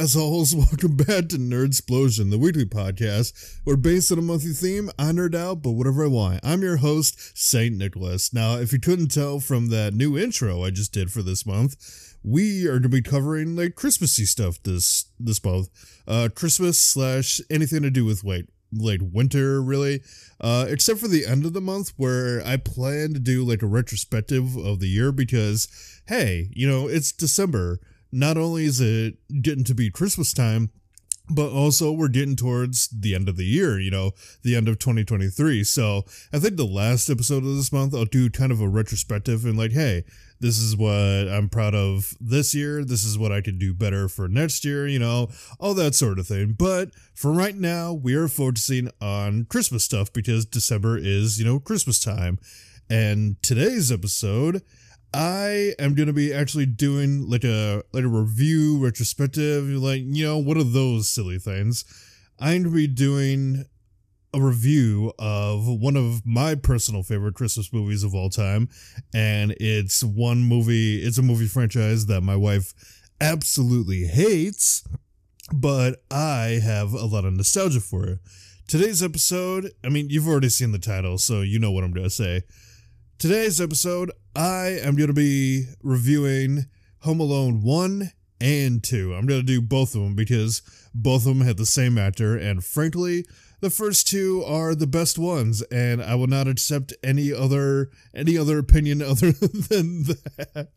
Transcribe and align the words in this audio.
assholes. 0.00 0.54
Welcome 0.56 0.96
back 0.96 1.28
to 1.28 1.36
Nerd 1.36 1.66
Explosion, 1.66 2.30
the 2.30 2.38
weekly 2.38 2.64
podcast 2.64 3.60
We're 3.66 3.76
based 3.76 4.10
on 4.10 4.18
a 4.18 4.22
monthly 4.22 4.52
theme, 4.52 4.90
I 4.98 5.12
nerd 5.12 5.34
out, 5.34 5.62
but 5.62 5.72
whatever 5.72 6.04
I 6.04 6.08
want. 6.08 6.40
I'm 6.42 6.62
your 6.62 6.78
host, 6.78 7.36
St. 7.36 7.76
Nicholas. 7.76 8.32
Now, 8.32 8.56
if 8.56 8.72
you 8.72 8.80
couldn't 8.80 9.08
tell 9.08 9.40
from 9.40 9.68
that 9.68 9.92
new 9.92 10.16
intro 10.16 10.64
I 10.64 10.70
just 10.70 10.94
did 10.94 11.12
for 11.12 11.20
this 11.20 11.44
month, 11.44 12.16
we 12.24 12.64
are 12.64 12.78
going 12.78 12.84
to 12.84 12.88
be 12.88 13.02
covering 13.02 13.56
like 13.56 13.74
Christmassy 13.74 14.24
stuff 14.24 14.62
this 14.62 15.04
this 15.18 15.44
month. 15.44 15.68
Uh, 16.08 16.30
Christmas 16.34 16.78
slash 16.78 17.42
anything 17.50 17.82
to 17.82 17.90
do 17.90 18.06
with 18.06 18.24
like 18.24 18.46
like 18.72 19.00
winter 19.02 19.60
really 19.60 20.00
uh 20.40 20.64
except 20.68 21.00
for 21.00 21.08
the 21.08 21.26
end 21.26 21.44
of 21.44 21.54
the 21.54 21.60
month 21.60 21.92
where 21.96 22.40
i 22.46 22.56
plan 22.56 23.12
to 23.12 23.18
do 23.18 23.44
like 23.44 23.62
a 23.62 23.66
retrospective 23.66 24.56
of 24.56 24.78
the 24.78 24.86
year 24.86 25.10
because 25.10 25.66
hey 26.06 26.48
you 26.52 26.68
know 26.68 26.86
it's 26.86 27.10
december 27.10 27.80
not 28.12 28.36
only 28.36 28.64
is 28.64 28.80
it 28.80 29.14
getting 29.42 29.64
to 29.64 29.74
be 29.74 29.90
christmas 29.90 30.32
time 30.32 30.70
but 31.30 31.50
also 31.52 31.92
we're 31.92 32.08
getting 32.08 32.36
towards 32.36 32.88
the 32.88 33.14
end 33.14 33.28
of 33.28 33.36
the 33.36 33.44
year, 33.44 33.78
you 33.78 33.90
know, 33.90 34.12
the 34.42 34.56
end 34.56 34.68
of 34.68 34.78
2023. 34.78 35.62
So 35.64 36.02
I 36.32 36.38
think 36.38 36.56
the 36.56 36.64
last 36.64 37.08
episode 37.08 37.44
of 37.44 37.56
this 37.56 37.72
month, 37.72 37.94
I'll 37.94 38.04
do 38.04 38.28
kind 38.30 38.50
of 38.50 38.60
a 38.60 38.68
retrospective 38.68 39.44
and 39.44 39.56
like, 39.56 39.72
hey, 39.72 40.04
this 40.40 40.58
is 40.58 40.76
what 40.76 40.90
I'm 40.90 41.48
proud 41.48 41.74
of 41.74 42.14
this 42.20 42.54
year. 42.54 42.84
This 42.84 43.04
is 43.04 43.16
what 43.18 43.30
I 43.30 43.40
could 43.40 43.58
do 43.58 43.72
better 43.72 44.08
for 44.08 44.26
next 44.26 44.64
year, 44.64 44.88
you 44.88 44.98
know, 44.98 45.28
all 45.58 45.74
that 45.74 45.94
sort 45.94 46.18
of 46.18 46.26
thing. 46.26 46.54
But 46.58 46.90
for 47.14 47.30
right 47.30 47.54
now, 47.54 47.92
we 47.92 48.14
are 48.14 48.28
focusing 48.28 48.90
on 49.00 49.44
Christmas 49.44 49.84
stuff 49.84 50.12
because 50.12 50.44
December 50.44 50.98
is, 50.98 51.38
you 51.38 51.44
know, 51.44 51.60
Christmas 51.60 52.00
time. 52.00 52.38
And 52.88 53.40
today's 53.40 53.92
episode 53.92 54.62
I 55.12 55.74
am 55.78 55.94
gonna 55.94 56.12
be 56.12 56.32
actually 56.32 56.66
doing 56.66 57.28
like 57.28 57.44
a 57.44 57.82
like 57.92 58.04
a 58.04 58.08
review 58.08 58.78
retrospective, 58.78 59.64
like 59.64 60.02
you 60.04 60.24
know, 60.24 60.38
what 60.38 60.56
are 60.56 60.64
those 60.64 61.08
silly 61.08 61.38
things? 61.38 61.84
I'm 62.38 62.62
gonna 62.62 62.74
be 62.74 62.86
doing 62.86 63.64
a 64.32 64.40
review 64.40 65.12
of 65.18 65.66
one 65.66 65.96
of 65.96 66.24
my 66.24 66.54
personal 66.54 67.02
favorite 67.02 67.34
Christmas 67.34 67.72
movies 67.72 68.04
of 68.04 68.14
all 68.14 68.30
time, 68.30 68.68
and 69.12 69.52
it's 69.58 70.04
one 70.04 70.44
movie. 70.44 71.02
It's 71.02 71.18
a 71.18 71.22
movie 71.22 71.48
franchise 71.48 72.06
that 72.06 72.20
my 72.20 72.36
wife 72.36 72.72
absolutely 73.20 74.06
hates, 74.06 74.86
but 75.52 76.02
I 76.10 76.60
have 76.62 76.92
a 76.92 77.04
lot 77.04 77.24
of 77.24 77.32
nostalgia 77.32 77.80
for 77.80 78.06
it. 78.06 78.18
Today's 78.68 79.02
episode, 79.02 79.72
I 79.82 79.88
mean, 79.88 80.10
you've 80.10 80.28
already 80.28 80.48
seen 80.48 80.70
the 80.70 80.78
title, 80.78 81.18
so 81.18 81.40
you 81.40 81.58
know 81.58 81.72
what 81.72 81.82
I'm 81.82 81.92
gonna 81.92 82.08
say. 82.10 82.42
Today's 83.20 83.60
episode, 83.60 84.10
I 84.34 84.78
am 84.82 84.96
going 84.96 85.08
to 85.08 85.12
be 85.12 85.66
reviewing 85.82 86.64
Home 87.00 87.20
Alone 87.20 87.60
1 87.60 88.12
and 88.40 88.82
2. 88.82 89.12
I'm 89.12 89.26
going 89.26 89.40
to 89.42 89.46
do 89.46 89.60
both 89.60 89.94
of 89.94 90.00
them 90.00 90.14
because 90.14 90.62
both 90.94 91.26
of 91.26 91.36
them 91.36 91.46
had 91.46 91.58
the 91.58 91.66
same 91.66 91.98
actor, 91.98 92.34
and 92.34 92.64
frankly, 92.64 93.26
the 93.60 93.68
first 93.68 94.08
two 94.08 94.42
are 94.46 94.74
the 94.74 94.86
best 94.86 95.18
ones, 95.18 95.60
and 95.64 96.02
I 96.02 96.14
will 96.14 96.28
not 96.28 96.48
accept 96.48 96.94
any 97.04 97.30
other 97.30 97.90
any 98.14 98.38
other 98.38 98.58
opinion 98.58 99.02
other 99.02 99.32
than 99.32 100.04
that. 100.04 100.68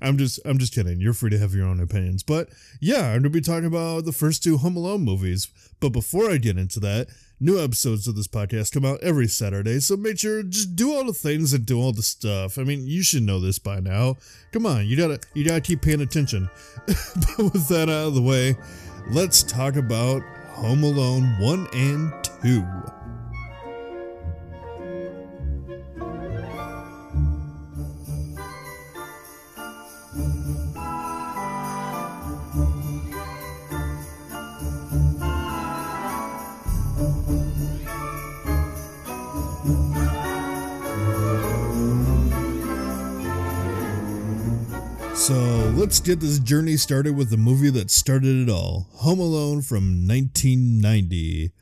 I'm 0.00 0.16
just 0.16 0.40
I'm 0.46 0.56
just 0.56 0.74
kidding. 0.74 1.02
You're 1.02 1.12
free 1.12 1.28
to 1.28 1.38
have 1.38 1.54
your 1.54 1.66
own 1.66 1.80
opinions. 1.80 2.22
But 2.22 2.48
yeah, 2.80 3.08
I'm 3.08 3.18
gonna 3.18 3.28
be 3.28 3.42
talking 3.42 3.66
about 3.66 4.06
the 4.06 4.12
first 4.12 4.42
two 4.42 4.56
Home 4.56 4.78
Alone 4.78 5.02
movies. 5.02 5.48
But 5.80 5.90
before 5.90 6.30
I 6.30 6.38
get 6.38 6.56
into 6.56 6.80
that, 6.80 7.08
New 7.42 7.58
episodes 7.58 8.06
of 8.06 8.16
this 8.16 8.28
podcast 8.28 8.70
come 8.70 8.84
out 8.84 9.02
every 9.02 9.26
Saturday, 9.26 9.80
so 9.80 9.96
make 9.96 10.18
sure 10.18 10.42
just 10.42 10.76
do 10.76 10.92
all 10.92 11.06
the 11.06 11.14
things 11.14 11.54
and 11.54 11.64
do 11.64 11.80
all 11.80 11.90
the 11.90 12.02
stuff. 12.02 12.58
I 12.58 12.64
mean, 12.64 12.86
you 12.86 13.02
should 13.02 13.22
know 13.22 13.40
this 13.40 13.58
by 13.58 13.80
now. 13.80 14.18
Come 14.52 14.66
on, 14.66 14.86
you 14.86 14.94
gotta 14.94 15.18
you 15.32 15.42
gotta 15.42 15.62
keep 15.62 15.80
paying 15.80 16.02
attention. 16.02 16.50
but 16.86 17.38
with 17.38 17.66
that 17.68 17.88
out 17.88 18.08
of 18.08 18.14
the 18.14 18.20
way, 18.20 18.56
let's 19.10 19.42
talk 19.42 19.76
about 19.76 20.20
Home 20.50 20.84
Alone 20.84 21.34
1 21.40 21.68
and 21.72 22.12
2. 22.42 22.99
So 45.30 45.72
let's 45.76 46.00
get 46.00 46.18
this 46.18 46.40
journey 46.40 46.76
started 46.76 47.16
with 47.16 47.30
the 47.30 47.36
movie 47.36 47.70
that 47.70 47.88
started 47.88 48.48
it 48.48 48.50
all 48.50 48.88
Home 48.94 49.20
Alone 49.20 49.62
from 49.62 50.04
1990. 50.08 51.52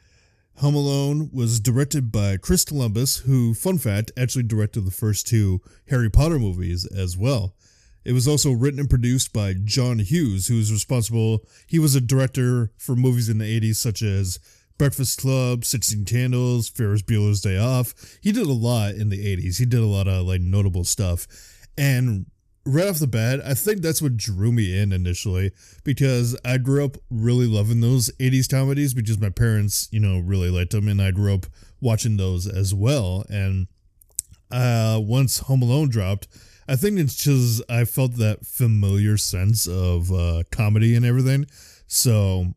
Home 0.60 0.74
Alone 0.74 1.28
was 1.34 1.60
directed 1.60 2.10
by 2.10 2.38
Chris 2.38 2.64
Columbus, 2.64 3.18
who, 3.18 3.52
fun 3.52 3.76
fact, 3.76 4.10
actually 4.16 4.44
directed 4.44 4.86
the 4.86 4.90
first 4.90 5.26
two 5.26 5.60
Harry 5.90 6.08
Potter 6.08 6.38
movies 6.38 6.86
as 6.86 7.18
well. 7.18 7.56
It 8.06 8.12
was 8.12 8.26
also 8.26 8.52
written 8.52 8.80
and 8.80 8.88
produced 8.88 9.34
by 9.34 9.52
John 9.52 9.98
Hughes, 9.98 10.46
who 10.46 10.56
was 10.56 10.72
responsible. 10.72 11.40
He 11.66 11.78
was 11.78 11.94
a 11.94 12.00
director 12.00 12.72
for 12.78 12.96
movies 12.96 13.28
in 13.28 13.36
the 13.36 13.60
80s 13.60 13.76
such 13.76 14.00
as 14.00 14.38
Breakfast 14.78 15.20
Club, 15.20 15.66
16 15.66 16.06
Candles, 16.06 16.70
Ferris 16.70 17.02
Bueller's 17.02 17.42
Day 17.42 17.58
Off. 17.58 17.92
He 18.22 18.32
did 18.32 18.46
a 18.46 18.52
lot 18.52 18.94
in 18.94 19.10
the 19.10 19.36
80s. 19.36 19.58
He 19.58 19.66
did 19.66 19.80
a 19.80 19.84
lot 19.84 20.08
of 20.08 20.26
like 20.26 20.40
notable 20.40 20.84
stuff. 20.84 21.26
And 21.76 22.24
right 22.68 22.86
off 22.86 22.98
the 22.98 23.06
bat, 23.06 23.40
I 23.44 23.54
think 23.54 23.80
that's 23.80 24.02
what 24.02 24.16
drew 24.16 24.52
me 24.52 24.78
in 24.78 24.92
initially 24.92 25.52
because 25.84 26.38
I 26.44 26.58
grew 26.58 26.84
up 26.84 26.98
really 27.10 27.46
loving 27.46 27.80
those 27.80 28.10
80s 28.18 28.50
comedies 28.50 28.94
because 28.94 29.18
my 29.18 29.30
parents, 29.30 29.88
you 29.90 30.00
know, 30.00 30.18
really 30.18 30.50
liked 30.50 30.72
them 30.72 30.86
and 30.86 31.00
I 31.00 31.10
grew 31.10 31.34
up 31.34 31.46
watching 31.80 32.16
those 32.16 32.46
as 32.46 32.74
well. 32.74 33.24
And 33.30 33.68
uh, 34.50 35.00
once 35.02 35.38
Home 35.40 35.62
Alone 35.62 35.88
dropped, 35.88 36.28
I 36.68 36.76
think 36.76 36.98
it's 36.98 37.14
just 37.14 37.62
I 37.70 37.84
felt 37.84 38.16
that 38.16 38.44
familiar 38.44 39.16
sense 39.16 39.66
of 39.66 40.12
uh, 40.12 40.42
comedy 40.50 40.94
and 40.94 41.06
everything. 41.06 41.46
So 41.86 42.54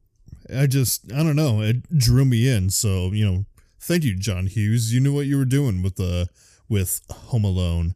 I 0.54 0.68
just, 0.68 1.10
I 1.14 1.24
don't 1.24 1.38
know, 1.38 1.62
it 1.62 1.98
drew 1.98 2.26
me 2.26 2.50
in. 2.50 2.70
So, 2.70 3.12
you 3.14 3.26
know, 3.26 3.46
thank 3.80 4.04
you, 4.04 4.18
John 4.18 4.48
Hughes. 4.48 4.94
You 4.94 5.00
knew 5.00 5.14
what 5.14 5.28
you 5.28 5.38
were 5.38 5.46
doing 5.46 5.82
with 5.82 5.96
the, 5.96 6.28
with 6.68 7.02
Home 7.10 7.46
Alone. 7.46 7.96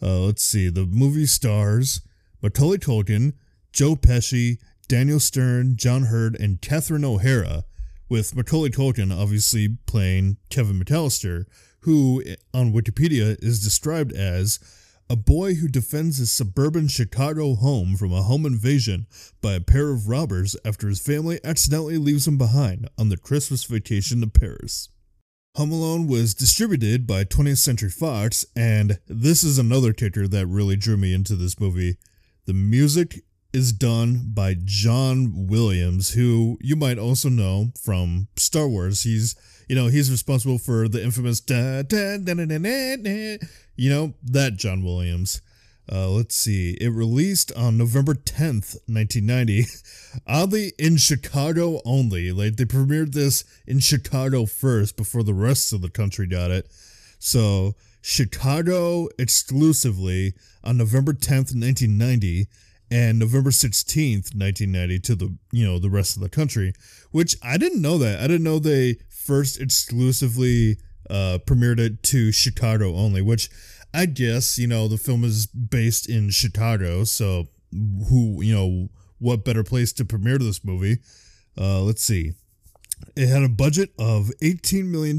Uh, 0.00 0.20
let's 0.20 0.42
see. 0.42 0.68
The 0.68 0.86
movie 0.86 1.26
stars 1.26 2.00
Macaulay 2.42 2.78
Culkin, 2.78 3.34
Joe 3.72 3.96
Pesci, 3.96 4.58
Daniel 4.86 5.20
Stern, 5.20 5.76
John 5.76 6.04
Heard, 6.04 6.36
and 6.40 6.60
Catherine 6.60 7.04
O'Hara, 7.04 7.64
with 8.08 8.34
Macaulay 8.34 8.70
Culkin 8.70 9.16
obviously 9.16 9.76
playing 9.86 10.38
Kevin 10.50 10.82
McAllister, 10.82 11.44
who 11.80 12.22
on 12.54 12.72
Wikipedia 12.72 13.36
is 13.42 13.62
described 13.62 14.12
as 14.12 14.58
a 15.10 15.16
boy 15.16 15.54
who 15.54 15.68
defends 15.68 16.18
his 16.18 16.30
suburban 16.30 16.86
Chicago 16.86 17.54
home 17.54 17.96
from 17.96 18.12
a 18.12 18.22
home 18.22 18.44
invasion 18.44 19.06
by 19.40 19.54
a 19.54 19.60
pair 19.60 19.90
of 19.90 20.08
robbers 20.08 20.54
after 20.64 20.88
his 20.88 21.00
family 21.00 21.40
accidentally 21.42 21.96
leaves 21.96 22.28
him 22.28 22.36
behind 22.36 22.88
on 22.98 23.08
the 23.08 23.16
Christmas 23.16 23.64
vacation 23.64 24.20
to 24.20 24.26
Paris. 24.26 24.90
Home 25.58 25.72
Alone 25.72 26.06
was 26.06 26.34
distributed 26.34 27.04
by 27.04 27.24
20th 27.24 27.58
Century 27.58 27.90
Fox, 27.90 28.46
and 28.54 29.00
this 29.08 29.42
is 29.42 29.58
another 29.58 29.92
kicker 29.92 30.28
that 30.28 30.46
really 30.46 30.76
drew 30.76 30.96
me 30.96 31.12
into 31.12 31.34
this 31.34 31.58
movie. 31.58 31.96
The 32.44 32.52
music 32.52 33.24
is 33.52 33.72
done 33.72 34.30
by 34.32 34.54
John 34.62 35.48
Williams, 35.48 36.10
who 36.10 36.58
you 36.60 36.76
might 36.76 36.96
also 36.96 37.28
know 37.28 37.72
from 37.82 38.28
Star 38.36 38.68
Wars. 38.68 39.02
He's, 39.02 39.34
you 39.68 39.74
know, 39.74 39.88
he's 39.88 40.12
responsible 40.12 40.58
for 40.58 40.86
the 40.86 41.02
infamous 41.02 41.40
da 41.40 41.82
da 41.82 42.18
da 42.18 42.34
da 42.34 42.46
da 42.46 42.96
da, 42.96 43.38
you 43.74 43.90
know, 43.90 44.14
that 44.22 44.54
John 44.58 44.84
Williams. 44.84 45.42
Uh, 45.90 46.08
let's 46.10 46.36
see. 46.36 46.76
It 46.80 46.90
released 46.90 47.50
on 47.52 47.78
November 47.78 48.14
10th, 48.14 48.76
1990. 48.86 49.64
Oddly, 50.26 50.72
in 50.78 50.96
Chicago 50.98 51.80
only. 51.84 52.30
Like, 52.30 52.56
they 52.56 52.64
premiered 52.64 53.12
this 53.12 53.44
in 53.66 53.80
Chicago 53.80 54.44
first 54.44 54.96
before 54.96 55.22
the 55.22 55.34
rest 55.34 55.72
of 55.72 55.80
the 55.80 55.88
country 55.88 56.26
got 56.26 56.50
it. 56.50 56.70
So, 57.18 57.74
Chicago 58.02 59.08
exclusively 59.18 60.34
on 60.62 60.76
November 60.76 61.12
10th, 61.12 61.54
1990, 61.54 62.48
and 62.90 63.18
November 63.18 63.50
16th, 63.50 64.34
1990 64.34 64.98
to 65.00 65.14
the, 65.14 65.36
you 65.52 65.66
know, 65.66 65.78
the 65.78 65.90
rest 65.90 66.16
of 66.16 66.22
the 66.22 66.28
country, 66.28 66.72
which 67.10 67.36
I 67.42 67.56
didn't 67.58 67.82
know 67.82 67.98
that. 67.98 68.20
I 68.20 68.26
didn't 68.26 68.44
know 68.44 68.58
they 68.58 68.96
first 69.08 69.60
exclusively 69.60 70.78
uh, 71.10 71.38
premiered 71.46 71.78
it 71.78 72.02
to 72.04 72.32
Chicago 72.32 72.94
only, 72.94 73.22
which 73.22 73.50
I 73.92 74.06
guess, 74.06 74.58
you 74.58 74.66
know, 74.66 74.88
the 74.88 74.98
film 74.98 75.24
is 75.24 75.46
based 75.46 76.08
in 76.08 76.30
Chicago, 76.30 77.04
so 77.04 77.48
who, 77.70 78.42
you 78.42 78.54
know, 78.54 78.88
what 79.18 79.44
better 79.44 79.64
place 79.64 79.92
to 79.94 80.04
premiere 80.04 80.38
this 80.38 80.64
movie? 80.64 80.98
Uh, 81.56 81.82
let's 81.82 82.02
see. 82.02 82.32
It 83.16 83.28
had 83.28 83.42
a 83.42 83.48
budget 83.48 83.90
of 83.98 84.30
$18 84.42 84.84
million 84.86 85.18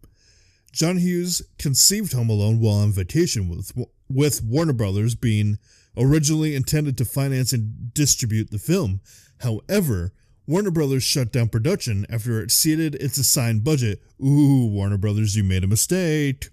John 0.71 0.97
Hughes 0.97 1.41
conceived 1.57 2.13
Home 2.13 2.29
Alone 2.29 2.59
while 2.59 2.75
on 2.75 2.91
vacation 2.91 3.49
with 3.49 3.71
with 4.09 4.43
Warner 4.43 4.73
Brothers 4.73 5.15
being 5.15 5.57
originally 5.97 6.55
intended 6.55 6.97
to 6.97 7.05
finance 7.05 7.53
and 7.53 7.93
distribute 7.93 8.51
the 8.51 8.59
film. 8.59 9.01
However, 9.39 10.13
Warner 10.47 10.71
Brothers 10.71 11.03
shut 11.03 11.31
down 11.31 11.49
production 11.49 12.05
after 12.09 12.39
it 12.39 12.45
exceeded 12.45 12.95
its 12.95 13.17
assigned 13.17 13.63
budget. 13.63 14.01
Ooh, 14.21 14.67
Warner 14.67 14.97
Brothers, 14.97 15.35
you 15.35 15.43
made 15.43 15.63
a 15.63 15.67
mistake. 15.67 16.49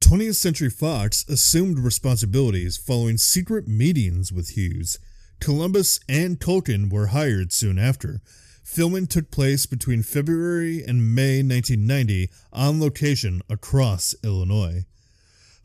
20th 0.00 0.34
Century 0.34 0.70
Fox 0.70 1.24
assumed 1.28 1.78
responsibilities 1.78 2.76
following 2.76 3.16
secret 3.16 3.66
meetings 3.68 4.32
with 4.32 4.50
Hughes. 4.50 4.98
Columbus 5.40 6.00
and 6.08 6.38
Culkin 6.38 6.92
were 6.92 7.08
hired 7.08 7.52
soon 7.52 7.78
after. 7.78 8.20
Filming 8.62 9.06
took 9.06 9.30
place 9.30 9.66
between 9.66 10.02
February 10.02 10.82
and 10.82 11.14
May 11.14 11.42
1990 11.42 12.30
on 12.52 12.80
location 12.80 13.42
across 13.50 14.14
Illinois. 14.24 14.84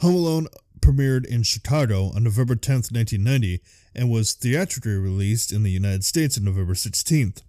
Home 0.01 0.15
Alone 0.15 0.47
premiered 0.79 1.25
in 1.25 1.43
Chicago 1.43 2.11
on 2.15 2.23
November 2.23 2.55
10, 2.55 2.75
1990, 2.75 3.61
and 3.95 4.09
was 4.09 4.33
theatrically 4.33 4.95
released 4.95 5.51
in 5.51 5.63
the 5.63 5.71
United 5.71 6.03
States 6.03 6.37
on 6.37 6.43
November 6.43 6.73
16th. 6.73 7.41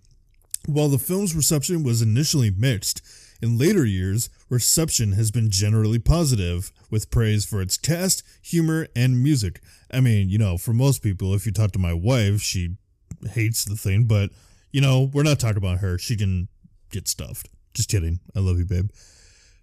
While 0.67 0.89
the 0.89 0.99
film's 0.99 1.35
reception 1.35 1.83
was 1.83 2.03
initially 2.03 2.51
mixed, 2.51 3.01
in 3.41 3.57
later 3.57 3.85
years, 3.85 4.29
reception 4.49 5.13
has 5.13 5.31
been 5.31 5.51
generally 5.51 5.99
positive, 5.99 6.73
with 6.91 7.11
praise 7.11 7.45
for 7.45 7.63
its 7.63 7.77
cast, 7.77 8.23
humor, 8.43 8.89
and 8.97 9.23
music. 9.23 9.61
I 9.91 10.01
mean, 10.01 10.29
you 10.29 10.39
know, 10.39 10.59
for 10.59 10.73
most 10.73 11.03
people, 11.03 11.35
if 11.35 11.47
you 11.47 11.53
talk 11.53 11.71
to 11.73 11.79
my 11.79 11.93
wife, 11.93 12.41
she 12.41 12.77
hates 13.31 13.65
the 13.65 13.77
thing, 13.77 14.05
but, 14.05 14.31
you 14.71 14.81
know, 14.81 15.11
we're 15.13 15.23
not 15.23 15.39
talking 15.39 15.57
about 15.57 15.79
her. 15.79 15.99
She 15.99 16.17
can 16.17 16.49
get 16.91 17.09
stuffed. 17.09 17.49
Just 17.75 17.89
kidding. 17.89 18.21
I 18.35 18.41
love 18.41 18.59
you, 18.59 18.65
babe. 18.65 18.91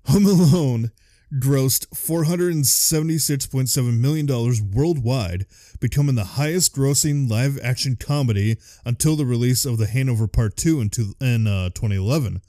Home 0.05 0.25
Alone 0.25 0.91
grossed 1.33 1.87
$476.7 1.89 3.99
million 3.99 4.71
worldwide, 4.71 5.45
becoming 5.79 6.15
the 6.15 6.23
highest 6.23 6.75
grossing 6.75 7.29
live 7.29 7.59
action 7.61 7.95
comedy 7.95 8.57
until 8.85 9.15
the 9.15 9.25
release 9.25 9.65
of 9.65 9.77
The 9.77 9.87
Hangover 9.87 10.27
Part 10.27 10.55
2 10.55 10.81
in, 10.81 10.89
two, 10.89 11.13
in 11.19 11.47
uh, 11.47 11.69
2011. 11.69 12.41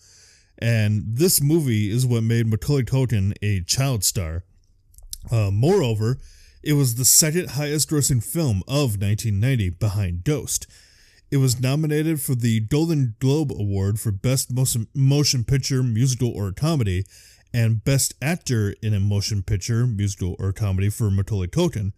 And 0.59 1.03
this 1.07 1.43
movie 1.43 1.91
is 1.91 2.07
what 2.07 2.23
made 2.23 2.47
Macaulay 2.47 2.85
Culkin 2.85 3.35
a 3.43 3.63
child 3.63 4.05
star. 4.05 4.45
Uh, 5.31 5.51
moreover, 5.51 6.19
it 6.63 6.75
was 6.75 6.95
the 6.95 7.05
second 7.05 7.51
highest 7.51 7.91
grossing 7.91 8.25
film 8.25 8.63
of 8.69 9.01
1990 9.01 9.71
behind 9.71 10.25
Ghost. 10.25 10.67
It 11.29 11.39
was 11.39 11.61
nominated 11.61 12.21
for 12.21 12.37
the 12.37 12.61
Golden 12.61 13.17
Globe 13.19 13.51
Award 13.51 13.99
for 13.99 14.13
Best 14.13 14.53
Motion 14.95 15.45
Picture, 15.45 15.83
Musical, 15.83 16.31
or 16.31 16.53
Comedy 16.53 17.05
and 17.53 17.83
Best 17.83 18.15
Actor 18.23 18.75
in 18.81 18.95
a 18.95 19.01
Motion 19.01 19.43
Picture, 19.43 19.89
Musical, 19.89 20.37
or 20.39 20.53
Comedy 20.53 20.89
for 20.89 21.11
Macaulay 21.11 21.49
Culkin, 21.49 21.93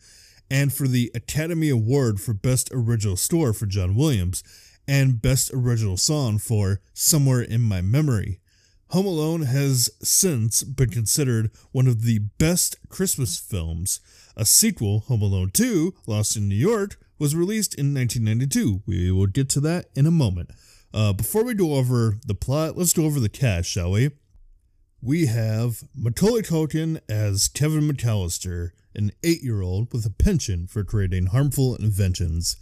and 0.51 0.73
for 0.73 0.89
the 0.89 1.11
Academy 1.15 1.69
Award 1.69 2.21
for 2.21 2.33
Best 2.33 2.71
Original 2.73 3.17
Score 3.17 3.53
for 3.53 3.67
John 3.67 3.95
Williams, 3.95 4.43
and 4.87 5.21
Best 5.21 5.51
Original 5.53 5.99
Song 5.99 6.39
for 6.39 6.81
Somewhere 6.95 7.43
in 7.43 7.61
My 7.61 7.83
Memory. 7.83 8.41
Home 8.89 9.05
Alone 9.05 9.43
has 9.43 9.91
since 10.03 10.63
been 10.63 10.89
considered 10.89 11.51
one 11.73 11.87
of 11.87 12.03
the 12.03 12.21
best 12.39 12.77
Christmas 12.89 13.39
films. 13.39 14.01
A 14.39 14.47
sequel, 14.47 15.01
Home 15.01 15.21
Alone 15.21 15.51
2, 15.51 15.93
Lost 16.07 16.35
in 16.37 16.49
New 16.49 16.55
York, 16.55 16.97
was 17.19 17.37
released 17.37 17.75
in 17.75 17.95
1992. 17.95 18.83
We 18.87 19.11
will 19.11 19.27
get 19.27 19.49
to 19.51 19.61
that 19.61 19.87
in 19.95 20.07
a 20.07 20.11
moment. 20.11 20.51
Uh, 20.93 21.13
before 21.13 21.45
we 21.45 21.55
go 21.55 21.75
over 21.75 22.17
the 22.27 22.35
plot, 22.35 22.77
let's 22.77 22.93
go 22.93 23.05
over 23.05 23.21
the 23.21 23.29
cast, 23.29 23.69
shall 23.69 23.91
we? 23.91 24.11
we 25.01 25.27
have 25.27 25.85
Macaulay 25.95 26.43
Culkin 26.43 27.01
as 27.09 27.49
Kevin 27.49 27.89
McAllister, 27.89 28.71
an 28.95 29.13
eight 29.23 29.43
year 29.43 29.63
old 29.63 29.93
with 29.93 30.05
a 30.05 30.11
penchant 30.11 30.71
for 30.71 30.83
creating 30.83 31.27
harmful 31.27 31.77
inventions. 31.77 32.57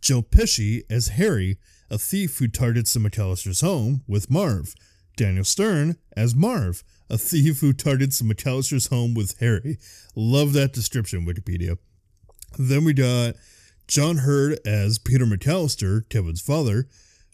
Joe 0.00 0.22
Pesci 0.22 0.82
as 0.88 1.08
Harry, 1.08 1.58
a 1.90 1.98
thief 1.98 2.38
who 2.38 2.48
targets 2.48 2.92
the 2.92 3.00
McAllister's 3.00 3.60
home 3.60 4.02
with 4.06 4.30
Marv. 4.30 4.74
Daniel 5.16 5.44
Stern 5.44 5.96
as 6.16 6.34
Marv, 6.34 6.82
a 7.08 7.16
thief 7.16 7.60
who 7.60 7.72
targets 7.72 8.18
the 8.18 8.24
McAllister's 8.24 8.88
home 8.88 9.14
with 9.14 9.38
Harry. 9.40 9.78
Love 10.14 10.52
that 10.52 10.72
description, 10.72 11.24
Wikipedia. 11.24 11.78
Then 12.58 12.84
we 12.84 12.92
got 12.92 13.34
John 13.86 14.18
Heard 14.18 14.58
as 14.66 14.98
Peter 14.98 15.24
McAllister, 15.24 16.08
Kevin's 16.08 16.40
father. 16.40 16.88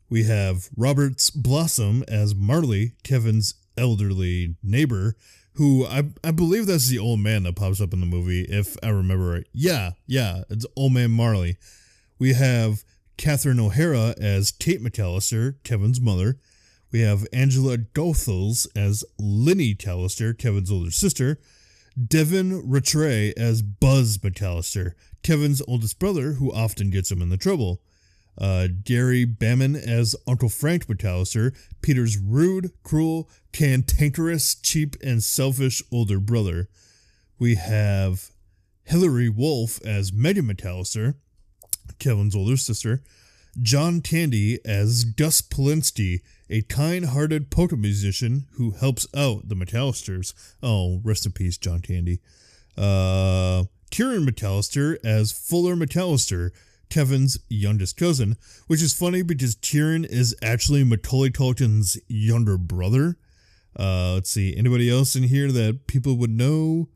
We 0.08 0.24
have 0.24 0.68
Roberts 0.76 1.30
Blossom 1.30 2.04
as 2.08 2.34
Marley, 2.34 2.92
Kevin's 3.04 3.54
elderly 3.76 4.56
neighbor 4.62 5.14
who 5.54 5.84
I, 5.86 6.04
I 6.22 6.30
believe 6.30 6.66
that's 6.66 6.88
the 6.88 6.98
old 6.98 7.20
man 7.20 7.42
that 7.42 7.56
pops 7.56 7.80
up 7.80 7.92
in 7.92 8.00
the 8.00 8.06
movie, 8.06 8.42
if 8.42 8.76
I 8.82 8.88
remember 8.88 9.26
right. 9.26 9.46
Yeah, 9.52 9.90
yeah, 10.06 10.42
it's 10.48 10.66
old 10.76 10.92
man 10.92 11.10
Marley. 11.10 11.56
We 12.18 12.34
have 12.34 12.84
Catherine 13.16 13.60
O'Hara 13.60 14.14
as 14.18 14.52
Kate 14.52 14.82
McAllister, 14.82 15.56
Kevin's 15.64 16.00
mother. 16.00 16.38
We 16.92 17.00
have 17.00 17.26
Angela 17.32 17.78
Goethals 17.78 18.66
as 18.76 19.04
Linny 19.18 19.74
McAllister, 19.74 20.36
Kevin's 20.36 20.70
older 20.70 20.90
sister. 20.90 21.38
Devin 22.02 22.62
Ratray 22.62 23.32
as 23.36 23.62
Buzz 23.62 24.18
McAllister, 24.18 24.92
Kevin's 25.22 25.62
oldest 25.68 25.98
brother, 25.98 26.32
who 26.32 26.52
often 26.52 26.90
gets 26.90 27.10
him 27.10 27.22
in 27.22 27.28
the 27.28 27.36
trouble 27.36 27.80
uh, 28.38 28.68
Gary 28.84 29.26
Bamman 29.26 29.76
as 29.76 30.16
Uncle 30.26 30.48
Frank 30.48 30.86
McAllister, 30.86 31.54
Peter's 31.82 32.18
rude, 32.18 32.72
cruel, 32.82 33.28
cantankerous, 33.52 34.54
cheap, 34.54 34.96
and 35.02 35.22
selfish 35.22 35.82
older 35.92 36.18
brother. 36.18 36.68
We 37.38 37.56
have 37.56 38.30
Hillary 38.84 39.28
Wolf 39.28 39.80
as 39.84 40.12
Megan 40.12 40.46
McAllister, 40.46 41.14
Kevin's 41.98 42.34
older 42.34 42.56
sister. 42.56 43.02
John 43.60 44.00
Candy 44.00 44.60
as 44.64 45.04
Gus 45.04 45.42
Polinski, 45.42 46.20
a 46.48 46.62
kind 46.62 47.06
hearted 47.06 47.50
polka 47.50 47.76
musician 47.76 48.46
who 48.52 48.70
helps 48.70 49.08
out 49.14 49.48
the 49.48 49.56
McAllisters. 49.56 50.34
Oh, 50.62 51.00
rest 51.02 51.26
in 51.26 51.32
peace, 51.32 51.58
John 51.58 51.80
Candy. 51.80 52.20
Uh, 52.78 53.64
Kieran 53.90 54.26
McAllister 54.26 54.96
as 55.04 55.32
Fuller 55.32 55.74
McAllister, 55.74 56.50
Kevin's 56.88 57.38
youngest 57.48 57.96
cousin, 57.96 58.36
which 58.66 58.82
is 58.82 58.92
funny 58.92 59.22
because 59.22 59.54
Kieran 59.56 60.04
is 60.04 60.34
actually 60.42 60.84
Macaulay 60.84 61.30
Culkin's 61.30 61.98
younger 62.08 62.58
brother. 62.58 63.16
Uh, 63.78 64.14
let's 64.14 64.30
see, 64.30 64.56
anybody 64.56 64.90
else 64.90 65.14
in 65.14 65.22
here 65.24 65.52
that 65.52 65.86
people 65.86 66.16
would 66.16 66.30
know? 66.30 66.88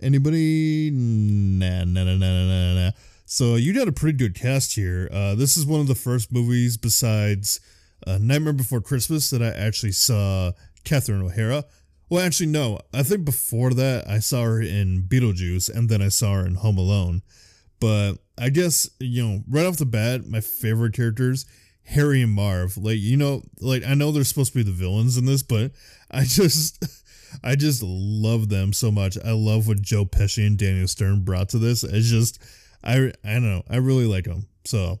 Anybody? 0.00 0.90
Nah, 0.92 1.84
nah, 1.84 2.04
nah, 2.04 2.16
nah, 2.16 2.46
nah, 2.46 2.74
nah. 2.74 2.90
So 3.24 3.56
you 3.56 3.72
got 3.72 3.88
a 3.88 3.92
pretty 3.92 4.18
good 4.18 4.34
cast 4.34 4.74
here. 4.74 5.08
Uh, 5.12 5.34
this 5.34 5.56
is 5.56 5.64
one 5.64 5.80
of 5.80 5.86
the 5.86 5.94
first 5.94 6.32
movies 6.32 6.76
besides 6.76 7.60
uh, 8.06 8.18
Nightmare 8.20 8.52
Before 8.52 8.80
Christmas 8.80 9.30
that 9.30 9.42
I 9.42 9.48
actually 9.48 9.92
saw 9.92 10.52
Catherine 10.84 11.22
O'Hara. 11.22 11.64
Well, 12.08 12.24
actually, 12.24 12.46
no. 12.46 12.80
I 12.94 13.02
think 13.02 13.24
before 13.24 13.70
that 13.74 14.08
I 14.08 14.20
saw 14.20 14.44
her 14.44 14.60
in 14.60 15.04
Beetlejuice, 15.08 15.74
and 15.74 15.88
then 15.88 16.00
I 16.00 16.08
saw 16.08 16.34
her 16.34 16.46
in 16.46 16.56
Home 16.56 16.78
Alone. 16.78 17.22
But 17.80 18.14
I 18.38 18.50
guess, 18.50 18.88
you 19.00 19.22
know, 19.22 19.42
right 19.48 19.66
off 19.66 19.76
the 19.76 19.86
bat, 19.86 20.26
my 20.26 20.40
favorite 20.40 20.94
characters, 20.94 21.46
Harry 21.84 22.22
and 22.22 22.32
Marv. 22.32 22.76
Like, 22.76 22.98
you 22.98 23.16
know, 23.16 23.42
like 23.60 23.84
I 23.84 23.94
know 23.94 24.12
they're 24.12 24.24
supposed 24.24 24.52
to 24.52 24.58
be 24.58 24.62
the 24.62 24.70
villains 24.70 25.16
in 25.16 25.26
this, 25.26 25.42
but 25.42 25.72
I 26.10 26.24
just 26.24 26.84
I 27.42 27.56
just 27.56 27.82
love 27.82 28.48
them 28.48 28.72
so 28.72 28.90
much. 28.90 29.18
I 29.24 29.32
love 29.32 29.68
what 29.68 29.82
Joe 29.82 30.04
Pesci 30.04 30.46
and 30.46 30.58
Daniel 30.58 30.88
Stern 30.88 31.24
brought 31.24 31.48
to 31.50 31.58
this. 31.58 31.84
It's 31.84 32.08
just 32.08 32.42
I 32.84 33.12
I 33.24 33.34
don't 33.34 33.50
know. 33.50 33.62
I 33.68 33.76
really 33.76 34.06
like 34.06 34.24
them. 34.24 34.46
So 34.64 35.00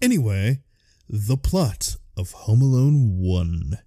anyway, 0.00 0.60
the 1.08 1.36
plot 1.36 1.96
of 2.16 2.32
Home 2.32 2.62
Alone 2.62 3.18
1. 3.18 3.78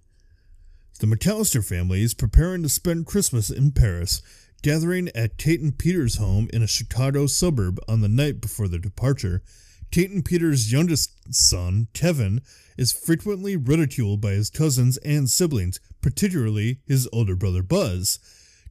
The 0.98 1.06
McAllister 1.06 1.62
family 1.62 2.02
is 2.02 2.14
preparing 2.14 2.62
to 2.62 2.70
spend 2.70 3.04
Christmas 3.04 3.50
in 3.50 3.72
Paris 3.72 4.22
Gathering 4.62 5.10
at 5.14 5.36
Kate 5.36 5.60
and 5.60 5.76
Peter's 5.76 6.16
home 6.16 6.48
in 6.52 6.62
a 6.62 6.66
Chicago 6.66 7.26
suburb 7.26 7.78
on 7.86 8.00
the 8.00 8.08
night 8.08 8.40
before 8.40 8.66
their 8.66 8.80
departure, 8.80 9.42
Kate 9.90 10.10
and 10.10 10.24
Peter's 10.24 10.72
youngest 10.72 11.34
son, 11.34 11.88
Kevin, 11.92 12.40
is 12.76 12.92
frequently 12.92 13.56
ridiculed 13.56 14.20
by 14.20 14.32
his 14.32 14.50
cousins 14.50 14.96
and 14.98 15.28
siblings, 15.28 15.78
particularly 16.00 16.80
his 16.86 17.08
older 17.12 17.36
brother 17.36 17.62
Buzz. 17.62 18.18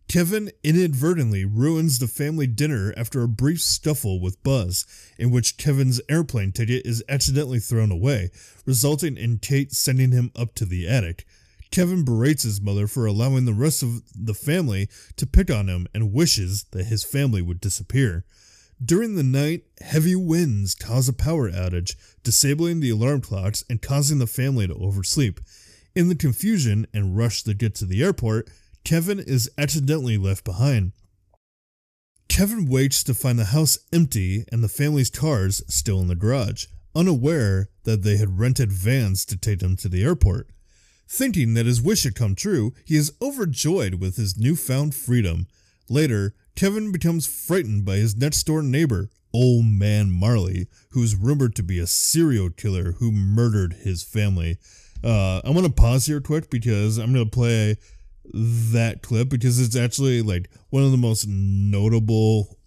Kevin 0.07 0.51
inadvertently 0.63 1.45
ruins 1.45 1.99
the 1.99 2.07
family 2.07 2.47
dinner 2.47 2.93
after 2.97 3.21
a 3.21 3.27
brief 3.27 3.61
scuffle 3.61 4.19
with 4.19 4.41
Buzz, 4.43 4.85
in 5.17 5.31
which 5.31 5.57
Kevin's 5.57 6.01
airplane 6.09 6.51
ticket 6.51 6.85
is 6.85 7.03
accidentally 7.07 7.59
thrown 7.59 7.91
away, 7.91 8.31
resulting 8.65 9.15
in 9.15 9.37
Kate 9.37 9.71
sending 9.71 10.11
him 10.11 10.31
up 10.35 10.55
to 10.55 10.65
the 10.65 10.87
attic. 10.87 11.25
Kevin 11.71 12.05
berates 12.05 12.43
his 12.43 12.61
mother 12.61 12.87
for 12.87 13.05
allowing 13.05 13.45
the 13.45 13.53
rest 13.53 13.83
of 13.83 14.01
the 14.15 14.33
family 14.33 14.87
to 15.17 15.27
pick 15.27 15.51
on 15.51 15.67
him 15.67 15.87
and 15.93 16.13
wishes 16.13 16.65
that 16.71 16.85
his 16.85 17.03
family 17.03 17.41
would 17.41 17.59
disappear. 17.59 18.25
During 18.83 19.15
the 19.15 19.23
night, 19.23 19.63
heavy 19.81 20.15
winds 20.15 20.75
cause 20.75 21.07
a 21.07 21.13
power 21.13 21.49
outage, 21.49 21.95
disabling 22.23 22.79
the 22.79 22.89
alarm 22.89 23.21
clocks 23.21 23.63
and 23.69 23.81
causing 23.81 24.19
the 24.19 24.27
family 24.27 24.67
to 24.67 24.75
oversleep. 24.75 25.39
In 25.95 26.09
the 26.09 26.15
confusion 26.15 26.85
and 26.93 27.17
rush 27.17 27.43
to 27.43 27.53
get 27.53 27.73
to 27.75 27.85
the 27.85 28.03
airport, 28.03 28.49
Kevin 28.83 29.19
is 29.19 29.49
accidentally 29.57 30.17
left 30.17 30.43
behind. 30.43 30.91
Kevin 32.27 32.65
waits 32.65 33.03
to 33.03 33.13
find 33.13 33.39
the 33.39 33.45
house 33.45 33.77
empty 33.93 34.43
and 34.51 34.61
the 34.61 34.67
family's 34.67 35.09
cars 35.09 35.63
still 35.67 36.01
in 36.01 36.07
the 36.07 36.15
garage, 36.15 36.65
unaware 36.93 37.69
that 37.83 38.03
they 38.03 38.17
had 38.17 38.39
rented 38.39 38.71
vans 38.71 39.25
to 39.25 39.37
take 39.37 39.59
them 39.59 39.77
to 39.77 39.87
the 39.87 40.03
airport. 40.03 40.49
Thinking 41.07 41.53
that 41.53 41.65
his 41.65 41.81
wish 41.81 42.03
had 42.03 42.15
come 42.15 42.35
true, 42.35 42.73
he 42.83 42.95
is 42.95 43.13
overjoyed 43.21 43.95
with 43.95 44.17
his 44.17 44.37
newfound 44.37 44.95
freedom. 44.95 45.47
Later, 45.87 46.33
Kevin 46.55 46.91
becomes 46.91 47.27
frightened 47.27 47.85
by 47.85 47.97
his 47.97 48.15
next 48.15 48.43
door 48.43 48.63
neighbor, 48.63 49.09
Old 49.33 49.65
Man 49.65 50.09
Marley, 50.09 50.67
who 50.91 51.03
is 51.03 51.15
rumored 51.15 51.55
to 51.55 51.63
be 51.63 51.77
a 51.77 51.87
serial 51.87 52.49
killer 52.49 52.93
who 52.93 53.11
murdered 53.11 53.73
his 53.73 54.03
family. 54.03 54.57
Uh, 55.03 55.41
I'm 55.43 55.53
gonna 55.53 55.69
pause 55.69 56.05
here 56.05 56.21
quick 56.21 56.49
because 56.49 56.97
I'm 56.97 57.13
gonna 57.13 57.25
play 57.25 57.77
that 58.33 59.03
clip 59.03 59.29
because 59.29 59.59
it's 59.59 59.75
actually 59.75 60.21
like 60.21 60.49
one 60.69 60.83
of 60.83 60.91
the 60.91 60.97
most 60.97 61.27
notable 61.27 62.57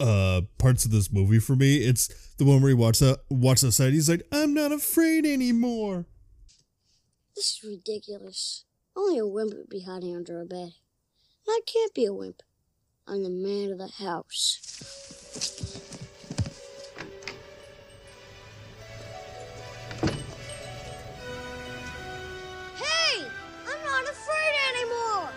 uh 0.00 0.40
parts 0.58 0.84
of 0.84 0.90
this 0.90 1.12
movie 1.12 1.38
for 1.38 1.56
me. 1.56 1.76
It's 1.78 2.08
the 2.36 2.44
one 2.44 2.60
where 2.60 2.68
he 2.68 2.74
walks 2.74 3.02
out 3.02 3.20
walks 3.30 3.64
outside, 3.64 3.92
he's 3.92 4.10
like, 4.10 4.26
I'm 4.32 4.52
not 4.52 4.72
afraid 4.72 5.24
anymore. 5.24 6.06
This 7.36 7.58
is 7.58 7.64
ridiculous. 7.68 8.64
Only 8.96 9.18
a 9.18 9.26
wimp 9.26 9.52
would 9.52 9.68
be 9.68 9.82
hiding 9.82 10.16
under 10.16 10.40
a 10.40 10.46
bed. 10.46 10.72
And 11.46 11.50
I 11.50 11.60
can't 11.66 11.92
be 11.92 12.06
a 12.06 12.14
wimp. 12.14 12.42
I'm 13.06 13.22
the 13.22 13.28
man 13.28 13.72
of 13.72 13.76
the 13.76 13.88
house. 13.88 14.58
Hey! 22.74 23.26
I'm 23.68 23.84
not 23.84 24.04
afraid 24.04 24.54
anymore! 24.72 25.28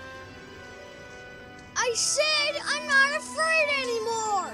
I 1.76 1.92
said 1.96 2.62
I'm 2.66 2.88
not 2.88 3.18
afraid 3.18 3.68
anymore! 3.84 4.54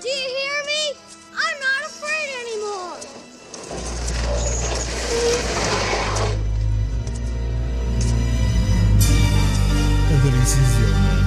Do 0.00 0.08
you 0.08 0.28
hear 0.38 0.64
me? 0.64 0.94
I'm 1.34 1.60
not 1.60 1.84
afraid 1.84 2.30
anymore! 2.40 2.96
Sees 10.46 10.78
the 10.78 10.84
old 10.84 10.94
man. 10.94 11.26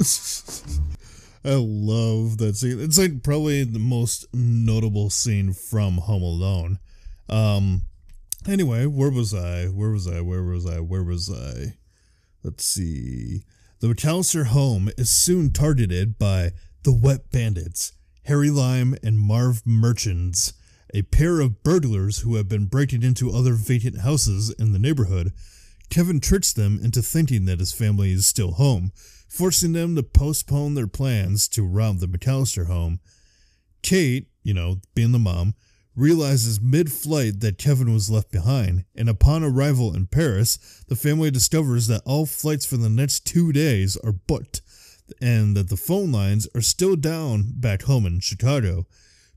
I 1.42 1.54
love 1.54 2.36
that 2.36 2.56
scene. 2.56 2.80
It's 2.80 2.98
like 2.98 3.22
probably 3.22 3.64
the 3.64 3.78
most 3.78 4.26
notable 4.34 5.08
scene 5.08 5.54
from 5.54 5.96
Home 5.96 6.22
Alone. 6.22 6.78
Um 7.30 7.82
anyway, 8.48 8.86
where 8.86 9.10
was 9.10 9.34
I? 9.34 9.66
Where 9.66 9.90
was 9.90 10.06
I? 10.08 10.20
Where 10.20 10.42
was 10.42 10.66
I? 10.66 10.80
Where 10.80 11.02
was 11.02 11.30
I? 11.30 11.74
Let's 12.42 12.64
see. 12.64 13.42
The 13.80 13.88
McAllister 13.88 14.46
home 14.46 14.90
is 14.96 15.10
soon 15.10 15.52
targeted 15.52 16.18
by 16.18 16.52
the 16.82 16.92
Wet 16.92 17.30
Bandits, 17.30 17.92
Harry 18.24 18.50
Lime 18.50 18.94
and 19.02 19.18
Marv 19.18 19.62
Merchants, 19.66 20.52
a 20.94 21.02
pair 21.02 21.40
of 21.40 21.62
burglars 21.62 22.20
who 22.20 22.36
have 22.36 22.48
been 22.48 22.66
breaking 22.66 23.02
into 23.02 23.30
other 23.30 23.54
vacant 23.54 24.00
houses 24.00 24.54
in 24.58 24.72
the 24.72 24.78
neighborhood. 24.78 25.32
Kevin 25.90 26.20
tricks 26.20 26.52
them 26.52 26.78
into 26.82 27.02
thinking 27.02 27.44
that 27.46 27.58
his 27.58 27.72
family 27.72 28.12
is 28.12 28.26
still 28.26 28.52
home, 28.52 28.92
forcing 29.28 29.72
them 29.72 29.96
to 29.96 30.02
postpone 30.02 30.74
their 30.74 30.86
plans 30.86 31.48
to 31.48 31.66
rob 31.66 31.98
the 31.98 32.06
McAllister 32.06 32.66
home. 32.66 33.00
Kate, 33.82 34.28
you 34.42 34.54
know, 34.54 34.76
being 34.94 35.12
the 35.12 35.18
mom, 35.18 35.54
realizes 36.00 36.60
mid 36.60 36.90
flight 36.90 37.40
that 37.40 37.58
Kevin 37.58 37.92
was 37.92 38.10
left 38.10 38.32
behind, 38.32 38.84
and 38.96 39.08
upon 39.08 39.44
arrival 39.44 39.94
in 39.94 40.06
Paris, 40.06 40.82
the 40.88 40.96
family 40.96 41.30
discovers 41.30 41.86
that 41.86 42.02
all 42.06 42.24
flights 42.24 42.64
for 42.64 42.78
the 42.78 42.88
next 42.88 43.26
two 43.26 43.52
days 43.52 43.96
are 43.98 44.12
booked, 44.12 44.62
and 45.20 45.54
that 45.56 45.68
the 45.68 45.76
phone 45.76 46.10
lines 46.10 46.48
are 46.54 46.62
still 46.62 46.96
down 46.96 47.52
back 47.54 47.82
home 47.82 48.06
in 48.06 48.20
Chicago. 48.20 48.86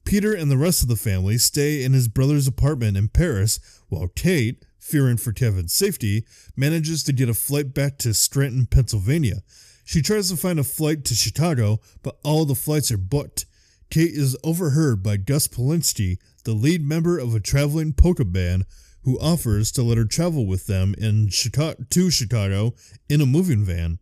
Peter 0.06 0.34
and 0.34 0.50
the 0.50 0.58
rest 0.58 0.82
of 0.82 0.90
the 0.90 0.96
family 0.96 1.38
stay 1.38 1.84
in 1.84 1.94
his 1.94 2.08
brother's 2.08 2.48
apartment 2.48 2.96
in 2.96 3.10
Paris, 3.10 3.60
while 3.90 4.08
Kate, 4.08 4.64
fearing 4.80 5.18
for 5.18 5.34
Kevin's 5.34 5.74
safety, 5.74 6.26
manages 6.56 7.04
to 7.04 7.14
get 7.14 7.30
a 7.30 7.34
flight 7.34 7.74
back 7.74 7.98
to 7.98 8.14
Scranton, 8.14 8.66
Pennsylvania. 8.66 9.44
She 9.86 10.02
tries 10.02 10.30
to 10.30 10.38
find 10.38 10.60
a 10.60 10.64
flight 10.64 11.04
to 11.06 11.16
Chicago, 11.16 11.82
but 12.02 12.18
all 12.24 12.46
the 12.46 12.56
flights 12.56 12.92
are 12.92 12.98
booked. 12.98 13.46
Kate 13.90 14.14
is 14.14 14.38
overheard 14.44 15.04
by 15.04 15.18
Gus 15.18 15.48
Polinski, 15.48 16.18
the 16.44 16.54
lead 16.54 16.86
member 16.86 17.18
of 17.18 17.34
a 17.34 17.40
traveling 17.40 17.94
polka 17.94 18.26
band, 18.26 18.66
who 19.04 19.20
offers 19.20 19.72
to 19.72 19.84
let 19.84 19.98
her 19.98 20.06
travel 20.06 20.46
with 20.46 20.66
them 20.68 20.96
in 20.98 21.30
Chicago, 21.30 21.84
to 21.90 22.10
Chicago 22.10 22.74
in 23.10 23.22
a 23.22 23.26
moving 23.26 23.64
van. 23.64 24.00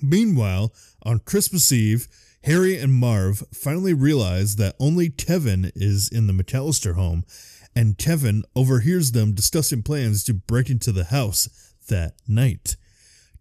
Meanwhile, 0.00 0.72
on 1.02 1.18
Christmas 1.20 1.70
Eve, 1.72 2.08
Harry 2.44 2.76
and 2.76 2.92
Marv 2.92 3.44
finally 3.52 3.94
realize 3.94 4.56
that 4.56 4.76
only 4.80 5.10
Kevin 5.10 5.70
is 5.74 6.08
in 6.08 6.26
the 6.26 6.32
McAllister 6.32 6.94
home, 6.94 7.24
and 7.74 7.98
Kevin 7.98 8.44
overhears 8.54 9.12
them 9.12 9.32
discussing 9.32 9.82
plans 9.82 10.24
to 10.24 10.34
break 10.34 10.68
into 10.70 10.92
the 10.92 11.04
house 11.04 11.48
that 11.88 12.14
night. 12.26 12.76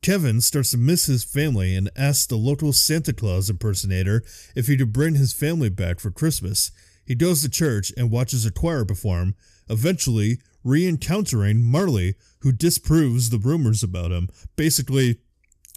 Kevin 0.02 0.42
starts 0.42 0.72
to 0.72 0.78
miss 0.78 1.06
his 1.06 1.24
family 1.24 1.76
and 1.76 1.90
asks 1.96 2.26
the 2.26 2.36
local 2.36 2.74
Santa 2.74 3.14
Claus 3.14 3.50
impersonator 3.50 4.24
if 4.56 4.68
he 4.68 4.78
could 4.78 4.92
bring 4.92 5.14
his 5.14 5.34
family 5.34 5.70
back 5.70 6.00
for 6.00 6.10
Christmas. 6.10 6.72
He 7.06 7.16
goes 7.16 7.42
to 7.42 7.50
church 7.50 7.92
and 7.98 8.12
watches 8.12 8.46
a 8.46 8.52
choir 8.52 8.86
perform, 8.86 9.36
eventually 9.70 10.40
re 10.64 10.88
encountering 10.88 11.62
Marley, 11.62 12.16
who 12.40 12.52
disproves 12.52 13.30
the 13.30 13.40
rumors 13.40 13.84
about 13.84 14.12
him. 14.12 14.30
Basically, 14.56 15.18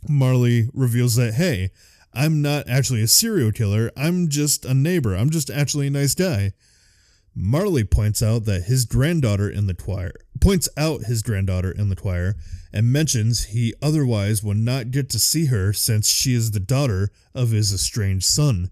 Marley 0.08 0.68
reveals 0.72 1.16
that, 1.16 1.34
hey, 1.34 1.70
I'm 2.12 2.42
not 2.42 2.68
actually 2.68 3.02
a 3.02 3.08
serial 3.08 3.52
killer, 3.52 3.90
I'm 3.96 4.28
just 4.28 4.64
a 4.64 4.74
neighbor, 4.74 5.14
I'm 5.14 5.30
just 5.30 5.50
actually 5.50 5.88
a 5.88 5.90
nice 5.90 6.14
guy. 6.14 6.52
Marley 7.34 7.82
points 7.82 8.22
out 8.22 8.44
that 8.44 8.64
his 8.64 8.84
granddaughter 8.84 9.50
in 9.50 9.66
the 9.66 9.74
choir 9.74 10.12
points 10.40 10.68
out 10.76 11.04
his 11.04 11.22
granddaughter 11.22 11.70
in 11.70 11.88
the 11.88 11.96
choir 11.96 12.34
and 12.70 12.92
mentions 12.92 13.44
he 13.46 13.72
otherwise 13.80 14.42
would 14.42 14.58
not 14.58 14.90
get 14.90 15.08
to 15.08 15.18
see 15.18 15.46
her 15.46 15.72
since 15.72 16.08
she 16.08 16.34
is 16.34 16.50
the 16.50 16.60
daughter 16.60 17.10
of 17.34 17.50
his 17.50 17.72
estranged 17.72 18.26
son. 18.26 18.70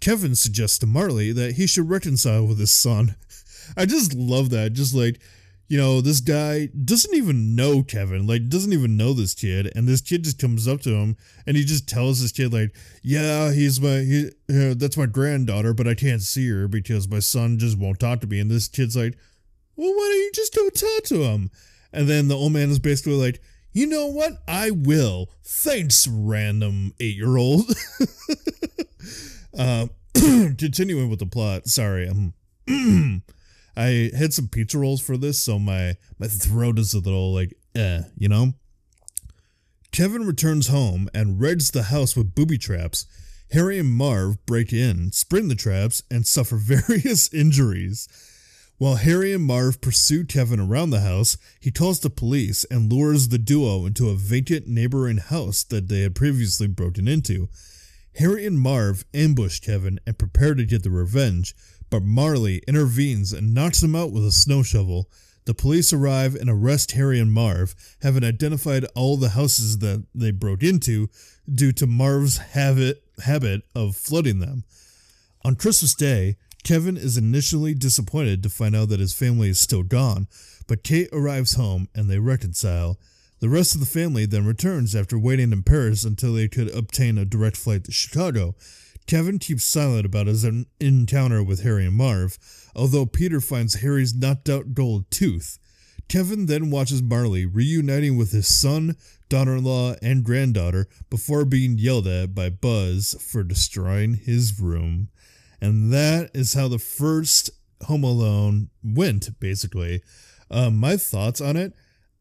Kevin 0.00 0.34
suggests 0.34 0.78
to 0.78 0.86
Marley 0.86 1.32
that 1.32 1.54
he 1.54 1.66
should 1.66 1.88
reconcile 1.90 2.46
with 2.46 2.58
his 2.58 2.72
son. 2.72 3.16
I 3.76 3.86
just 3.86 4.14
love 4.14 4.50
that. 4.50 4.72
Just 4.72 4.94
like, 4.94 5.20
you 5.68 5.78
know, 5.78 6.00
this 6.00 6.20
guy 6.20 6.68
doesn't 6.84 7.14
even 7.14 7.54
know 7.54 7.84
Kevin, 7.84 8.26
like, 8.26 8.48
doesn't 8.48 8.72
even 8.72 8.96
know 8.96 9.12
this 9.12 9.34
kid. 9.34 9.70
And 9.76 9.86
this 9.86 10.00
kid 10.00 10.24
just 10.24 10.40
comes 10.40 10.66
up 10.66 10.80
to 10.80 10.90
him 10.90 11.16
and 11.46 11.56
he 11.56 11.64
just 11.64 11.88
tells 11.88 12.20
this 12.20 12.32
kid, 12.32 12.52
like, 12.52 12.74
yeah, 13.02 13.52
he's 13.52 13.80
my, 13.80 14.00
he, 14.00 14.30
uh, 14.52 14.74
that's 14.76 14.96
my 14.96 15.06
granddaughter, 15.06 15.72
but 15.72 15.86
I 15.86 15.94
can't 15.94 16.22
see 16.22 16.48
her 16.48 16.66
because 16.66 17.08
my 17.08 17.20
son 17.20 17.58
just 17.58 17.78
won't 17.78 18.00
talk 18.00 18.20
to 18.22 18.26
me. 18.26 18.40
And 18.40 18.50
this 18.50 18.66
kid's 18.66 18.96
like, 18.96 19.16
well, 19.76 19.90
why 19.90 20.10
don't 20.12 20.24
you 20.24 20.30
just 20.34 20.56
go 20.56 20.68
talk 20.70 21.04
to 21.04 21.22
him? 21.22 21.50
And 21.92 22.08
then 22.08 22.26
the 22.26 22.36
old 22.36 22.52
man 22.52 22.70
is 22.70 22.80
basically 22.80 23.14
like, 23.14 23.40
you 23.72 23.86
know 23.86 24.06
what? 24.06 24.42
I 24.48 24.72
will. 24.72 25.30
Thanks, 25.44 26.08
random 26.08 26.94
eight 26.98 27.16
year 27.16 27.36
old. 27.36 27.66
uh, 29.58 29.86
continuing 30.14 31.10
with 31.10 31.18
the 31.18 31.26
plot. 31.26 31.66
Sorry, 31.66 32.08
I'm. 32.08 32.34
I 33.76 34.10
had 34.16 34.34
some 34.34 34.48
pizza 34.48 34.78
rolls 34.78 35.00
for 35.00 35.16
this, 35.16 35.38
so 35.38 35.58
my 35.58 35.96
my 36.18 36.26
throat 36.26 36.78
is 36.78 36.92
a 36.92 36.98
little 36.98 37.32
like 37.32 37.54
eh, 37.74 38.02
you 38.16 38.28
know. 38.28 38.54
Kevin 39.92 40.24
returns 40.26 40.68
home 40.68 41.08
and 41.14 41.40
rigs 41.40 41.70
the 41.70 41.84
house 41.84 42.16
with 42.16 42.34
booby 42.34 42.58
traps. 42.58 43.06
Harry 43.52 43.78
and 43.78 43.88
Marv 43.88 44.44
break 44.46 44.72
in, 44.72 45.10
spring 45.10 45.48
the 45.48 45.56
traps, 45.56 46.04
and 46.10 46.26
suffer 46.26 46.56
various 46.60 47.32
injuries. 47.32 48.06
While 48.78 48.96
Harry 48.96 49.32
and 49.34 49.44
Marv 49.44 49.80
pursue 49.80 50.24
Kevin 50.24 50.60
around 50.60 50.90
the 50.90 51.00
house, 51.00 51.36
he 51.60 51.70
calls 51.70 52.00
the 52.00 52.08
police 52.08 52.64
and 52.70 52.90
lures 52.90 53.28
the 53.28 53.38
duo 53.38 53.84
into 53.84 54.08
a 54.08 54.14
vacant 54.14 54.66
neighboring 54.66 55.18
house 55.18 55.64
that 55.64 55.88
they 55.88 56.00
had 56.00 56.14
previously 56.14 56.66
broken 56.66 57.06
into. 57.06 57.48
Harry 58.16 58.46
and 58.46 58.58
Marv 58.58 59.04
ambush 59.14 59.60
Kevin 59.60 60.00
and 60.06 60.18
prepare 60.18 60.54
to 60.54 60.64
get 60.64 60.82
the 60.82 60.90
revenge, 60.90 61.54
but 61.90 62.02
Marley 62.02 62.62
intervenes 62.68 63.32
and 63.32 63.54
knocks 63.54 63.82
him 63.82 63.94
out 63.94 64.12
with 64.12 64.26
a 64.26 64.32
snow 64.32 64.62
shovel. 64.62 65.08
The 65.44 65.50
The 65.50 65.54
police 65.54 65.92
arrive 65.92 66.36
and 66.36 66.48
arrest 66.48 66.92
Harry 66.92 67.18
and 67.18 67.32
Marv, 67.32 67.74
having 68.02 68.22
identified 68.22 68.84
all 68.94 69.16
the 69.16 69.30
houses 69.30 69.78
that 69.78 70.06
they 70.14 70.30
broke 70.30 70.62
into 70.62 71.08
due 71.52 71.72
to 71.72 71.88
Marv's 71.88 72.38
habit, 72.38 73.02
habit 73.24 73.62
of 73.74 73.96
flooding 73.96 74.38
them. 74.38 74.62
On 75.44 75.56
Christmas 75.56 75.94
Day, 75.94 76.36
Kevin 76.62 76.96
is 76.96 77.16
initially 77.16 77.74
disappointed 77.74 78.44
to 78.44 78.48
find 78.48 78.76
out 78.76 78.90
that 78.90 79.00
his 79.00 79.12
family 79.12 79.48
is 79.48 79.58
still 79.58 79.82
gone, 79.82 80.28
but 80.68 80.84
Kate 80.84 81.08
arrives 81.12 81.54
home 81.54 81.88
and 81.96 82.08
they 82.08 82.20
reconcile. 82.20 82.96
The 83.40 83.48
rest 83.48 83.74
of 83.74 83.80
the 83.80 83.86
family 83.86 84.26
then 84.26 84.46
returns 84.46 84.94
after 84.94 85.18
waiting 85.18 85.50
in 85.50 85.62
Paris 85.62 86.04
until 86.04 86.34
they 86.34 86.46
could 86.46 86.74
obtain 86.74 87.16
a 87.16 87.24
direct 87.24 87.56
flight 87.56 87.84
to 87.84 87.92
Chicago. 87.92 88.54
Kevin 89.06 89.38
keeps 89.38 89.64
silent 89.64 90.04
about 90.04 90.26
his 90.26 90.44
encounter 90.78 91.42
with 91.42 91.62
Harry 91.62 91.86
and 91.86 91.96
Marv, 91.96 92.38
although 92.76 93.06
Peter 93.06 93.40
finds 93.40 93.76
Harry's 93.76 94.14
knocked 94.14 94.50
out 94.50 94.74
gold 94.74 95.10
tooth. 95.10 95.58
Kevin 96.06 96.46
then 96.46 96.70
watches 96.70 97.02
Marley 97.02 97.46
reuniting 97.46 98.18
with 98.18 98.32
his 98.32 98.46
son, 98.46 98.96
daughter 99.28 99.56
in 99.56 99.64
law, 99.64 99.94
and 100.02 100.22
granddaughter 100.22 100.86
before 101.08 101.44
being 101.46 101.78
yelled 101.78 102.06
at 102.06 102.34
by 102.34 102.50
Buzz 102.50 103.14
for 103.20 103.42
destroying 103.42 104.14
his 104.14 104.60
room. 104.60 105.08
And 105.62 105.92
that 105.92 106.30
is 106.34 106.54
how 106.54 106.68
the 106.68 106.78
first 106.78 107.50
Home 107.84 108.04
Alone 108.04 108.68
went, 108.84 109.40
basically. 109.40 110.02
Um, 110.50 110.76
my 110.76 110.96
thoughts 110.96 111.40
on 111.40 111.56
it, 111.56 111.72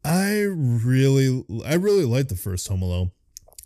I 0.03 0.41
really, 0.41 1.43
I 1.65 1.75
really 1.75 2.05
like 2.05 2.29
the 2.29 2.35
first 2.35 2.67
Home 2.67 2.81
Alone. 2.81 3.11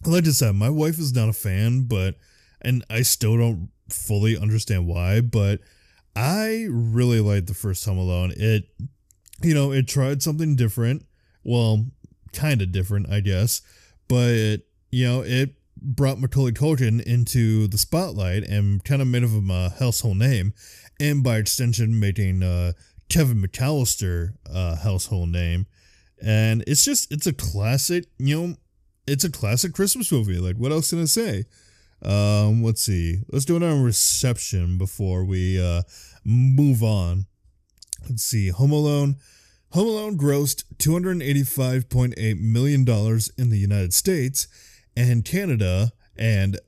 Like 0.06 0.26
I 0.28 0.32
said, 0.32 0.56
my 0.56 0.70
wife 0.70 1.00
is 1.00 1.14
not 1.14 1.30
a 1.30 1.34
fan, 1.34 1.84
but, 1.84 2.16
and 2.62 2.84
I 2.90 3.04
still 3.04 3.38
don't 3.38 3.70
fully 3.90 4.38
understand 4.38 4.88
why, 4.88 5.22
but 5.22 5.62
I 6.16 6.68
really 6.70 7.20
liked 7.20 7.48
the 7.48 7.54
first 7.54 7.86
Home 7.86 7.98
Alone. 7.98 8.34
It, 8.36 8.66
you 9.42 9.54
know, 9.54 9.72
it 9.72 9.88
tried 9.88 10.22
something 10.22 10.56
different. 10.56 11.06
Well, 11.44 11.86
kind 12.34 12.62
of 12.62 12.72
different, 12.72 13.10
I 13.10 13.20
guess, 13.20 13.62
but, 14.08 14.30
it, 14.30 14.68
you 14.92 15.06
know, 15.06 15.22
it 15.22 15.56
brought 15.82 16.20
Macaulay 16.20 16.52
Culkin 16.54 17.02
into 17.02 17.68
the 17.68 17.78
spotlight 17.78 18.44
and 18.44 18.84
kind 18.84 19.02
of 19.02 19.08
made 19.08 19.24
him 19.24 19.52
a 19.52 19.70
household 19.70 20.18
name, 20.18 20.54
and 21.00 21.24
by 21.24 21.38
extension, 21.38 22.00
making 22.00 22.42
uh, 22.42 22.74
Kevin 23.10 23.42
McAllister 23.42 24.36
a 24.46 24.78
household 24.78 25.30
name. 25.30 25.66
And 26.24 26.64
it's 26.68 26.86
just, 26.86 27.12
it's 27.12 27.28
a 27.28 27.34
classic, 27.34 28.06
you 28.18 28.40
know, 28.40 28.56
it's 29.06 29.26
a 29.26 29.32
classic 29.32 29.74
Christmas 29.74 30.12
movie. 30.12 30.38
Like, 30.38 30.56
what 30.56 30.72
else 30.72 30.92
can 30.92 31.02
I 31.02 31.06
say? 31.06 31.46
Um, 32.02 32.64
let's 32.64 32.82
see. 32.82 33.20
Let's 33.32 33.46
do 33.46 33.56
it 33.56 33.64
on 33.64 33.84
reception 33.84 34.78
before 34.78 35.24
we 35.26 35.62
uh, 35.62 35.84
move 36.24 36.84
on. 36.84 37.26
Let's 38.10 38.24
see. 38.24 38.50
Home 38.50 38.72
Alone. 38.72 39.18
Home 39.72 39.88
Alone 39.88 40.18
grossed 40.18 40.66
$285.8 40.78 42.40
million 42.40 42.82
in 43.38 43.50
the 43.50 43.58
United 43.58 43.94
States 43.94 44.48
and 44.96 45.26
Canada 45.26 45.92
and 46.16 46.60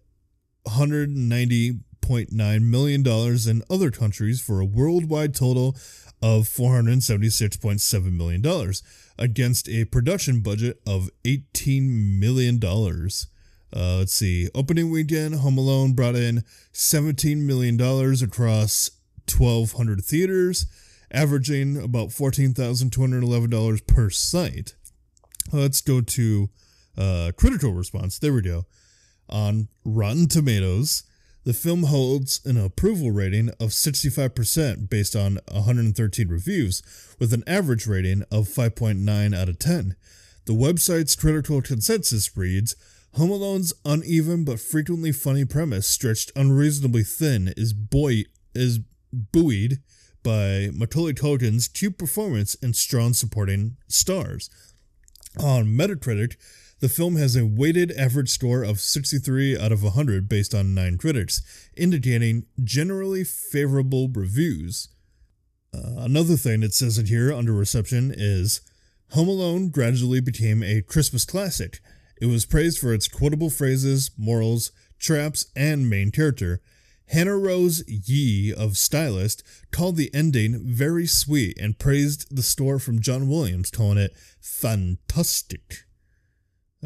190.9 0.68 2.62
million 2.62 3.04
dollars 3.04 3.46
in 3.48 3.62
other 3.70 3.92
countries 3.92 4.42
for 4.42 4.60
a 4.60 4.66
worldwide 4.66 5.36
total 5.36 5.76
of 6.25 6.48
476.7 6.48 8.17
million 8.17 8.41
dollars 8.41 8.82
against 9.20 9.70
a 9.70 9.86
production 9.86 10.39
budget 10.39 10.82
of 10.88 11.12
18 11.23 12.19
million 12.19 12.58
dollars. 12.58 13.28
Uh, 13.71 13.97
let's 13.97 14.13
see. 14.13 14.50
Opening 14.56 14.89
weekend, 14.89 15.36
Home 15.36 15.60
Alone 15.60 15.93
brought 15.93 16.15
in 16.15 16.43
$17 16.73 17.38
million 17.45 17.80
across 18.23 18.89
1,200 19.32 20.04
theaters, 20.04 20.65
averaging 21.12 21.78
about 21.78 22.10
$14,211 22.10 23.86
per 23.86 24.10
site. 24.10 24.73
Let's 25.52 25.82
go 25.82 26.02
to 26.02 26.50
uh, 26.97 27.32
critical 27.38 27.73
response. 27.73 28.17
There 28.17 28.34
we 28.34 28.41
go. 28.41 28.65
On 29.30 29.67
Rotten 29.84 30.28
Tomatoes, 30.28 31.04
the 31.45 31.53
film 31.53 31.84
holds 31.84 32.41
an 32.43 32.58
approval 32.58 33.12
rating 33.12 33.49
of 33.60 33.69
65% 33.69 34.89
based 34.89 35.15
on 35.15 35.39
113 35.51 36.27
reviews, 36.27 36.81
with 37.19 37.31
an 37.34 37.43
average 37.45 37.86
rating 37.86 38.23
of 38.31 38.47
5.9 38.47 39.36
out 39.36 39.49
of 39.49 39.60
10. 39.60 39.95
The 40.45 40.53
website's 40.53 41.15
critical 41.15 41.62
consensus 41.62 42.36
reads 42.36 42.75
Home 43.13 43.29
Alone's 43.29 43.73
uneven 43.86 44.43
but 44.43 44.60
frequently 44.60 45.12
funny 45.12 45.45
premise, 45.45 45.88
stretched 45.88 46.31
unreasonably 46.36 47.03
thin, 47.03 47.53
is, 47.55 47.73
buoy- 47.73 48.25
is 48.55 48.79
buoyed 49.13 49.79
by 50.23 50.69
Macaulay 50.73 51.13
Culkin's 51.13 51.67
cute 51.67 51.99
performance 51.99 52.58
and 52.63 52.75
strong 52.75 53.13
supporting 53.13 53.77
stars. 53.88 54.49
On 55.39 55.65
Metacritic, 55.67 56.38
the 56.80 56.90
film 56.90 57.16
has 57.16 57.36
a 57.36 57.46
weighted 57.46 57.92
average 57.94 58.30
score 58.30 58.64
of 58.64 58.80
63 58.80 59.58
out 59.58 59.72
of 59.72 59.84
100 59.84 60.28
based 60.28 60.54
on 60.54 60.76
9 60.76 60.98
critics, 60.98 61.42
indicating 61.78 62.46
generally 62.64 63.24
favorable 63.24 64.10
reviews. 64.10 64.90
Uh, 65.74 66.00
another 66.00 66.36
thing 66.36 66.64
it 66.64 66.74
says 66.74 66.98
in 66.98 67.06
here 67.06 67.32
under 67.34 67.54
reception 67.54 68.14
is 68.16 68.62
Home 69.12 69.28
Alone 69.28 69.70
gradually 69.70 70.20
became 70.20 70.64
a 70.64 70.82
Christmas 70.82 71.26
classic. 71.26 71.80
It 72.22 72.28
was 72.28 72.46
praised 72.46 72.80
for 72.80 72.94
its 72.94 73.08
quotable 73.08 73.50
phrases, 73.50 74.12
morals, 74.18 74.72
traps, 75.00 75.48
and 75.56 75.90
main 75.90 76.12
character. 76.12 76.62
Hannah 77.10 77.38
Rose 77.38 77.84
Yee 77.88 78.54
of 78.54 78.78
Stylist 78.78 79.44
called 79.72 79.96
the 79.96 80.14
ending 80.14 80.62
very 80.66 81.06
sweet 81.06 81.58
and 81.60 81.78
praised 81.78 82.36
the 82.36 82.42
score 82.42 82.80
from 82.80 83.00
John 83.00 83.30
Williams, 83.30 83.70
calling 83.70 83.98
it 83.98 84.16
fantastic. 84.42 85.85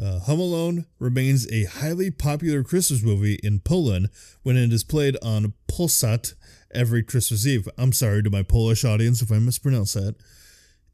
Uh, 0.00 0.18
Home 0.20 0.40
Alone 0.40 0.86
remains 0.98 1.50
a 1.52 1.64
highly 1.64 2.10
popular 2.10 2.64
Christmas 2.64 3.02
movie 3.02 3.38
in 3.42 3.60
Poland 3.60 4.08
when 4.42 4.56
it 4.56 4.72
is 4.72 4.82
played 4.82 5.18
on 5.22 5.52
Polsat 5.68 6.34
every 6.74 7.02
Christmas 7.02 7.46
Eve. 7.46 7.68
I'm 7.76 7.92
sorry 7.92 8.22
to 8.22 8.30
my 8.30 8.42
Polish 8.42 8.82
audience 8.82 9.20
if 9.20 9.30
I 9.30 9.38
mispronounce 9.38 9.92
that. 9.92 10.14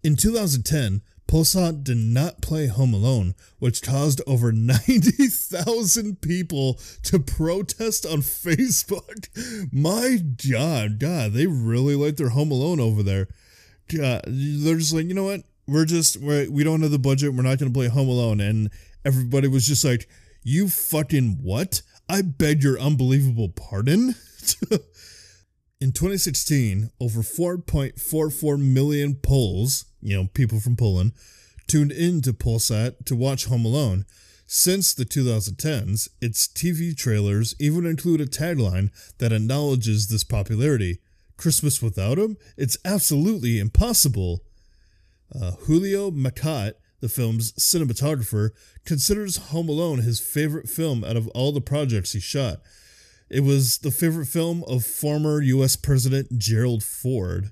In 0.02 0.16
2010, 0.16 1.02
Polsat 1.28 1.84
did 1.84 1.98
not 1.98 2.40
play 2.40 2.66
Home 2.66 2.94
Alone, 2.94 3.34
which 3.58 3.82
caused 3.82 4.22
over 4.26 4.50
90,000 4.52 6.20
people 6.20 6.80
to 7.04 7.20
protest 7.20 8.06
on 8.06 8.18
Facebook. 8.22 9.28
My 9.72 10.18
God, 10.50 10.98
God, 10.98 11.32
they 11.32 11.46
really 11.46 11.94
like 11.94 12.16
their 12.16 12.30
Home 12.30 12.50
Alone 12.50 12.80
over 12.80 13.04
there. 13.04 13.28
God, 13.88 14.24
they're 14.26 14.78
just 14.78 14.94
like, 14.94 15.06
you 15.06 15.14
know 15.14 15.24
what? 15.24 15.42
We're 15.68 15.84
just, 15.84 16.20
we're, 16.20 16.48
we 16.50 16.64
don't 16.64 16.82
have 16.82 16.92
the 16.92 16.98
budget. 16.98 17.34
We're 17.34 17.42
not 17.42 17.58
going 17.58 17.72
to 17.72 17.76
play 17.76 17.88
Home 17.88 18.08
Alone. 18.08 18.40
And 18.40 18.70
everybody 19.06 19.48
was 19.48 19.66
just 19.66 19.84
like, 19.84 20.08
You 20.42 20.68
fucking 20.68 21.38
what? 21.42 21.82
I 22.08 22.22
beg 22.22 22.62
your 22.62 22.78
unbelievable 22.78 23.48
pardon? 23.48 24.14
In 25.80 25.92
2016, 25.92 26.90
over 27.00 27.20
4.44 27.20 28.58
million 28.58 29.14
Poles, 29.14 29.84
you 30.00 30.16
know, 30.16 30.28
people 30.32 30.58
from 30.58 30.74
Poland, 30.74 31.12
tuned 31.66 31.92
in 31.92 32.22
to 32.22 32.32
Polsat 32.32 33.04
to 33.04 33.14
watch 33.14 33.44
Home 33.46 33.66
Alone. 33.66 34.06
Since 34.46 34.94
the 34.94 35.04
2010s, 35.04 36.08
its 36.22 36.46
TV 36.46 36.96
trailers 36.96 37.54
even 37.58 37.84
include 37.84 38.22
a 38.22 38.26
tagline 38.26 38.90
that 39.18 39.32
acknowledges 39.32 40.06
this 40.06 40.24
popularity 40.24 41.00
Christmas 41.36 41.82
without 41.82 42.18
him? 42.18 42.38
It's 42.56 42.78
absolutely 42.84 43.58
impossible. 43.58 44.44
Uh, 45.34 45.52
Julio 45.66 46.10
Macat 46.10 46.74
the 47.00 47.08
film's 47.08 47.52
cinematographer, 47.52 48.50
considers 48.84 49.36
Home 49.48 49.68
Alone 49.68 49.98
his 49.98 50.20
favorite 50.20 50.68
film 50.68 51.04
out 51.04 51.16
of 51.16 51.28
all 51.28 51.52
the 51.52 51.60
projects 51.60 52.12
he 52.12 52.20
shot. 52.20 52.60
It 53.28 53.40
was 53.40 53.78
the 53.78 53.90
favorite 53.90 54.26
film 54.26 54.64
of 54.68 54.84
former 54.84 55.40
U.S. 55.42 55.76
President 55.76 56.38
Gerald 56.38 56.84
Ford. 56.84 57.50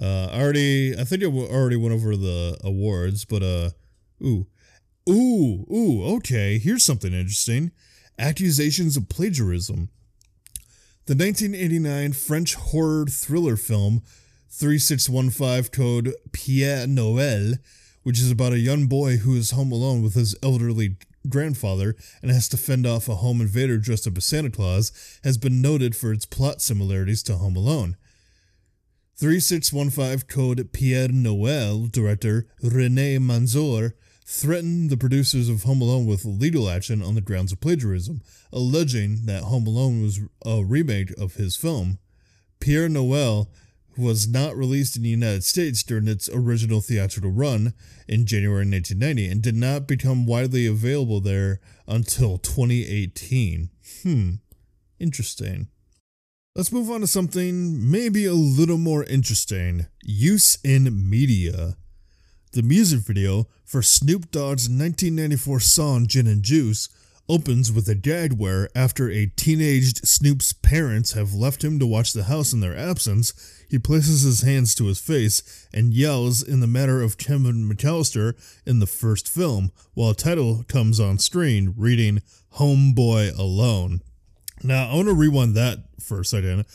Uh, 0.00 0.28
already, 0.32 0.96
I 0.98 1.04
think 1.04 1.22
I 1.22 1.26
already 1.26 1.76
went 1.76 1.94
over 1.94 2.16
the 2.16 2.56
awards, 2.62 3.24
but 3.24 3.42
uh, 3.42 3.70
ooh, 4.22 4.46
ooh, 5.08 5.66
ooh. 5.70 6.16
Okay, 6.16 6.58
here's 6.58 6.84
something 6.84 7.12
interesting: 7.12 7.72
accusations 8.18 8.96
of 8.96 9.08
plagiarism. 9.08 9.90
The 11.06 11.16
1989 11.16 12.12
French 12.12 12.54
horror 12.54 13.06
thriller 13.06 13.56
film 13.56 14.02
3615 14.50 15.70
code 15.70 16.14
Pierre 16.30 16.86
Noël 16.86 17.58
which 18.02 18.18
is 18.18 18.30
about 18.30 18.52
a 18.52 18.58
young 18.58 18.86
boy 18.86 19.18
who 19.18 19.36
is 19.36 19.52
home 19.52 19.72
alone 19.72 20.02
with 20.02 20.14
his 20.14 20.34
elderly 20.42 20.96
grandfather 21.28 21.94
and 22.20 22.30
has 22.30 22.48
to 22.48 22.56
fend 22.56 22.86
off 22.86 23.08
a 23.08 23.16
home 23.16 23.40
invader 23.40 23.78
dressed 23.78 24.06
up 24.06 24.16
as 24.16 24.24
Santa 24.24 24.50
Claus, 24.50 24.92
has 25.24 25.38
been 25.38 25.62
noted 25.62 25.94
for 25.94 26.12
its 26.12 26.26
plot 26.26 26.60
similarities 26.60 27.22
to 27.24 27.36
Home 27.36 27.56
Alone. 27.56 27.96
3615 29.16 30.26
Code 30.26 30.72
Pierre 30.72 31.08
Noël 31.08 31.90
director 31.90 32.48
Rene 32.62 33.18
Manzor 33.18 33.92
threatened 34.24 34.90
the 34.90 34.96
producers 34.96 35.48
of 35.48 35.62
Home 35.64 35.80
Alone 35.80 36.06
with 36.06 36.24
legal 36.24 36.68
action 36.68 37.02
on 37.02 37.14
the 37.14 37.20
grounds 37.20 37.52
of 37.52 37.60
plagiarism, 37.60 38.20
alleging 38.52 39.26
that 39.26 39.44
Home 39.44 39.66
Alone 39.66 40.02
was 40.02 40.20
a 40.44 40.64
remake 40.64 41.10
of 41.18 41.34
his 41.34 41.56
film. 41.56 41.98
Pierre 42.58 42.88
Noël 42.88 43.48
was 43.96 44.28
not 44.28 44.56
released 44.56 44.96
in 44.96 45.02
the 45.02 45.08
United 45.08 45.44
States 45.44 45.82
during 45.82 46.08
its 46.08 46.28
original 46.32 46.80
theatrical 46.80 47.30
run 47.30 47.74
in 48.08 48.26
January 48.26 48.66
1990 48.66 49.28
and 49.28 49.42
did 49.42 49.56
not 49.56 49.86
become 49.86 50.26
widely 50.26 50.66
available 50.66 51.20
there 51.20 51.60
until 51.86 52.38
2018. 52.38 53.70
Hmm, 54.02 54.30
interesting. 54.98 55.68
Let's 56.54 56.72
move 56.72 56.90
on 56.90 57.00
to 57.00 57.06
something 57.06 57.90
maybe 57.90 58.26
a 58.26 58.34
little 58.34 58.78
more 58.78 59.04
interesting 59.04 59.86
use 60.04 60.58
in 60.62 61.08
media. 61.08 61.76
The 62.52 62.62
music 62.62 63.00
video 63.00 63.48
for 63.64 63.80
Snoop 63.80 64.30
Dogg's 64.30 64.68
1994 64.68 65.60
song 65.60 66.06
Gin 66.06 66.26
and 66.26 66.42
Juice 66.42 66.90
opens 67.28 67.72
with 67.72 67.88
a 67.88 68.28
where, 68.36 68.68
after 68.76 69.10
a 69.10 69.26
teenaged 69.26 70.06
Snoop's 70.06 70.52
parents 70.52 71.12
have 71.12 71.32
left 71.32 71.64
him 71.64 71.78
to 71.78 71.86
watch 71.86 72.12
the 72.12 72.24
house 72.24 72.52
in 72.52 72.60
their 72.60 72.76
absence, 72.76 73.32
he 73.72 73.78
places 73.78 74.20
his 74.20 74.42
hands 74.42 74.74
to 74.74 74.84
his 74.84 75.00
face 75.00 75.66
and 75.72 75.94
yells 75.94 76.42
in 76.42 76.60
the 76.60 76.66
manner 76.66 77.00
of 77.00 77.16
Kevin 77.16 77.66
McAllister 77.66 78.34
in 78.66 78.80
the 78.80 78.86
first 78.86 79.26
film, 79.26 79.72
while 79.94 80.10
a 80.10 80.14
title 80.14 80.62
comes 80.68 81.00
on 81.00 81.18
screen 81.18 81.72
reading 81.78 82.20
Homeboy 82.56 83.34
Alone. 83.38 84.02
Now, 84.62 84.90
I 84.90 84.94
want 84.94 85.08
to 85.08 85.14
rewind 85.14 85.54
that 85.54 85.78
for 85.98 86.20
a 86.20 86.24
second. 86.24 86.66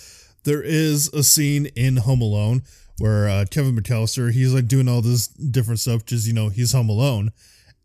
There 0.44 0.64
is 0.64 1.14
a 1.14 1.22
scene 1.22 1.68
in 1.76 1.98
Home 1.98 2.22
Alone 2.24 2.64
where 2.98 3.30
uh, 3.30 3.46
Kevin 3.52 3.76
McAllister, 3.76 4.32
he's 4.32 4.52
like 4.52 4.68
doing 4.68 4.90
all 4.90 5.04
this 5.04 5.28
different 5.28 5.80
stuff, 5.80 6.04
just, 6.04 6.26
you 6.26 6.34
know, 6.34 6.50
he's 6.50 6.72
home 6.72 6.90
alone 6.90 7.32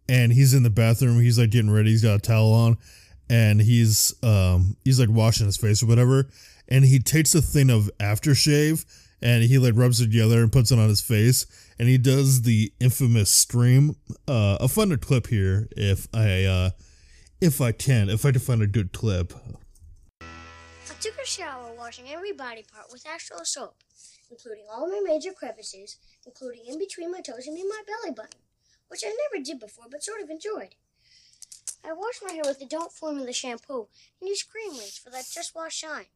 and 0.08 0.32
he's 0.32 0.54
in 0.54 0.62
the 0.62 0.70
bathroom. 0.70 1.20
He's 1.20 1.38
like 1.38 1.50
getting 1.50 1.70
ready. 1.70 1.90
He's 1.90 2.02
got 2.02 2.14
a 2.14 2.18
towel 2.18 2.54
on 2.54 2.78
and 3.28 3.60
he's, 3.60 4.14
um, 4.22 4.78
he's 4.86 4.98
like 4.98 5.10
washing 5.10 5.44
his 5.44 5.58
face 5.58 5.82
or 5.82 5.86
whatever. 5.86 6.30
And 6.72 6.86
he 6.86 7.00
takes 7.00 7.34
a 7.34 7.42
thing 7.42 7.68
of 7.68 7.90
aftershave 8.00 8.86
and 9.20 9.44
he 9.44 9.58
like 9.58 9.74
rubs 9.76 10.00
it 10.00 10.06
together 10.06 10.40
and 10.40 10.50
puts 10.50 10.72
it 10.72 10.78
on 10.78 10.88
his 10.88 11.02
face. 11.02 11.44
And 11.78 11.86
he 11.86 11.98
does 11.98 12.42
the 12.42 12.72
infamous 12.80 13.28
scream. 13.28 13.96
Uh, 14.26 14.56
a 14.58 14.96
clip 14.96 15.26
here 15.26 15.68
if 15.76 16.08
I, 16.14 16.44
uh, 16.44 16.70
if 17.42 17.60
I 17.60 17.72
can, 17.72 18.08
if 18.08 18.24
I 18.24 18.30
can 18.30 18.40
find 18.40 18.62
a 18.62 18.66
good 18.66 18.94
clip. 18.94 19.34
I 20.22 20.94
took 20.98 21.18
a 21.22 21.26
shower 21.26 21.74
washing 21.76 22.08
every 22.08 22.32
body 22.32 22.64
part 22.72 22.86
with 22.90 23.06
Astral 23.06 23.44
soap, 23.44 23.74
including 24.30 24.64
all 24.72 24.88
my 24.88 25.02
major 25.04 25.32
crevices, 25.32 25.98
including 26.24 26.62
in 26.66 26.78
between 26.78 27.12
my 27.12 27.20
toes 27.20 27.46
and 27.46 27.58
in 27.58 27.68
my 27.68 27.82
belly 27.86 28.14
button, 28.14 28.40
which 28.88 29.04
I 29.04 29.14
never 29.30 29.44
did 29.44 29.60
before 29.60 29.88
but 29.90 30.02
sort 30.02 30.22
of 30.22 30.30
enjoyed. 30.30 30.74
I 31.84 31.92
washed 31.92 32.22
my 32.26 32.32
hair 32.32 32.44
with 32.46 32.60
the 32.60 32.66
Don't 32.66 32.92
Formula 32.92 33.30
shampoo 33.34 33.88
and 34.22 34.28
used 34.30 34.48
cream 34.48 34.70
rinse 34.70 34.96
for 34.96 35.10
that 35.10 35.26
just 35.30 35.54
wash 35.54 35.74
shine. 35.74 36.06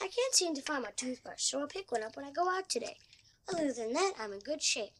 I 0.00 0.06
can't 0.06 0.34
seem 0.34 0.54
to 0.54 0.62
find 0.62 0.82
my 0.82 0.90
toothbrush, 0.96 1.42
so 1.42 1.60
I'll 1.60 1.66
pick 1.66 1.90
one 1.90 2.04
up 2.04 2.16
when 2.16 2.24
I 2.24 2.30
go 2.30 2.48
out 2.48 2.68
today. 2.68 2.96
Other 3.52 3.72
than 3.72 3.92
that, 3.94 4.12
I'm 4.20 4.32
in 4.32 4.38
good 4.40 4.62
shape. 4.62 4.92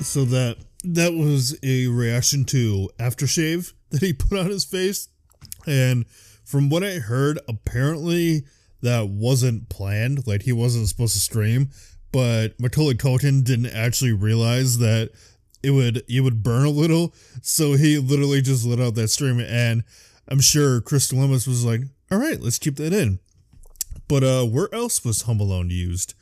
So 0.00 0.24
that 0.26 0.58
that 0.84 1.14
was 1.14 1.58
a 1.62 1.86
reaction 1.86 2.44
to 2.46 2.90
aftershave 2.98 3.72
that 3.90 4.02
he 4.02 4.12
put 4.12 4.38
on 4.38 4.50
his 4.50 4.64
face. 4.64 5.08
And 5.66 6.04
from 6.44 6.68
what 6.68 6.84
I 6.84 6.98
heard, 6.98 7.38
apparently 7.48 8.44
that 8.82 9.08
wasn't 9.08 9.70
planned. 9.70 10.26
Like 10.26 10.42
he 10.42 10.52
wasn't 10.52 10.88
supposed 10.88 11.14
to 11.14 11.20
stream, 11.20 11.70
but 12.12 12.60
Macaulay 12.60 12.94
Culkin 12.94 13.42
didn't 13.44 13.74
actually 13.74 14.12
realize 14.12 14.78
that 14.78 15.10
it 15.64 15.70
would 15.70 16.02
it 16.08 16.20
would 16.20 16.42
burn 16.42 16.66
a 16.66 16.70
little. 16.70 17.14
So 17.42 17.74
he 17.74 17.98
literally 17.98 18.42
just 18.42 18.64
let 18.64 18.80
out 18.80 18.94
that 18.96 19.08
stream 19.08 19.40
and 19.40 19.84
I'm 20.28 20.40
sure 20.40 20.80
Chris 20.80 21.08
Columbus 21.08 21.46
was 21.46 21.64
like, 21.64 21.82
all 22.10 22.18
right, 22.18 22.40
let's 22.40 22.58
keep 22.58 22.76
that 22.76 22.92
in. 22.92 23.18
But 24.08 24.22
uh 24.22 24.44
where 24.44 24.72
else 24.74 25.04
was 25.04 25.22
Home 25.22 25.40
Alone 25.40 25.70
used? 25.70 26.14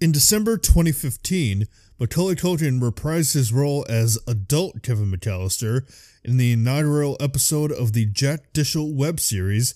In 0.00 0.10
December 0.10 0.56
2015, 0.56 1.68
Macaulay 2.00 2.34
Culkin 2.34 2.80
reprised 2.80 3.34
his 3.34 3.52
role 3.52 3.86
as 3.88 4.18
adult 4.26 4.82
Kevin 4.82 5.12
McAllister 5.12 5.82
in 6.24 6.36
the 6.36 6.52
inaugural 6.52 7.16
episode 7.20 7.70
of 7.70 7.92
the 7.92 8.06
Jack 8.06 8.52
Dishel 8.52 8.92
web 8.92 9.20
series 9.20 9.74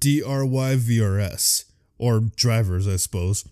DRYVRS, 0.00 1.64
or 1.98 2.20
Drivers, 2.20 2.86
I 2.86 2.96
suppose, 2.96 3.44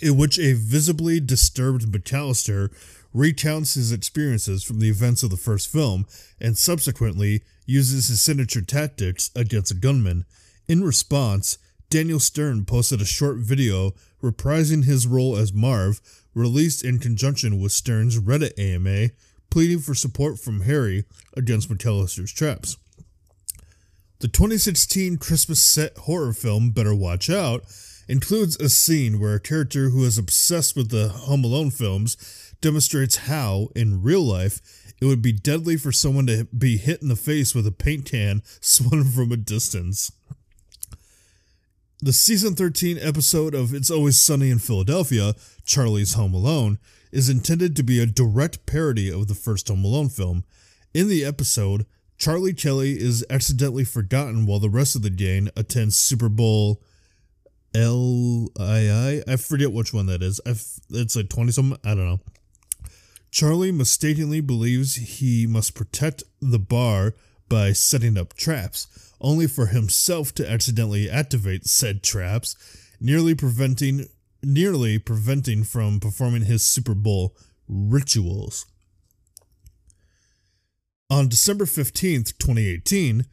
in 0.00 0.16
which 0.16 0.38
a 0.38 0.54
visibly 0.54 1.20
disturbed 1.20 1.92
McAllister 1.92 2.70
recounts 3.14 3.74
his 3.74 3.92
experiences 3.92 4.64
from 4.64 4.80
the 4.80 4.90
events 4.90 5.22
of 5.22 5.30
the 5.30 5.36
first 5.36 5.72
film 5.72 6.04
and 6.40 6.58
subsequently 6.58 7.42
uses 7.64 8.08
his 8.08 8.20
signature 8.20 8.60
tactics 8.60 9.30
against 9.34 9.70
a 9.70 9.74
gunman. 9.74 10.26
In 10.66 10.82
response, 10.82 11.56
Daniel 11.88 12.18
Stern 12.18 12.64
posted 12.64 13.00
a 13.00 13.06
short 13.06 13.38
video 13.38 13.92
reprising 14.22 14.84
his 14.84 15.06
role 15.06 15.36
as 15.36 15.52
Marv, 15.52 16.00
released 16.34 16.84
in 16.84 16.98
conjunction 16.98 17.60
with 17.60 17.70
Stern's 17.70 18.18
Reddit 18.18 18.58
AMA, 18.58 19.10
pleading 19.48 19.78
for 19.78 19.94
support 19.94 20.38
from 20.38 20.62
Harry 20.62 21.04
against 21.36 21.70
McAllister's 21.70 22.32
traps. 22.32 22.76
The 24.18 24.28
2016 24.28 25.18
Christmas 25.18 25.60
set 25.60 25.96
horror 25.98 26.32
film 26.32 26.70
Better 26.70 26.94
Watch 26.94 27.30
Out 27.30 27.64
includes 28.08 28.56
a 28.56 28.68
scene 28.68 29.20
where 29.20 29.34
a 29.34 29.40
character 29.40 29.90
who 29.90 30.04
is 30.04 30.18
obsessed 30.18 30.74
with 30.74 30.90
the 30.90 31.08
Home 31.08 31.44
Alone 31.44 31.70
films 31.70 32.16
demonstrates 32.64 33.16
how, 33.28 33.68
in 33.76 34.02
real 34.02 34.22
life, 34.22 34.94
it 34.98 35.04
would 35.04 35.20
be 35.20 35.32
deadly 35.32 35.76
for 35.76 35.92
someone 35.92 36.26
to 36.26 36.46
be 36.46 36.78
hit 36.78 37.02
in 37.02 37.08
the 37.08 37.14
face 37.14 37.54
with 37.54 37.66
a 37.66 37.70
paint 37.70 38.06
can 38.06 38.40
swung 38.62 39.04
from 39.04 39.30
a 39.30 39.36
distance. 39.36 40.10
The 42.00 42.14
season 42.14 42.54
13 42.54 42.96
episode 42.98 43.54
of 43.54 43.74
It's 43.74 43.90
Always 43.90 44.18
Sunny 44.18 44.48
in 44.48 44.60
Philadelphia, 44.60 45.34
Charlie's 45.66 46.14
Home 46.14 46.32
Alone, 46.32 46.78
is 47.12 47.28
intended 47.28 47.76
to 47.76 47.82
be 47.82 48.00
a 48.00 48.06
direct 48.06 48.64
parody 48.64 49.12
of 49.12 49.28
the 49.28 49.34
first 49.34 49.68
Home 49.68 49.84
Alone 49.84 50.08
film. 50.08 50.44
In 50.94 51.08
the 51.08 51.22
episode, 51.22 51.84
Charlie 52.16 52.54
Kelly 52.54 52.92
is 52.92 53.26
accidentally 53.28 53.84
forgotten 53.84 54.46
while 54.46 54.58
the 54.58 54.70
rest 54.70 54.96
of 54.96 55.02
the 55.02 55.10
gang 55.10 55.50
attends 55.54 55.98
Super 55.98 56.30
Bowl 56.30 56.80
LII. 57.74 59.22
I 59.28 59.36
forget 59.36 59.70
which 59.70 59.92
one 59.92 60.06
that 60.06 60.22
is. 60.22 60.40
I've, 60.46 60.64
it's 60.88 61.14
like 61.14 61.28
20 61.28 61.52
something. 61.52 61.78
I 61.84 61.94
don't 61.94 62.06
know. 62.06 62.20
Charlie 63.34 63.72
mistakenly 63.72 64.40
believes 64.40 64.94
he 64.94 65.44
must 65.44 65.74
protect 65.74 66.22
the 66.40 66.60
bar 66.60 67.16
by 67.48 67.72
setting 67.72 68.16
up 68.16 68.34
traps, 68.34 69.12
only 69.20 69.48
for 69.48 69.66
himself 69.66 70.32
to 70.36 70.48
accidentally 70.48 71.10
activate 71.10 71.66
said 71.66 72.04
traps, 72.04 72.54
nearly 73.00 73.34
preventing 73.34 74.06
nearly 74.40 75.00
preventing 75.00 75.64
from 75.64 75.98
performing 75.98 76.42
his 76.42 76.64
Super 76.64 76.94
Bowl 76.94 77.34
rituals. 77.66 78.66
On 81.10 81.28
December 81.28 81.64
15th, 81.64 82.38
2018, 82.38 83.26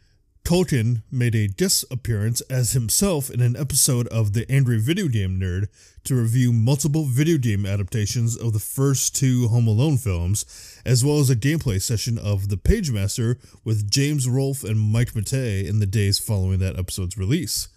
Culkin 0.43 1.03
made 1.11 1.35
a 1.35 1.47
guest 1.47 1.85
appearance 1.91 2.41
as 2.49 2.71
himself 2.71 3.29
in 3.29 3.39
an 3.39 3.55
episode 3.55 4.07
of 4.07 4.33
The 4.33 4.51
Angry 4.51 4.79
Video 4.79 5.07
Game 5.07 5.39
Nerd 5.39 5.67
to 6.03 6.15
review 6.15 6.51
multiple 6.51 7.05
video 7.05 7.37
game 7.37 7.65
adaptations 7.65 8.37
of 8.37 8.53
the 8.53 8.59
first 8.59 9.15
two 9.15 9.47
Home 9.47 9.67
Alone 9.67 9.97
films, 9.97 10.45
as 10.85 11.05
well 11.05 11.19
as 11.19 11.29
a 11.29 11.35
gameplay 11.35 11.81
session 11.81 12.17
of 12.17 12.49
The 12.49 12.57
Pagemaster 12.57 13.35
with 13.63 13.89
James 13.89 14.27
Rolfe 14.27 14.63
and 14.63 14.79
Mike 14.79 15.13
Matei 15.13 15.67
in 15.67 15.79
the 15.79 15.85
days 15.85 16.19
following 16.19 16.59
that 16.59 16.77
episode's 16.77 17.17
release. 17.17 17.67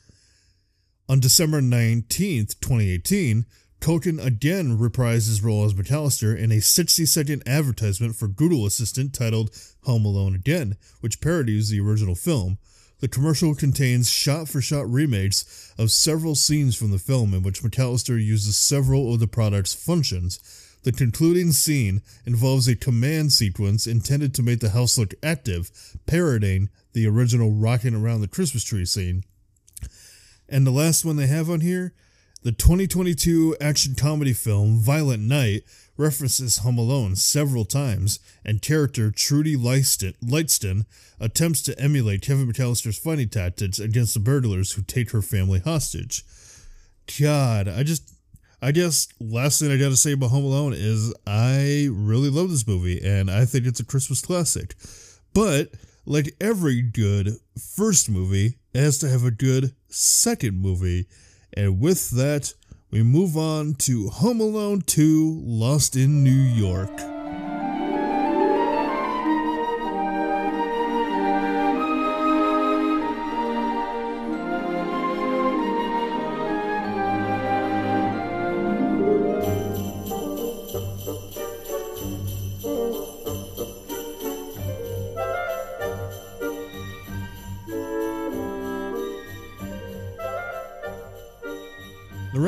On 1.08 1.20
December 1.20 1.60
19, 1.60 2.46
2018, 2.60 3.44
Culkin 3.80 4.24
again 4.24 4.78
reprised 4.78 5.28
his 5.28 5.42
role 5.42 5.66
as 5.66 5.74
McAllister 5.74 6.34
in 6.34 6.50
a 6.50 6.60
60 6.62 7.04
second 7.04 7.42
advertisement 7.46 8.16
for 8.16 8.28
Google 8.28 8.64
Assistant 8.64 9.12
titled 9.12 9.50
Home 9.82 10.06
Alone 10.06 10.34
Again, 10.34 10.78
which 11.00 11.20
parodies 11.20 11.68
the 11.68 11.80
original 11.80 12.14
film. 12.14 12.56
The 13.04 13.08
commercial 13.08 13.54
contains 13.54 14.08
shot 14.08 14.48
for 14.48 14.62
shot 14.62 14.90
remakes 14.90 15.74
of 15.76 15.90
several 15.90 16.34
scenes 16.34 16.74
from 16.74 16.90
the 16.90 16.98
film 16.98 17.34
in 17.34 17.42
which 17.42 17.62
McAllister 17.62 18.16
uses 18.16 18.56
several 18.56 19.12
of 19.12 19.20
the 19.20 19.26
product's 19.26 19.74
functions. 19.74 20.40
The 20.84 20.92
concluding 20.92 21.52
scene 21.52 22.00
involves 22.24 22.66
a 22.66 22.74
command 22.74 23.34
sequence 23.34 23.86
intended 23.86 24.32
to 24.32 24.42
make 24.42 24.60
the 24.60 24.70
house 24.70 24.96
look 24.96 25.12
active, 25.22 25.70
parodying 26.06 26.70
the 26.94 27.06
original 27.06 27.50
rocking 27.50 27.94
around 27.94 28.22
the 28.22 28.26
Christmas 28.26 28.64
tree 28.64 28.86
scene. 28.86 29.24
And 30.48 30.66
the 30.66 30.70
last 30.70 31.04
one 31.04 31.16
they 31.16 31.26
have 31.26 31.50
on 31.50 31.60
here 31.60 31.92
the 32.42 32.52
2022 32.52 33.56
action 33.60 33.94
comedy 33.94 34.32
film 34.32 34.78
Violent 34.78 35.22
Night 35.22 35.64
references 35.96 36.59
Home 36.59 36.78
Alone 36.78 37.16
several 37.16 37.64
times, 37.64 38.18
and 38.44 38.62
character 38.62 39.11
Trudy 39.11 39.57
Lightstone 39.57 40.85
attempts 41.20 41.62
to 41.62 41.78
emulate 41.80 42.22
Kevin 42.22 42.50
McAllister's 42.50 42.98
fighting 42.98 43.28
tactics 43.28 43.78
against 43.78 44.14
the 44.14 44.20
burglars 44.20 44.72
who 44.72 44.83
take 44.83 45.11
her 45.12 45.22
family 45.22 45.61
hostage. 45.61 46.24
God, 47.20 47.68
I 47.68 47.83
just, 47.83 48.14
I 48.61 48.72
guess 48.72 49.09
last 49.20 49.61
thing 49.61 49.70
I 49.70 49.76
gotta 49.76 49.96
say 49.96 50.12
about 50.12 50.30
Home 50.30 50.44
Alone 50.44 50.72
is 50.74 51.14
I 51.26 51.88
really 51.90 52.30
love 52.30 52.50
this 52.50 52.66
movie, 52.66 53.00
and 53.04 53.30
I 53.30 53.44
think 53.44 53.66
it's 53.66 53.80
a 53.80 53.85
Christmas 53.85 54.20
classic. 54.20 54.74
But 55.33 55.70
like 56.07 56.35
every 56.40 56.83
good 56.83 57.30
first 57.76 58.11
movie, 58.11 58.59
it 58.72 58.80
has 58.80 58.98
to 58.98 59.09
have 59.09 59.24
a 59.24 59.30
good 59.30 59.74
second 59.88 60.61
movie. 60.61 61.07
And 61.57 61.80
with 61.80 62.11
that, 62.11 62.52
we 62.94 63.02
move 63.02 63.37
on 63.37 63.74
to 63.74 64.09
Home 64.09 64.40
Alone 64.40 64.83
2 64.83 65.42
Lost 65.44 65.96
in 65.96 66.22
New 66.22 66.30
York. 66.30 67.13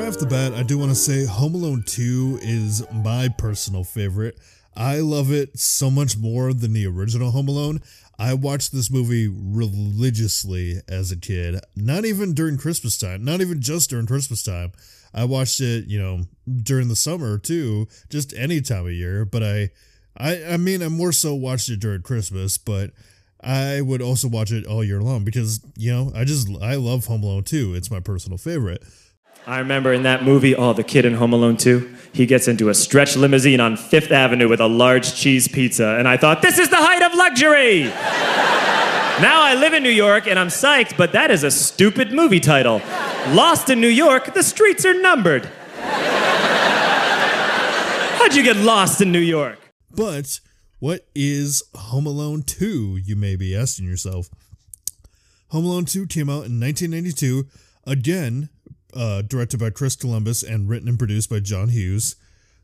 Right 0.06 0.14
off 0.14 0.20
the 0.20 0.26
bat, 0.26 0.54
I 0.54 0.62
do 0.62 0.78
want 0.78 0.92
to 0.92 0.94
say 0.94 1.24
Home 1.24 1.56
Alone 1.56 1.82
2 1.84 2.38
is 2.40 2.84
my 2.92 3.28
personal 3.28 3.82
favorite. 3.82 4.38
I 4.76 5.00
love 5.00 5.32
it 5.32 5.58
so 5.58 5.90
much 5.90 6.16
more 6.16 6.52
than 6.52 6.74
the 6.74 6.86
original 6.86 7.32
Home 7.32 7.48
Alone. 7.48 7.80
I 8.16 8.34
watched 8.34 8.70
this 8.70 8.88
movie 8.88 9.26
religiously 9.26 10.80
as 10.86 11.10
a 11.10 11.16
kid, 11.16 11.58
not 11.74 12.04
even 12.04 12.34
during 12.34 12.56
Christmas 12.56 12.96
time, 12.96 13.24
not 13.24 13.40
even 13.40 13.60
just 13.60 13.90
during 13.90 14.06
Christmas 14.06 14.44
time. 14.44 14.70
I 15.12 15.24
watched 15.24 15.58
it, 15.58 15.86
you 15.86 15.98
know, 15.98 16.20
during 16.62 16.86
the 16.86 16.94
summer 16.94 17.36
too, 17.36 17.88
just 18.08 18.32
any 18.34 18.60
time 18.60 18.86
of 18.86 18.92
year. 18.92 19.24
But 19.24 19.42
I, 19.42 19.70
I, 20.16 20.52
I 20.52 20.56
mean, 20.56 20.84
I 20.84 20.88
more 20.88 21.10
so 21.10 21.34
watched 21.34 21.68
it 21.68 21.80
during 21.80 22.02
Christmas, 22.02 22.58
but 22.58 22.92
I 23.40 23.80
would 23.80 24.02
also 24.02 24.28
watch 24.28 24.52
it 24.52 24.66
all 24.66 24.84
year 24.84 25.02
long 25.02 25.24
because 25.24 25.60
you 25.76 25.92
know 25.92 26.12
I 26.14 26.22
just 26.22 26.48
I 26.62 26.76
love 26.76 27.06
Home 27.06 27.24
Alone 27.24 27.42
2. 27.42 27.74
It's 27.74 27.90
my 27.90 27.98
personal 28.00 28.38
favorite. 28.38 28.84
I 29.48 29.60
remember 29.60 29.92
in 29.92 30.02
that 30.02 30.24
movie, 30.24 30.56
oh, 30.56 30.72
the 30.72 30.82
kid 30.82 31.04
in 31.04 31.14
Home 31.14 31.32
Alone 31.32 31.56
2, 31.56 31.94
he 32.12 32.26
gets 32.26 32.48
into 32.48 32.68
a 32.68 32.74
stretch 32.74 33.16
limousine 33.16 33.60
on 33.60 33.76
Fifth 33.76 34.10
Avenue 34.10 34.48
with 34.48 34.58
a 34.58 34.66
large 34.66 35.14
cheese 35.14 35.46
pizza, 35.46 35.94
and 36.00 36.08
I 36.08 36.16
thought, 36.16 36.42
this 36.42 36.58
is 36.58 36.68
the 36.68 36.74
height 36.74 37.00
of 37.00 37.14
luxury! 37.14 37.84
now 39.22 39.42
I 39.42 39.54
live 39.54 39.72
in 39.72 39.84
New 39.84 39.88
York 39.90 40.26
and 40.26 40.36
I'm 40.36 40.48
psyched, 40.48 40.96
but 40.96 41.12
that 41.12 41.30
is 41.30 41.44
a 41.44 41.52
stupid 41.52 42.12
movie 42.12 42.40
title. 42.40 42.82
Lost 43.28 43.70
in 43.70 43.80
New 43.80 43.86
York, 43.86 44.34
the 44.34 44.42
streets 44.42 44.84
are 44.84 45.00
numbered. 45.00 45.48
How'd 48.18 48.34
you 48.34 48.42
get 48.42 48.56
lost 48.56 49.00
in 49.00 49.12
New 49.12 49.20
York? 49.20 49.60
But 49.92 50.40
what 50.80 51.06
is 51.14 51.62
Home 51.76 52.06
Alone 52.06 52.42
2, 52.42 52.96
you 52.96 53.14
may 53.14 53.36
be 53.36 53.54
asking 53.54 53.86
yourself? 53.86 54.28
Home 55.50 55.64
Alone 55.64 55.84
2 55.84 56.08
came 56.08 56.28
out 56.28 56.46
in 56.46 56.58
1992, 56.58 57.46
again 57.86 58.48
uh, 58.96 59.22
directed 59.22 59.60
by 59.60 59.70
Chris 59.70 59.96
Columbus 59.96 60.42
and 60.42 60.68
written 60.68 60.88
and 60.88 60.98
produced 60.98 61.30
by 61.30 61.40
John 61.40 61.68
Hughes. 61.68 62.16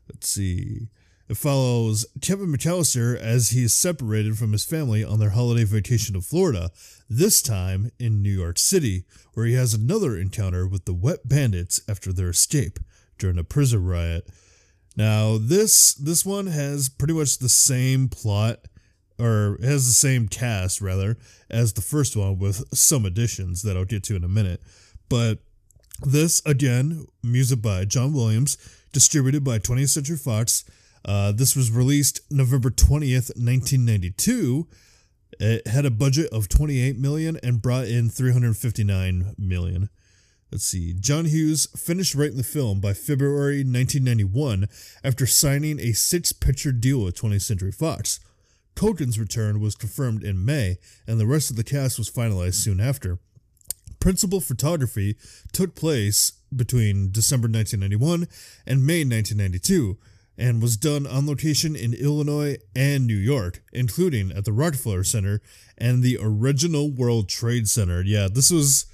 Let's 0.09 0.27
see. 0.27 0.87
It 1.29 1.37
follows 1.37 2.05
Kevin 2.21 2.51
McAllister 2.51 3.17
as 3.17 3.51
he 3.51 3.63
is 3.63 3.73
separated 3.73 4.37
from 4.37 4.51
his 4.51 4.65
family 4.65 5.03
on 5.03 5.19
their 5.19 5.29
holiday 5.29 5.63
vacation 5.63 6.15
to 6.15 6.21
Florida, 6.21 6.69
this 7.09 7.41
time 7.41 7.91
in 7.97 8.21
New 8.21 8.31
York 8.31 8.59
City, 8.59 9.05
where 9.33 9.45
he 9.45 9.53
has 9.53 9.73
another 9.73 10.17
encounter 10.17 10.67
with 10.67 10.85
the 10.85 10.93
Wet 10.93 11.27
Bandits 11.27 11.79
after 11.87 12.11
their 12.11 12.29
escape 12.29 12.77
during 13.17 13.37
a 13.37 13.43
prison 13.43 13.85
riot. 13.85 14.27
Now, 14.95 15.37
this 15.39 15.93
this 15.93 16.25
one 16.25 16.47
has 16.47 16.89
pretty 16.89 17.13
much 17.13 17.37
the 17.37 17.49
same 17.49 18.09
plot 18.09 18.59
or 19.17 19.57
has 19.61 19.87
the 19.87 19.93
same 19.93 20.27
cast 20.27 20.81
rather 20.81 21.17
as 21.49 21.73
the 21.73 21.81
first 21.81 22.15
one 22.15 22.37
with 22.37 22.63
some 22.75 23.05
additions 23.05 23.61
that 23.61 23.77
I'll 23.77 23.85
get 23.85 24.03
to 24.03 24.15
in 24.15 24.23
a 24.23 24.29
minute. 24.29 24.61
But 25.09 25.39
this, 26.03 26.41
again, 26.45 27.05
music 27.21 27.61
by 27.61 27.85
John 27.85 28.13
Williams, 28.13 28.57
distributed 28.91 29.43
by 29.43 29.59
20th 29.59 29.89
Century 29.89 30.17
Fox. 30.17 30.65
Uh, 31.05 31.31
this 31.31 31.55
was 31.55 31.71
released 31.71 32.21
November 32.31 32.69
20th, 32.69 33.35
1992. 33.35 34.67
It 35.39 35.67
had 35.67 35.85
a 35.85 35.91
budget 35.91 36.29
of 36.31 36.47
28 36.47 36.97
million 36.97 37.37
and 37.43 37.61
brought 37.61 37.85
in 37.85 38.09
359 38.09 39.35
million. 39.37 39.89
Let's 40.51 40.65
see. 40.65 40.93
John 40.93 41.25
Hughes 41.25 41.67
finished 41.75 42.13
writing 42.13 42.37
the 42.37 42.43
film 42.43 42.79
by 42.79 42.93
February 42.93 43.63
1991 43.63 44.67
after 45.03 45.25
signing 45.25 45.79
a 45.79 45.93
six-picture 45.93 46.71
deal 46.71 47.03
with 47.03 47.19
20th 47.19 47.41
Century 47.41 47.71
Fox. 47.71 48.19
Culkin's 48.75 49.19
return 49.19 49.59
was 49.59 49.75
confirmed 49.75 50.23
in 50.23 50.45
May, 50.45 50.77
and 51.07 51.19
the 51.19 51.27
rest 51.27 51.49
of 51.49 51.55
the 51.55 51.63
cast 51.63 51.97
was 51.97 52.09
finalized 52.09 52.55
soon 52.55 52.79
after 52.79 53.19
principal 54.03 54.41
photography 54.41 55.15
took 55.53 55.75
place 55.75 56.33
between 56.53 57.09
December 57.09 57.47
1991 57.47 58.27
and 58.67 58.85
May 58.85 59.05
1992 59.05 59.97
and 60.37 60.61
was 60.61 60.75
done 60.75 61.07
on 61.07 61.25
location 61.25 61.73
in 61.73 61.93
Illinois 61.93 62.57
and 62.75 63.07
New 63.07 63.15
York, 63.15 63.63
including 63.71 64.29
at 64.33 64.43
the 64.43 64.51
Rockefeller 64.51 65.05
Center 65.05 65.41
and 65.77 66.03
the 66.03 66.19
original 66.21 66.91
World 66.91 67.29
Trade 67.29 67.69
Center. 67.69 68.01
Yeah, 68.01 68.27
this 68.29 68.51
was, 68.51 68.87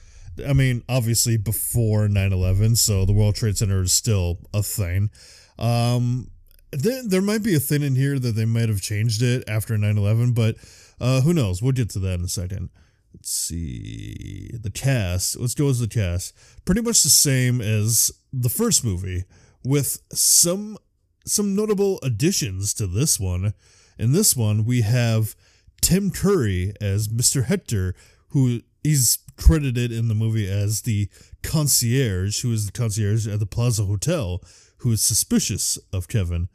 I 0.47 0.53
mean, 0.53 0.83
obviously 0.87 1.37
before 1.37 2.07
9 2.07 2.31
11, 2.31 2.75
so 2.75 3.03
the 3.03 3.11
World 3.11 3.33
Trade 3.33 3.57
Center 3.57 3.81
is 3.81 3.93
still 3.93 4.37
a 4.53 4.61
thing. 4.61 5.09
Um, 5.57 6.29
there, 6.71 7.01
there 7.03 7.23
might 7.23 7.41
be 7.41 7.55
a 7.55 7.59
thing 7.59 7.81
in 7.81 7.95
here 7.95 8.19
that 8.19 8.35
they 8.35 8.45
might 8.45 8.69
have 8.69 8.79
changed 8.79 9.23
it 9.23 9.43
after 9.49 9.75
9 9.75 9.97
11, 9.97 10.33
but 10.33 10.55
uh, 11.01 11.21
who 11.21 11.33
knows? 11.33 11.63
We'll 11.63 11.71
get 11.71 11.89
to 11.91 11.99
that 11.99 12.19
in 12.19 12.25
a 12.25 12.27
second 12.27 12.69
let's 13.13 13.31
see. 13.31 14.51
The 14.53 14.71
cast. 14.71 15.39
Let's 15.39 15.55
go 15.55 15.69
as 15.69 15.79
the 15.79 15.87
cast. 15.87 16.33
Pretty 16.65 16.81
much 16.81 17.03
the 17.03 17.09
same 17.09 17.61
as 17.61 18.11
the 18.31 18.49
first 18.49 18.83
movie 18.83 19.25
with 19.63 20.01
some 20.11 20.77
some 21.25 21.55
notable 21.55 21.99
additions 22.01 22.73
to 22.75 22.87
this 22.87 23.19
one. 23.19 23.53
In 23.97 24.13
this 24.13 24.35
one 24.35 24.65
we 24.65 24.81
have 24.81 25.35
tim 25.81 26.11
curry 26.11 26.73
as 26.81 27.07
mr 27.07 27.45
hector 27.45 27.95
who 28.29 28.59
he's 28.83 29.19
credited 29.37 29.93
in 29.93 30.09
the 30.09 30.15
movie 30.15 30.49
as 30.49 30.81
the 30.81 31.07
concierge 31.41 32.41
who 32.41 32.51
is 32.51 32.65
the 32.65 32.71
concierge 32.71 33.27
at 33.27 33.39
the 33.39 33.45
plaza 33.45 33.85
hotel 33.85 34.41
who 34.77 34.91
is 34.91 35.01
suspicious 35.01 35.77
of 35.93 36.07
kevin. 36.07 36.47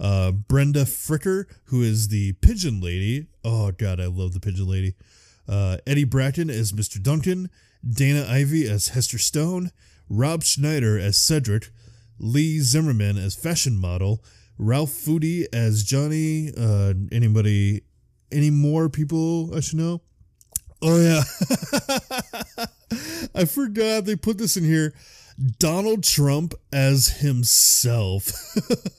Uh, 0.00 0.32
brenda 0.32 0.84
fricker 0.84 1.44
who 1.64 1.82
is 1.82 2.08
the 2.08 2.32
pigeon 2.34 2.80
lady. 2.80 3.26
Oh 3.44 3.72
god 3.72 4.00
i 4.00 4.06
love 4.06 4.32
the 4.32 4.40
pigeon 4.40 4.68
lady 4.68 4.94
uh, 5.48 5.78
Eddie 5.86 6.04
Bracken 6.04 6.50
as 6.50 6.72
Mr. 6.72 7.02
Duncan, 7.02 7.50
Dana 7.88 8.26
Ivey 8.28 8.68
as 8.68 8.88
Hester 8.88 9.18
Stone, 9.18 9.70
Rob 10.08 10.42
Schneider 10.42 10.98
as 10.98 11.16
Cedric, 11.16 11.70
Leigh 12.18 12.60
Zimmerman 12.60 13.18
as 13.18 13.34
fashion 13.34 13.76
model, 13.76 14.22
Ralph 14.58 14.90
Foody 14.90 15.46
as 15.52 15.82
Johnny. 15.82 16.52
Uh, 16.56 16.94
anybody, 17.10 17.82
any 18.30 18.50
more 18.50 18.88
people 18.88 19.54
I 19.54 19.60
should 19.60 19.78
know? 19.78 20.00
Oh 20.84 21.00
yeah, 21.00 21.22
I 23.34 23.44
forgot 23.44 24.04
they 24.04 24.16
put 24.16 24.38
this 24.38 24.56
in 24.56 24.64
here. 24.64 24.92
Donald 25.58 26.04
Trump 26.04 26.54
as 26.72 27.08
himself. 27.20 28.32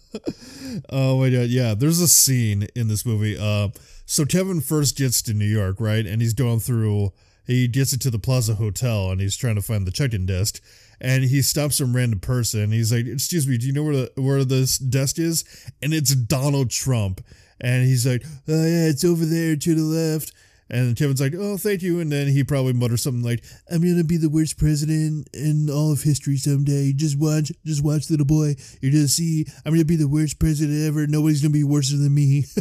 oh 0.89 1.19
my 1.19 1.29
god, 1.29 1.49
yeah. 1.49 1.73
There's 1.73 1.99
a 1.99 2.07
scene 2.07 2.67
in 2.75 2.87
this 2.87 3.05
movie. 3.05 3.37
Uh, 3.37 3.69
so 4.05 4.25
Kevin 4.25 4.61
first 4.61 4.97
gets 4.97 5.21
to 5.23 5.33
New 5.33 5.45
York, 5.45 5.77
right? 5.79 6.05
And 6.05 6.21
he's 6.21 6.33
going 6.33 6.59
through, 6.59 7.11
he 7.45 7.67
gets 7.67 7.93
into 7.93 8.09
the 8.09 8.19
Plaza 8.19 8.55
Hotel 8.55 9.11
and 9.11 9.19
he's 9.19 9.37
trying 9.37 9.55
to 9.55 9.61
find 9.61 9.85
the 9.85 9.91
check-in 9.91 10.25
desk. 10.25 10.61
And 11.01 11.25
he 11.25 11.41
stops 11.41 11.77
some 11.77 11.95
random 11.95 12.19
person. 12.19 12.71
He's 12.71 12.93
like, 12.93 13.05
"Excuse 13.05 13.45
me, 13.45 13.57
do 13.57 13.67
you 13.67 13.73
know 13.73 13.83
where 13.83 13.95
the 13.95 14.11
where 14.15 14.45
this 14.45 14.77
desk 14.77 15.19
is?" 15.19 15.43
And 15.81 15.93
it's 15.93 16.15
Donald 16.15 16.69
Trump. 16.69 17.19
And 17.59 17.85
he's 17.85 18.07
like, 18.07 18.23
"Oh 18.47 18.65
yeah, 18.65 18.87
it's 18.87 19.03
over 19.03 19.25
there 19.25 19.55
to 19.57 19.75
the 19.75 19.81
left." 19.81 20.31
And 20.73 20.97
Kevin's 20.97 21.21
like, 21.21 21.35
"Oh, 21.37 21.55
thank 21.57 21.83
you." 21.83 21.99
And 21.99 22.11
then 22.11 22.27
he 22.27 22.43
probably 22.43 22.73
mutters 22.73 23.03
something 23.03 23.21
like, 23.21 23.43
"I'm 23.69 23.81
gonna 23.81 24.03
be 24.03 24.17
the 24.17 24.27
worst 24.29 24.57
president 24.57 25.29
in 25.31 25.69
all 25.69 25.91
of 25.91 26.01
history 26.01 26.37
someday. 26.37 26.93
Just 26.93 27.17
watch, 27.19 27.51
just 27.63 27.83
watch, 27.83 28.09
little 28.09 28.25
boy. 28.25 28.55
You're 28.81 28.91
gonna 28.91 29.07
see. 29.07 29.45
I'm 29.65 29.73
gonna 29.73 29.85
be 29.85 29.95
the 29.95 30.07
worst 30.07 30.39
president 30.39 30.83
ever. 30.87 31.05
Nobody's 31.05 31.41
gonna 31.41 31.53
be 31.53 31.63
worse 31.63 31.91
than 31.91 32.13
me." 32.13 32.45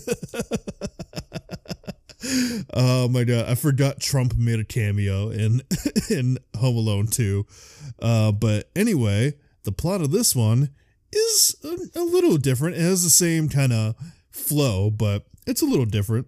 oh 2.74 3.08
my 3.08 3.24
god, 3.24 3.48
I 3.48 3.54
forgot 3.54 3.98
Trump 3.98 4.34
made 4.36 4.60
a 4.60 4.64
cameo 4.64 5.30
in 5.30 5.62
in 6.10 6.36
Home 6.58 6.76
Alone 6.76 7.06
2. 7.06 7.46
Uh, 8.00 8.32
but 8.32 8.68
anyway, 8.76 9.32
the 9.64 9.72
plot 9.72 10.02
of 10.02 10.10
this 10.10 10.36
one 10.36 10.68
is 11.12 11.56
a, 11.64 12.00
a 12.00 12.04
little 12.04 12.36
different. 12.36 12.76
It 12.76 12.82
has 12.82 13.04
the 13.04 13.10
same 13.10 13.48
kind 13.48 13.72
of 13.72 13.94
flow, 14.30 14.90
but 14.90 15.24
it's 15.46 15.62
a 15.62 15.66
little 15.66 15.86
different. 15.86 16.26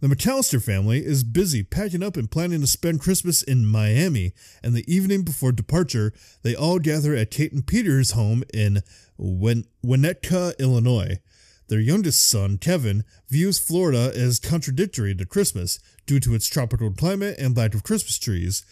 The 0.00 0.08
McAllister 0.08 0.62
family 0.62 1.04
is 1.04 1.22
busy 1.24 1.62
packing 1.62 2.02
up 2.02 2.16
and 2.16 2.30
planning 2.30 2.62
to 2.62 2.66
spend 2.66 3.02
Christmas 3.02 3.42
in 3.42 3.66
Miami, 3.66 4.32
and 4.62 4.72
the 4.72 4.90
evening 4.90 5.24
before 5.24 5.52
departure, 5.52 6.14
they 6.40 6.54
all 6.54 6.78
gather 6.78 7.14
at 7.14 7.30
Kate 7.30 7.52
and 7.52 7.66
Peter's 7.66 8.12
home 8.12 8.42
in 8.54 8.82
Win- 9.18 9.66
Winnetka, 9.84 10.58
Illinois. 10.58 11.18
Their 11.68 11.80
youngest 11.80 12.26
son, 12.26 12.56
Kevin, 12.56 13.04
views 13.28 13.58
Florida 13.58 14.10
as 14.16 14.38
contradictory 14.38 15.14
to 15.14 15.26
Christmas 15.26 15.78
due 16.06 16.18
to 16.20 16.34
its 16.34 16.48
tropical 16.48 16.90
climate 16.90 17.36
and 17.38 17.54
lack 17.54 17.74
of 17.74 17.84
Christmas 17.84 18.18
trees. 18.18 18.64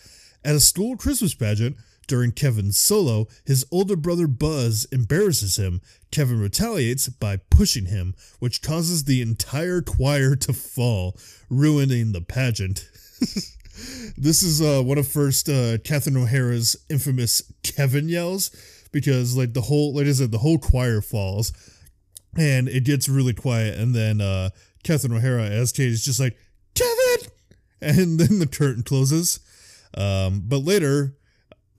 At 0.43 0.57
a 0.57 0.61
school 0.61 0.97
Christmas 0.97 1.35
pageant, 1.35 1.77
during 2.09 2.33
Kevin's 2.33 2.79
solo, 2.79 3.29
his 3.47 3.65
older 3.71 3.95
brother 3.95 4.27
Buzz 4.27 4.87
embarrasses 4.91 5.57
him. 5.57 5.81
Kevin 6.11 6.41
retaliates 6.41 7.09
by 7.09 7.37
pushing 7.51 7.87
him, 7.87 8.15
which 8.41 8.63
causes 8.63 9.05
the 9.05 9.23
entire 9.23 9.81
choir 9.83 10.35
to 10.35 10.53
fall, 10.53 11.17
ruining 11.49 12.13
the 12.13 12.21
pageant. 12.21 12.89
this 14.17 14.43
is 14.43 14.61
uh, 14.61 14.83
one 14.83 14.99
of 14.99 15.07
first 15.07 15.49
uh, 15.49 15.79
Catherine 15.85 16.17
O'Hara's 16.17 16.77
infamous 16.91 17.43
Kevin 17.63 18.09
yells 18.09 18.51
because, 18.91 19.37
like 19.37 19.53
the 19.53 19.61
whole, 19.61 19.95
like 19.95 20.07
I 20.07 20.13
said, 20.13 20.33
the 20.33 20.39
whole 20.39 20.59
choir 20.59 21.01
falls, 21.01 21.53
and 22.37 22.69
it 22.69 22.85
gets 22.85 23.09
really 23.09 23.35
quiet, 23.35 23.79
and 23.79 23.95
then 23.95 24.21
uh, 24.21 24.51
Catherine 24.83 25.13
O'Hara 25.13 25.45
as 25.45 25.73
Kate 25.73 25.89
is 25.89 26.05
just 26.05 26.21
like 26.21 26.37
Kevin, 26.75 27.31
and 27.81 28.19
then 28.19 28.39
the 28.39 28.47
curtain 28.47 28.83
closes. 28.83 29.41
Um, 29.95 30.43
but 30.45 30.59
later, 30.59 31.18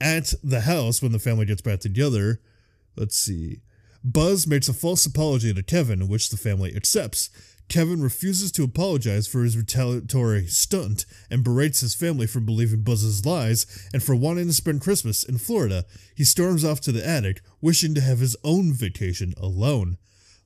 at 0.00 0.34
the 0.42 0.62
house, 0.62 1.02
when 1.02 1.12
the 1.12 1.18
family 1.18 1.46
gets 1.46 1.62
back 1.62 1.80
together, 1.80 2.40
let's 2.96 3.16
see. 3.16 3.60
Buzz 4.02 4.46
makes 4.46 4.68
a 4.68 4.72
false 4.72 5.04
apology 5.04 5.52
to 5.52 5.62
Kevin, 5.62 6.08
which 6.08 6.30
the 6.30 6.36
family 6.36 6.74
accepts. 6.74 7.28
Kevin 7.68 8.02
refuses 8.02 8.50
to 8.52 8.64
apologize 8.64 9.28
for 9.28 9.44
his 9.44 9.56
retaliatory 9.56 10.46
stunt 10.46 11.06
and 11.30 11.44
berates 11.44 11.80
his 11.80 11.94
family 11.94 12.26
for 12.26 12.40
believing 12.40 12.82
Buzz's 12.82 13.24
lies 13.24 13.88
and 13.92 14.02
for 14.02 14.16
wanting 14.16 14.48
to 14.48 14.52
spend 14.52 14.80
Christmas 14.80 15.22
in 15.22 15.38
Florida. 15.38 15.84
He 16.16 16.24
storms 16.24 16.64
off 16.64 16.80
to 16.80 16.92
the 16.92 17.06
attic, 17.06 17.42
wishing 17.60 17.94
to 17.94 18.00
have 18.00 18.18
his 18.18 18.36
own 18.42 18.72
vacation 18.72 19.34
alone. 19.36 19.98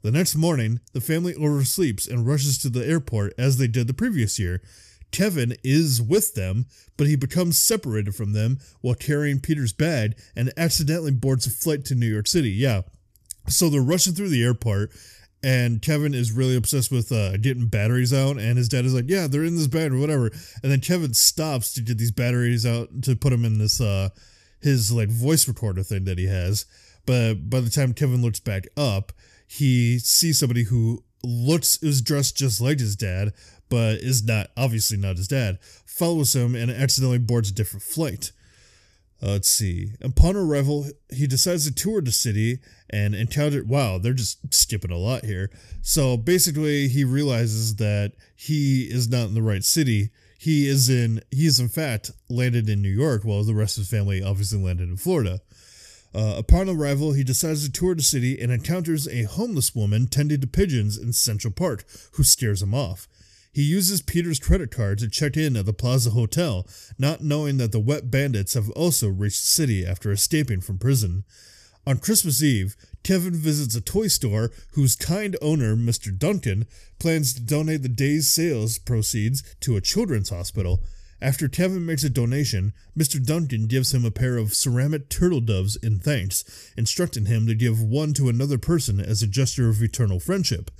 The 0.02 0.10
next 0.10 0.34
morning, 0.36 0.80
the 0.92 1.00
family 1.00 1.32
oversleeps 1.32 2.06
and 2.06 2.26
rushes 2.26 2.58
to 2.58 2.68
the 2.68 2.86
airport 2.86 3.32
as 3.38 3.56
they 3.56 3.68
did 3.68 3.86
the 3.86 3.94
previous 3.94 4.38
year. 4.38 4.60
Kevin 5.14 5.54
is 5.62 6.02
with 6.02 6.34
them, 6.34 6.66
but 6.96 7.06
he 7.06 7.14
becomes 7.14 7.56
separated 7.56 8.16
from 8.16 8.32
them 8.32 8.58
while 8.80 8.96
carrying 8.96 9.38
Peter's 9.38 9.72
bag 9.72 10.18
and 10.34 10.52
accidentally 10.56 11.12
boards 11.12 11.46
a 11.46 11.50
flight 11.50 11.84
to 11.84 11.94
New 11.94 12.12
York 12.12 12.26
City. 12.26 12.50
Yeah. 12.50 12.82
So 13.48 13.68
they're 13.68 13.80
rushing 13.80 14.14
through 14.14 14.30
the 14.30 14.42
airport, 14.42 14.90
and 15.40 15.80
Kevin 15.80 16.14
is 16.14 16.32
really 16.32 16.56
obsessed 16.56 16.90
with 16.90 17.12
uh, 17.12 17.36
getting 17.36 17.68
batteries 17.68 18.12
out, 18.12 18.38
and 18.38 18.58
his 18.58 18.68
dad 18.68 18.84
is 18.86 18.94
like, 18.94 19.04
"Yeah, 19.08 19.28
they're 19.28 19.44
in 19.44 19.56
this 19.56 19.68
bag 19.68 19.92
or 19.92 19.98
whatever." 19.98 20.32
And 20.62 20.72
then 20.72 20.80
Kevin 20.80 21.14
stops 21.14 21.72
to 21.74 21.82
get 21.82 21.98
these 21.98 22.10
batteries 22.10 22.66
out 22.66 23.02
to 23.02 23.14
put 23.14 23.30
them 23.30 23.44
in 23.44 23.58
this 23.58 23.80
uh, 23.80 24.08
his 24.60 24.90
like 24.90 25.10
voice 25.10 25.46
recorder 25.46 25.84
thing 25.84 26.04
that 26.06 26.18
he 26.18 26.26
has. 26.26 26.66
But 27.06 27.50
by 27.50 27.60
the 27.60 27.70
time 27.70 27.92
Kevin 27.92 28.22
looks 28.22 28.40
back 28.40 28.66
up, 28.76 29.12
he 29.46 30.00
sees 30.00 30.40
somebody 30.40 30.64
who 30.64 31.04
looks 31.24 31.82
is 31.82 32.02
dressed 32.02 32.36
just 32.36 32.60
like 32.60 32.78
his 32.78 32.96
dad, 32.96 33.32
but 33.68 33.98
is 33.98 34.24
not 34.24 34.50
obviously 34.56 34.96
not 34.96 35.16
his 35.16 35.28
dad, 35.28 35.58
follows 35.86 36.34
him 36.34 36.54
and 36.54 36.70
accidentally 36.70 37.18
boards 37.18 37.50
a 37.50 37.54
different 37.54 37.82
flight. 37.82 38.32
Uh, 39.22 39.32
let's 39.32 39.48
see. 39.48 39.92
Upon 40.02 40.36
arrival, 40.36 40.86
he 41.10 41.26
decides 41.26 41.64
to 41.66 41.74
tour 41.74 42.02
the 42.02 42.12
city 42.12 42.58
and 42.90 43.14
encounter. 43.14 43.64
Wow, 43.64 43.98
they're 43.98 44.12
just 44.12 44.52
skipping 44.52 44.90
a 44.90 44.98
lot 44.98 45.24
here. 45.24 45.50
So 45.82 46.16
basically, 46.16 46.88
he 46.88 47.04
realizes 47.04 47.76
that 47.76 48.12
he 48.36 48.82
is 48.82 49.08
not 49.08 49.28
in 49.28 49.34
the 49.34 49.42
right 49.42 49.64
city. 49.64 50.10
He 50.38 50.68
is 50.68 50.90
in. 50.90 51.22
He 51.30 51.46
is 51.46 51.58
in 51.58 51.68
fact 51.68 52.10
landed 52.28 52.68
in 52.68 52.82
New 52.82 52.90
York, 52.90 53.24
while 53.24 53.42
the 53.44 53.54
rest 53.54 53.78
of 53.78 53.82
his 53.82 53.90
family 53.90 54.22
obviously 54.22 54.62
landed 54.62 54.90
in 54.90 54.96
Florida. 54.98 55.40
Uh, 56.14 56.36
upon 56.38 56.68
arrival, 56.68 57.12
he 57.12 57.24
decides 57.24 57.64
to 57.64 57.72
tour 57.72 57.94
the 57.94 58.02
city 58.02 58.40
and 58.40 58.52
encounters 58.52 59.08
a 59.08 59.24
homeless 59.24 59.74
woman 59.74 60.06
tending 60.06 60.40
to 60.40 60.46
pigeons 60.46 60.96
in 60.96 61.12
Central 61.12 61.52
Park, 61.52 61.84
who 62.12 62.22
scares 62.22 62.62
him 62.62 62.74
off. 62.74 63.08
He 63.52 63.62
uses 63.62 64.02
Peter's 64.02 64.38
credit 64.38 64.70
card 64.70 64.98
to 64.98 65.08
check 65.08 65.36
in 65.36 65.56
at 65.56 65.66
the 65.66 65.72
Plaza 65.72 66.10
Hotel, 66.10 66.66
not 66.98 67.22
knowing 67.22 67.56
that 67.58 67.72
the 67.72 67.80
wet 67.80 68.10
bandits 68.10 68.54
have 68.54 68.70
also 68.70 69.08
reached 69.08 69.40
the 69.40 69.46
city 69.46 69.86
after 69.86 70.10
escaping 70.10 70.60
from 70.60 70.78
prison. 70.78 71.24
On 71.86 71.98
Christmas 71.98 72.42
Eve, 72.42 72.76
Kevin 73.02 73.34
visits 73.34 73.76
a 73.76 73.80
toy 73.80 74.08
store 74.08 74.50
whose 74.72 74.96
kind 74.96 75.36
owner, 75.42 75.76
Mr. 75.76 76.16
Duncan, 76.16 76.66
plans 76.98 77.34
to 77.34 77.42
donate 77.42 77.82
the 77.82 77.88
day's 77.88 78.32
sales 78.32 78.78
proceeds 78.78 79.42
to 79.60 79.76
a 79.76 79.80
children's 79.80 80.30
hospital. 80.30 80.82
After 81.24 81.48
Kevin 81.48 81.86
makes 81.86 82.04
a 82.04 82.10
donation, 82.10 82.74
Mr. 82.94 83.18
Duncan 83.24 83.66
gives 83.66 83.94
him 83.94 84.04
a 84.04 84.10
pair 84.10 84.36
of 84.36 84.52
ceramic 84.52 85.08
turtle 85.08 85.40
doves 85.40 85.74
in 85.74 85.98
thanks, 85.98 86.44
instructing 86.76 87.24
him 87.24 87.46
to 87.46 87.54
give 87.54 87.80
one 87.80 88.12
to 88.12 88.28
another 88.28 88.58
person 88.58 89.00
as 89.00 89.22
a 89.22 89.26
gesture 89.26 89.70
of 89.70 89.82
eternal 89.82 90.20
friendship. 90.20 90.70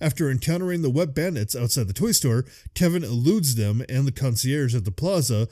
After 0.00 0.30
encountering 0.30 0.80
the 0.80 0.88
wet 0.88 1.14
bandits 1.14 1.54
outside 1.54 1.88
the 1.88 1.92
toy 1.92 2.12
store, 2.12 2.46
Kevin 2.72 3.04
eludes 3.04 3.54
them 3.56 3.84
and 3.86 4.06
the 4.06 4.12
concierge 4.12 4.74
at 4.74 4.86
the 4.86 4.92
plaza, 4.92 5.46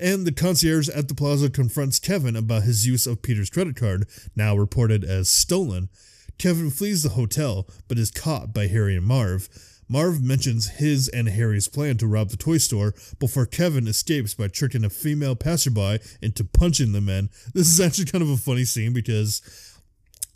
and 0.00 0.26
the 0.26 0.32
concierge 0.32 0.88
at 0.88 1.08
the 1.08 1.14
plaza 1.14 1.50
confronts 1.50 1.98
Kevin 1.98 2.34
about 2.34 2.62
his 2.62 2.86
use 2.86 3.06
of 3.06 3.20
Peter's 3.20 3.50
credit 3.50 3.76
card, 3.76 4.08
now 4.34 4.56
reported 4.56 5.04
as 5.04 5.28
stolen. 5.28 5.90
Kevin 6.38 6.70
flees 6.70 7.02
the 7.02 7.10
hotel, 7.10 7.68
but 7.88 7.98
is 7.98 8.10
caught 8.10 8.54
by 8.54 8.68
Harry 8.68 8.96
and 8.96 9.04
Marv. 9.04 9.50
Marv 9.92 10.22
mentions 10.22 10.70
his 10.70 11.08
and 11.08 11.28
Harry's 11.28 11.68
plan 11.68 11.98
to 11.98 12.06
rob 12.06 12.30
the 12.30 12.36
toy 12.38 12.56
store 12.56 12.94
before 13.18 13.44
Kevin 13.44 13.86
escapes 13.86 14.32
by 14.32 14.48
tricking 14.48 14.86
a 14.86 14.88
female 14.88 15.36
passerby 15.36 15.98
into 16.22 16.44
punching 16.44 16.92
the 16.92 17.02
men. 17.02 17.28
This 17.52 17.68
is 17.68 17.78
actually 17.78 18.06
kind 18.06 18.22
of 18.22 18.30
a 18.30 18.38
funny 18.38 18.64
scene 18.64 18.94
because 18.94 19.42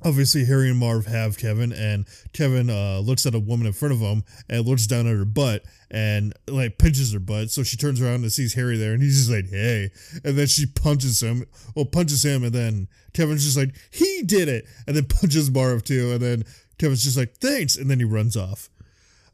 obviously 0.04 0.44
Harry 0.44 0.68
and 0.68 0.78
Marv 0.78 1.06
have 1.06 1.38
Kevin, 1.38 1.72
and 1.72 2.06
Kevin 2.34 2.68
uh, 2.68 2.98
looks 2.98 3.24
at 3.24 3.34
a 3.34 3.40
woman 3.40 3.66
in 3.66 3.72
front 3.72 3.94
of 3.94 4.00
him 4.00 4.24
and 4.50 4.66
looks 4.66 4.86
down 4.86 5.06
at 5.06 5.16
her 5.16 5.24
butt 5.24 5.64
and 5.90 6.34
like 6.46 6.76
pinches 6.76 7.14
her 7.14 7.18
butt. 7.18 7.50
So 7.50 7.62
she 7.62 7.78
turns 7.78 8.02
around 8.02 8.16
and 8.16 8.30
sees 8.32 8.52
Harry 8.52 8.76
there, 8.76 8.92
and 8.92 9.02
he's 9.02 9.26
just 9.26 9.30
like, 9.30 9.48
"Hey!" 9.48 9.90
And 10.22 10.36
then 10.36 10.48
she 10.48 10.66
punches 10.66 11.22
him. 11.22 11.46
Well, 11.74 11.86
punches 11.86 12.22
him, 12.22 12.44
and 12.44 12.52
then 12.52 12.88
Kevin's 13.14 13.44
just 13.44 13.56
like, 13.56 13.74
"He 13.90 14.22
did 14.22 14.48
it!" 14.48 14.66
And 14.86 14.94
then 14.94 15.04
punches 15.08 15.50
Marv 15.50 15.82
too, 15.82 16.12
and 16.12 16.20
then 16.20 16.44
Kevin's 16.78 17.04
just 17.04 17.16
like, 17.16 17.38
"Thanks!" 17.38 17.76
And 17.76 17.90
then 17.90 17.98
he 17.98 18.04
runs 18.04 18.36
off. 18.36 18.68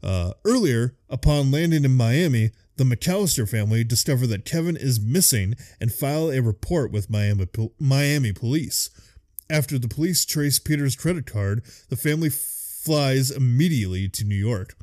Uh, 0.03 0.33
earlier, 0.43 0.95
upon 1.09 1.49
landing 1.49 1.85
in 1.85 1.95
Miami, 1.95 2.51
the 2.75 2.83
McAllister 2.83 3.47
family 3.47 3.83
discover 3.83 4.27
that 4.27 4.45
Kevin 4.45 4.75
is 4.75 4.99
missing 4.99 5.55
and 5.79 5.93
file 5.93 6.29
a 6.29 6.41
report 6.41 6.91
with 6.91 7.09
Miami, 7.09 7.47
Miami 7.79 8.33
police. 8.33 8.89
After 9.49 9.79
the 9.79 9.87
police 9.87 10.25
trace 10.25 10.59
Peter's 10.59 10.95
credit 10.95 11.25
card, 11.25 11.63
the 11.89 11.95
family 11.95 12.29
flies 12.29 13.31
immediately 13.31 14.09
to 14.09 14.25
New 14.25 14.35
York. 14.35 14.75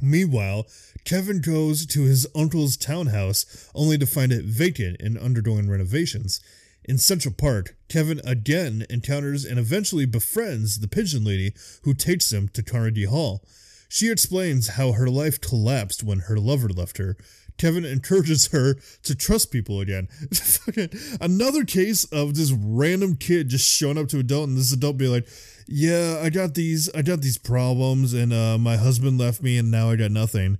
Meanwhile, 0.00 0.66
Kevin 1.04 1.40
goes 1.40 1.86
to 1.86 2.02
his 2.02 2.26
uncle's 2.34 2.76
townhouse 2.76 3.70
only 3.74 3.98
to 3.98 4.06
find 4.06 4.32
it 4.32 4.44
vacant 4.44 5.00
and 5.00 5.18
undergoing 5.18 5.68
renovations. 5.68 6.40
In 6.84 6.98
Central 6.98 7.34
Park, 7.34 7.76
Kevin 7.88 8.20
again 8.24 8.86
encounters 8.88 9.44
and 9.44 9.58
eventually 9.58 10.06
befriends 10.06 10.78
the 10.78 10.88
pigeon 10.88 11.24
lady 11.24 11.52
who 11.82 11.94
takes 11.94 12.32
him 12.32 12.48
to 12.50 12.62
Carnegie 12.62 13.06
Hall. 13.06 13.42
She 13.88 14.10
explains 14.10 14.70
how 14.70 14.92
her 14.92 15.08
life 15.08 15.40
collapsed 15.40 16.02
when 16.02 16.20
her 16.20 16.38
lover 16.38 16.68
left 16.68 16.98
her. 16.98 17.16
Kevin 17.58 17.84
encourages 17.84 18.48
her 18.48 18.74
to 19.02 19.14
trust 19.14 19.50
people 19.50 19.80
again. 19.80 20.08
Another 21.20 21.64
case 21.64 22.04
of 22.04 22.34
this 22.34 22.52
random 22.52 23.16
kid 23.16 23.48
just 23.48 23.66
showing 23.66 23.98
up 23.98 24.08
to 24.08 24.18
adult 24.18 24.48
and 24.48 24.58
this 24.58 24.72
adult 24.72 24.98
be 24.98 25.08
like, 25.08 25.26
"Yeah, 25.66 26.20
I 26.22 26.30
got 26.30 26.54
these, 26.54 26.90
I 26.94 27.02
got 27.02 27.22
these 27.22 27.38
problems, 27.38 28.12
and 28.12 28.32
uh, 28.32 28.58
my 28.58 28.76
husband 28.76 29.18
left 29.18 29.42
me, 29.42 29.58
and 29.58 29.70
now 29.70 29.90
I 29.90 29.96
got 29.96 30.10
nothing." 30.10 30.58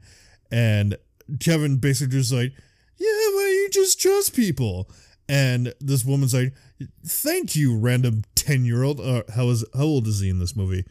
And 0.50 0.96
Kevin 1.40 1.76
basically 1.76 2.18
just 2.18 2.32
like, 2.32 2.52
"Yeah, 2.98 3.28
well, 3.34 3.48
you 3.48 3.68
just 3.72 4.00
trust 4.00 4.34
people." 4.34 4.88
And 5.28 5.74
this 5.80 6.04
woman's 6.04 6.34
like, 6.34 6.54
"Thank 7.04 7.56
you, 7.56 7.76
random 7.76 8.22
ten 8.34 8.64
year 8.64 8.82
old." 8.82 9.00
Uh, 9.00 9.24
how 9.34 9.50
is 9.50 9.64
how 9.74 9.84
old 9.84 10.06
is 10.06 10.20
he 10.20 10.30
in 10.30 10.38
this 10.38 10.56
movie? 10.56 10.84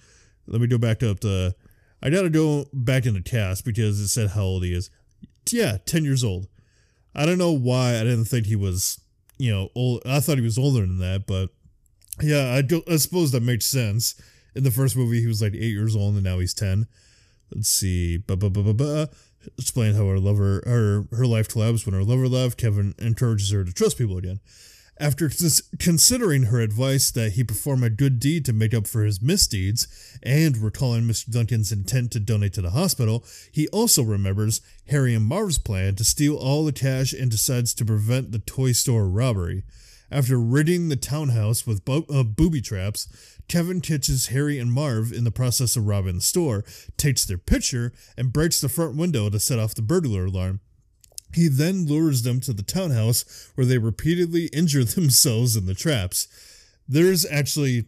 Let 0.48 0.62
me 0.62 0.68
go 0.68 0.78
back 0.78 1.02
up 1.02 1.22
to 1.22 1.56
I 2.02 2.10
gotta 2.10 2.30
go 2.30 2.66
back 2.74 3.06
in 3.06 3.14
the 3.14 3.22
cast 3.22 3.66
because 3.66 4.00
it 4.00 4.10
said 4.10 4.32
how 4.32 4.44
old 4.44 4.64
he 4.64 4.74
is. 4.74 4.90
Yeah, 5.52 5.78
10 5.86 6.04
years 6.04 6.24
old. 6.24 6.48
I 7.14 7.26
don't 7.26 7.38
know 7.38 7.52
why 7.52 7.96
I 7.96 8.04
didn't 8.04 8.26
think 8.26 8.46
he 8.46 8.56
was, 8.56 9.00
you 9.38 9.52
know, 9.52 9.70
old. 9.76 10.02
I 10.06 10.20
thought 10.20 10.38
he 10.38 10.44
was 10.44 10.58
older 10.58 10.82
than 10.82 11.00
that, 11.00 11.26
but 11.26 11.50
yeah, 12.22 12.54
I, 12.54 12.62
do, 12.62 12.84
I 12.90 12.98
suppose 12.98 13.32
that 13.32 13.44
makes 13.44 13.66
sense. 13.66 14.16
In 14.56 14.64
the 14.64 14.72
first 14.72 14.96
movie, 14.96 15.22
he 15.22 15.28
was 15.28 15.42
like 15.42 15.54
8 15.54 15.60
years 15.60 15.96
old 15.96 16.16
and 16.16 16.24
now 16.24 16.40
he's 16.40 16.54
10. 16.54 16.88
Let's 17.54 17.70
see. 17.70 18.18
Ba, 18.18 18.36
ba, 18.36 18.50
ba, 18.50 18.64
ba, 18.64 18.74
ba. 18.74 19.10
Explain 19.58 19.96
how 19.96 20.08
her 20.08 20.20
lover, 20.20 20.64
her, 20.66 21.06
her 21.16 21.26
life 21.26 21.48
collapsed 21.48 21.86
when 21.86 21.94
her 21.94 22.04
lover 22.04 22.28
left. 22.28 22.58
Kevin 22.58 22.96
encourages 23.00 23.52
her 23.52 23.64
to 23.64 23.74
trust 23.74 23.98
people 23.98 24.18
again. 24.18 24.40
After 24.98 25.30
considering 25.78 26.44
her 26.44 26.62
advice 26.62 27.12
that 27.12 27.34
he 27.34 27.44
perform 27.44 27.84
a 27.84 27.90
good 27.90 28.18
deed 28.18 28.46
to 28.46 28.54
make 28.54 28.74
up 28.74 28.88
for 28.88 29.04
his 29.04 29.22
misdeeds, 29.22 29.88
and 30.24 30.58
recalling 30.58 31.04
Mr. 31.04 31.30
Duncan's 31.30 31.72
intent 31.74 32.12
to 32.12 32.20
donate 32.22 32.54
to 32.54 32.62
the 32.62 32.70
hospital, 32.70 33.26
he 33.52 33.68
also 33.70 34.04
remembers 34.04 34.62
Harry 34.88 35.14
and 35.14 35.26
Marv's 35.26 35.58
plan 35.58 35.96
to 35.96 36.06
steal 36.06 36.38
all 36.38 36.64
the 36.64 36.72
cash 36.72 37.12
and 37.12 37.30
decides 37.30 37.74
to 37.74 37.84
prevent 37.84 38.32
the 38.32 38.40
toy 38.40 38.72
store 38.72 39.10
robbery. 39.10 39.64
After 40.10 40.40
ridding 40.40 40.88
the 40.88 40.96
townhouse 40.96 41.68
with 41.68 41.84
bo- 41.84 42.06
uh, 42.10 42.24
booby 42.24 42.62
traps, 42.62 43.10
Kevin 43.50 43.82
catches 43.82 44.28
Harry 44.28 44.58
and 44.58 44.72
Marv 44.72 45.12
in 45.12 45.26
the 45.26 45.32
process 45.32 45.76
of 45.76 45.88
robbing 45.88 46.16
the 46.16 46.22
store, 46.22 46.64
takes 46.96 47.26
their 47.26 47.38
picture, 47.38 47.92
and 48.16 48.32
breaks 48.32 48.62
the 48.62 48.70
front 48.70 48.96
window 48.96 49.30
to 49.30 49.40
set 49.42 49.60
off 49.60 49.76
the 49.76 49.82
burglar 49.82 50.26
alarm. 50.26 50.62
He 51.36 51.50
then 51.50 51.86
lures 51.86 52.24
them 52.24 52.40
to 52.42 52.54
the 52.54 52.64
townhouse 52.64 53.52
where 53.56 53.68
they 53.68 53.78
repeatedly 53.78 54.46
injure 54.54 54.86
themselves 54.86 55.56
in 55.56 55.66
the 55.66 55.74
traps. 55.74 56.28
There's 56.88 57.26
actually 57.30 57.88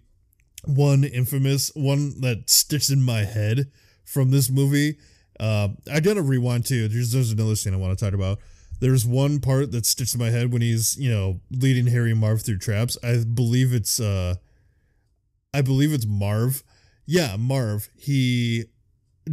one 0.66 1.04
infamous 1.06 1.72
one 1.74 2.20
that 2.22 2.50
sticks 2.50 2.89
in 2.89 3.02
my 3.02 3.24
head 3.24 3.72
from 4.04 4.32
this 4.32 4.50
movie. 4.50 4.98
Uh, 5.39 5.70
I 5.91 6.02
gotta 6.02 6.22
rewind 6.22 6.66
too. 6.66 6.88
There's, 6.88 7.12
there's 7.14 7.32
another 7.32 7.56
scene 7.56 7.74
I 7.74 7.78
want 7.78 7.98
to 7.98 8.04
talk 8.04 8.14
about. 8.14 8.39
There's 8.80 9.06
one 9.06 9.39
part 9.39 9.72
that 9.72 9.86
sticks 9.86 10.14
in 10.14 10.20
my 10.20 10.30
head 10.30 10.52
when 10.52 10.62
he's, 10.62 10.98
you 10.98 11.10
know, 11.10 11.39
leading 11.50 11.88
Harry 11.88 12.14
Marv 12.14 12.41
through 12.41 12.60
traps. 12.60 12.98
I 13.04 13.24
believe 13.24 13.74
it's, 13.74 14.00
uh, 14.00 14.36
I 15.54 15.62
believe 15.62 15.93
it's 15.93 16.06
Marv. 16.06 16.64
Yeah, 17.06 17.38
Marv. 17.38 17.89
He 17.95 18.66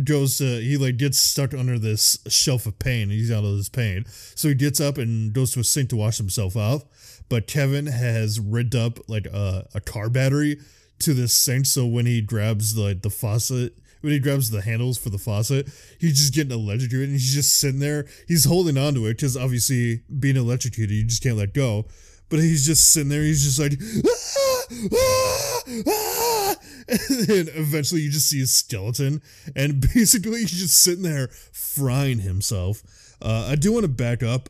goes 0.03 0.39
to 0.39 0.61
he 0.61 0.77
like 0.77 0.97
gets 0.97 1.19
stuck 1.19 1.55
under 1.55 1.79
this 1.79 2.19
shelf 2.29 2.67
of 2.67 2.79
pain. 2.79 3.11
He's 3.11 3.31
out 3.31 3.45
of 3.45 3.57
his 3.57 3.69
pain. 3.69 4.05
So 4.35 4.49
he 4.49 4.55
gets 4.55 4.81
up 4.81 4.99
and 4.99 5.33
goes 5.33 5.53
to 5.53 5.61
a 5.61 5.65
sink 5.65 5.91
to 5.91 5.97
wash 5.97 6.17
himself 6.19 6.57
off 6.57 6.85
but 7.29 7.47
kevin 7.47 7.87
has 7.87 8.41
rigged 8.41 8.75
up 8.75 8.99
like 9.09 9.27
a, 9.27 9.67
a 9.75 9.81
car 9.81 10.09
battery 10.11 10.59
to 11.01 11.15
this 11.15 11.35
sink. 11.35 11.67
So 11.67 11.87
when 11.87 12.07
he 12.07 12.21
grabs 12.21 12.75
the 12.75 12.83
like, 12.83 13.03
the 13.03 13.11
faucet 13.11 13.77
when 14.01 14.13
he 14.13 14.19
grabs 14.19 14.51
the 14.51 14.63
handles 14.63 14.99
for 14.99 15.09
the 15.11 15.19
faucet 15.19 15.69
he's 15.99 16.19
just 16.19 16.35
getting 16.35 16.53
electrocuted 16.53 17.09
and 17.09 17.19
he's 17.19 17.35
just 17.35 17.59
sitting 17.59 17.81
there. 17.81 18.07
He's 18.29 18.45
holding 18.45 18.79
on 18.79 18.95
to 18.95 19.07
it 19.07 19.15
because 19.15 19.37
obviously 19.37 20.03
being 20.19 20.37
electrocuted 20.37 20.95
you 20.95 21.05
just 21.05 21.23
can't 21.23 21.37
let 21.37 21.55
go. 21.55 21.87
But 22.31 22.41
he's 22.41 22.67
just 22.67 22.93
sitting 22.93 23.11
there. 23.11 23.23
He's 23.23 23.45
just 23.45 23.61
like 23.61 23.79
ah, 24.07 24.65
ah, 24.93 25.63
ah, 25.87 26.57
and 26.89 27.27
then 27.27 27.49
eventually 27.55 28.03
you 28.03 28.11
just 28.11 28.29
see 28.29 28.41
his 28.41 28.53
skeleton 28.53 29.23
and 29.57 29.81
basically 29.95 30.41
he's 30.41 30.51
just 30.51 30.83
sitting 30.83 31.03
there 31.03 31.29
frying 31.53 32.21
himself. 32.21 32.83
Uh, 33.23 33.47
i 33.51 33.55
do 33.55 33.73
want 33.73 33.85
to 33.85 33.89
back 33.89 34.23
up 34.23 34.49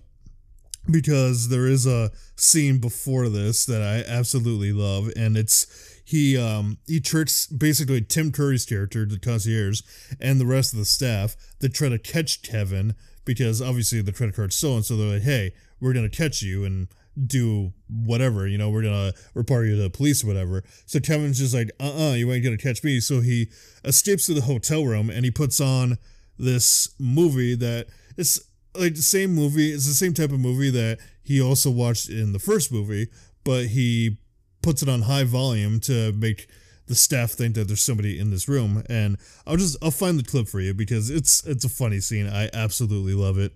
because 0.90 1.48
there 1.48 1.66
is 1.66 1.86
a 1.86 2.10
scene 2.36 2.78
before 2.78 3.28
this 3.28 3.64
that 3.64 3.82
i 3.82 4.02
absolutely 4.10 4.72
love 4.72 5.10
and 5.16 5.36
it's 5.36 6.00
he 6.04 6.36
um 6.36 6.78
he 6.86 7.00
tricks 7.00 7.46
basically 7.46 8.00
tim 8.00 8.30
curry's 8.30 8.66
character 8.66 9.04
the 9.06 9.18
concierge 9.18 9.80
and 10.20 10.40
the 10.40 10.46
rest 10.46 10.72
of 10.72 10.78
the 10.78 10.84
staff 10.84 11.36
that 11.60 11.72
try 11.72 11.88
to 11.88 11.98
catch 11.98 12.42
kevin 12.42 12.94
because 13.24 13.62
obviously 13.62 14.02
the 14.02 14.12
credit 14.12 14.34
card's 14.34 14.56
stolen 14.56 14.82
so 14.82 14.96
they're 14.96 15.14
like 15.14 15.22
hey 15.22 15.52
we're 15.80 15.94
gonna 15.94 16.08
catch 16.08 16.42
you 16.42 16.64
and 16.64 16.88
do 17.26 17.72
whatever, 17.88 18.46
you 18.46 18.58
know, 18.58 18.70
we're 18.70 18.82
gonna 18.82 19.12
report 19.34 19.66
you 19.66 19.76
to 19.76 19.82
the 19.82 19.90
police 19.90 20.24
or 20.24 20.26
whatever. 20.26 20.64
So 20.86 21.00
Kevin's 21.00 21.38
just 21.38 21.54
like, 21.54 21.70
uh 21.80 21.84
uh-uh, 21.84 22.10
uh, 22.10 22.14
you 22.14 22.32
ain't 22.32 22.44
gonna 22.44 22.58
catch 22.58 22.82
me. 22.82 23.00
So 23.00 23.20
he 23.20 23.48
escapes 23.84 24.26
to 24.26 24.34
the 24.34 24.42
hotel 24.42 24.84
room 24.84 25.10
and 25.10 25.24
he 25.24 25.30
puts 25.30 25.60
on 25.60 25.98
this 26.38 26.94
movie 26.98 27.54
that 27.56 27.86
it's 28.16 28.40
like 28.74 28.94
the 28.94 29.02
same 29.02 29.34
movie, 29.34 29.72
it's 29.72 29.86
the 29.86 29.94
same 29.94 30.14
type 30.14 30.32
of 30.32 30.40
movie 30.40 30.70
that 30.70 30.98
he 31.22 31.40
also 31.40 31.70
watched 31.70 32.08
in 32.08 32.32
the 32.32 32.38
first 32.38 32.72
movie, 32.72 33.08
but 33.44 33.66
he 33.66 34.18
puts 34.62 34.82
it 34.82 34.88
on 34.88 35.02
high 35.02 35.24
volume 35.24 35.78
to 35.78 36.12
make 36.12 36.48
the 36.86 36.94
staff 36.94 37.30
think 37.30 37.54
that 37.54 37.68
there's 37.68 37.82
somebody 37.82 38.18
in 38.18 38.30
this 38.30 38.48
room. 38.48 38.82
And 38.88 39.16
I'll 39.46 39.56
just 39.56 39.76
I'll 39.82 39.90
find 39.90 40.18
the 40.18 40.24
clip 40.24 40.48
for 40.48 40.60
you 40.60 40.74
because 40.74 41.10
it's 41.10 41.46
it's 41.46 41.64
a 41.64 41.68
funny 41.68 42.00
scene. 42.00 42.28
I 42.28 42.50
absolutely 42.52 43.14
love 43.14 43.38
it. 43.38 43.52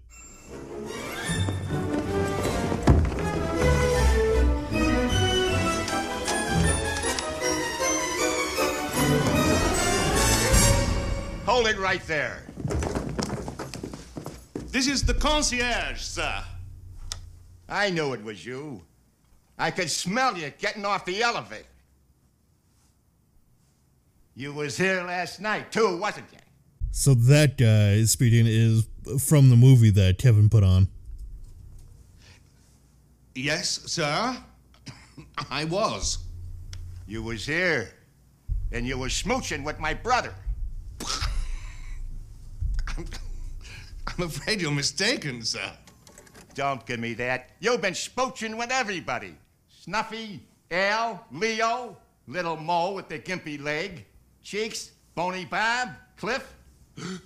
Hold 11.48 11.66
it 11.66 11.78
right 11.78 12.06
there. 12.06 12.42
This 14.66 14.86
is 14.86 15.02
the 15.02 15.14
concierge, 15.14 15.98
sir. 15.98 16.44
I 17.66 17.88
knew 17.88 18.12
it 18.12 18.22
was 18.22 18.44
you. 18.44 18.82
I 19.58 19.70
could 19.70 19.90
smell 19.90 20.36
you 20.36 20.52
getting 20.58 20.84
off 20.84 21.06
the 21.06 21.22
elevator. 21.22 21.64
You 24.34 24.52
was 24.52 24.76
here 24.76 25.02
last 25.02 25.40
night, 25.40 25.72
too, 25.72 25.96
wasn't 25.96 26.26
you? 26.32 26.38
So 26.90 27.14
that 27.14 27.52
uh, 27.62 27.96
guy 27.96 28.04
speaking 28.04 28.44
is 28.46 28.86
from 29.18 29.48
the 29.48 29.56
movie 29.56 29.90
that 29.92 30.18
Kevin 30.18 30.50
put 30.50 30.62
on. 30.62 30.88
Yes, 33.34 33.80
sir. 33.86 34.36
I 35.50 35.64
was. 35.64 36.18
You 37.06 37.22
was 37.22 37.46
here, 37.46 37.94
and 38.70 38.86
you 38.86 38.98
was 38.98 39.12
smooching 39.12 39.64
with 39.64 39.80
my 39.80 39.94
brother. 39.94 40.34
I'm 44.06 44.24
afraid 44.24 44.60
you're 44.60 44.70
mistaken, 44.70 45.42
sir. 45.42 45.72
Don't 46.54 46.84
give 46.86 47.00
me 47.00 47.14
that. 47.14 47.50
You've 47.60 47.80
been 47.80 47.94
spooching 47.94 48.58
with 48.58 48.70
everybody. 48.70 49.34
Snuffy, 49.68 50.40
Al, 50.70 51.24
Leo, 51.30 51.96
little 52.26 52.56
Mo 52.56 52.92
with 52.92 53.08
the 53.08 53.18
gimpy 53.18 53.62
leg, 53.62 54.04
Cheeks, 54.42 54.90
Bony 55.14 55.44
Bob, 55.44 55.90
Cliff. 56.16 56.54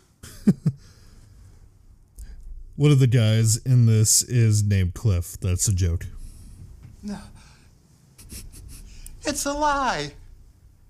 One 2.76 2.90
of 2.90 2.98
the 2.98 3.06
guys 3.06 3.58
in 3.58 3.86
this 3.86 4.22
is 4.22 4.62
named 4.62 4.94
Cliff. 4.94 5.38
That's 5.40 5.68
a 5.68 5.72
joke. 5.72 6.06
No. 7.02 7.18
It's 9.24 9.46
a 9.46 9.52
lie. 9.52 10.12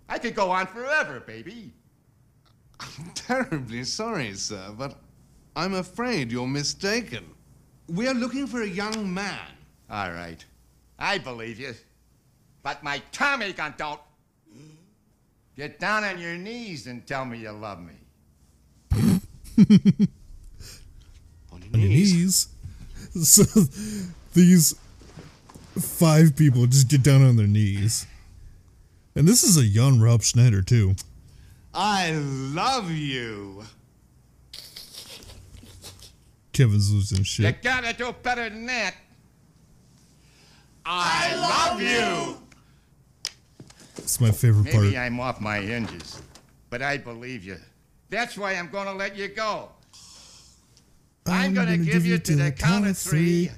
I 0.08 0.18
could 0.18 0.34
go 0.34 0.50
on 0.50 0.66
forever, 0.66 1.20
baby. 1.20 1.72
I'm 2.82 3.10
terribly 3.14 3.84
sorry, 3.84 4.34
sir, 4.34 4.74
but 4.76 4.96
I'm 5.56 5.74
afraid 5.74 6.32
you're 6.32 6.46
mistaken. 6.46 7.24
We're 7.88 8.14
looking 8.14 8.46
for 8.46 8.62
a 8.62 8.66
young 8.68 9.12
man. 9.12 9.38
All 9.90 10.10
right. 10.12 10.44
I 10.98 11.18
believe 11.18 11.58
you. 11.58 11.74
But 12.62 12.82
my 12.82 13.02
Tommy 13.12 13.52
gun 13.52 13.74
don't. 13.76 14.00
Get 15.56 15.78
down 15.78 16.02
on 16.04 16.18
your 16.18 16.34
knees 16.36 16.86
and 16.86 17.06
tell 17.06 17.24
me 17.26 17.38
you 17.38 17.50
love 17.50 17.78
me. 17.80 17.92
On 21.52 21.60
your 21.60 21.70
On 21.74 21.80
knees. 21.80 22.14
knees. 22.14 22.48
So 23.22 23.42
these 24.32 24.74
five 25.78 26.34
people 26.36 26.64
just 26.66 26.88
get 26.88 27.02
down 27.02 27.22
on 27.22 27.36
their 27.36 27.46
knees. 27.46 28.06
And 29.14 29.28
this 29.28 29.42
is 29.42 29.58
a 29.58 29.64
young 29.64 30.00
Rob 30.00 30.22
Schneider, 30.22 30.62
too. 30.62 30.94
I 31.74 32.12
love 32.12 32.90
you. 32.90 33.64
Kevin's 36.52 36.92
losing 36.92 37.22
shit. 37.22 37.46
You 37.46 37.52
gotta 37.62 37.94
do 37.96 38.14
better 38.22 38.48
than 38.50 38.66
that. 38.66 38.94
I 40.84 41.34
love 41.36 41.80
you. 41.80 42.36
It's 43.96 44.20
my 44.20 44.30
favorite 44.30 44.70
part. 44.70 44.84
Maybe 44.84 44.98
I'm 44.98 45.18
off 45.20 45.40
my 45.40 45.58
hinges, 45.58 46.20
but 46.68 46.82
I 46.82 46.98
believe 46.98 47.44
you. 47.44 47.56
That's 48.10 48.36
why 48.36 48.54
I'm 48.54 48.68
gonna 48.68 48.92
let 48.92 49.16
you 49.16 49.28
go. 49.28 49.70
I'm, 51.26 51.54
gonna, 51.54 51.78
give, 51.78 52.04
you 52.04 52.18
to 52.18 52.36
the 52.36 52.50
count 52.50 52.86
of 52.86 52.98
three 52.98 53.50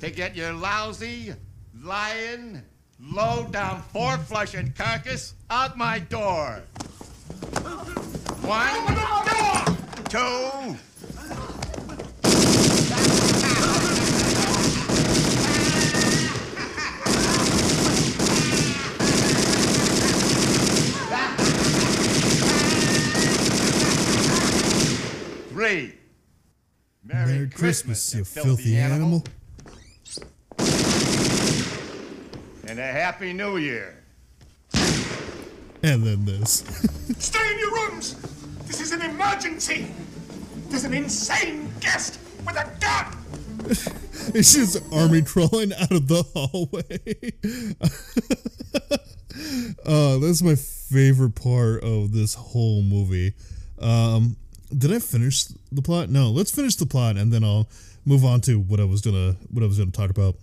to 0.00 0.10
get 0.10 0.36
your 0.36 0.52
lousy, 0.52 1.34
lying, 1.82 2.62
low 3.00 3.48
down, 3.50 3.82
four 3.82 4.18
flushing 4.18 4.72
carcass 4.72 5.34
out 5.48 5.78
my 5.78 5.98
door. 5.98 6.62
One, 8.42 8.86
two. 10.08 10.76
Three. 25.48 25.94
Merry, 27.02 27.32
Merry 27.32 27.48
Christmas, 27.50 28.14
you 28.14 28.24
filthy 28.24 28.48
filthy 28.48 28.76
animal. 28.76 29.24
And 32.68 32.78
a 32.78 32.82
Happy 32.82 33.32
New 33.32 33.56
Year. 33.56 34.05
And 35.86 36.02
then 36.02 36.24
this. 36.24 36.64
Stay 37.18 37.52
in 37.52 37.58
your 37.60 37.70
rooms! 37.70 38.16
This 38.66 38.80
is 38.80 38.90
an 38.90 39.02
emergency! 39.02 39.86
There's 40.68 40.82
an 40.82 40.92
insane 40.92 41.72
guest 41.78 42.18
with 42.44 42.56
a 42.56 42.68
gun! 42.80 43.16
It's 44.34 44.54
just 44.54 44.82
army 44.92 45.22
crawling 45.22 45.72
out 45.72 45.92
of 45.92 46.08
the 46.08 46.24
hallway. 46.34 46.98
uh, 49.86 50.18
that's 50.18 50.42
my 50.42 50.56
favorite 50.56 51.36
part 51.36 51.84
of 51.84 52.12
this 52.12 52.34
whole 52.34 52.82
movie. 52.82 53.34
Um, 53.78 54.36
did 54.76 54.92
I 54.92 54.98
finish 54.98 55.44
the 55.70 55.80
plot? 55.80 56.10
No, 56.10 56.30
let's 56.30 56.50
finish 56.50 56.74
the 56.74 56.86
plot 56.86 57.16
and 57.16 57.32
then 57.32 57.44
I'll 57.44 57.68
move 58.04 58.24
on 58.24 58.40
to 58.42 58.58
what 58.58 58.80
I 58.80 58.84
was 58.84 59.00
gonna 59.00 59.36
what 59.52 59.62
I 59.62 59.66
was 59.68 59.78
gonna 59.78 59.92
talk 59.92 60.10
about. 60.10 60.34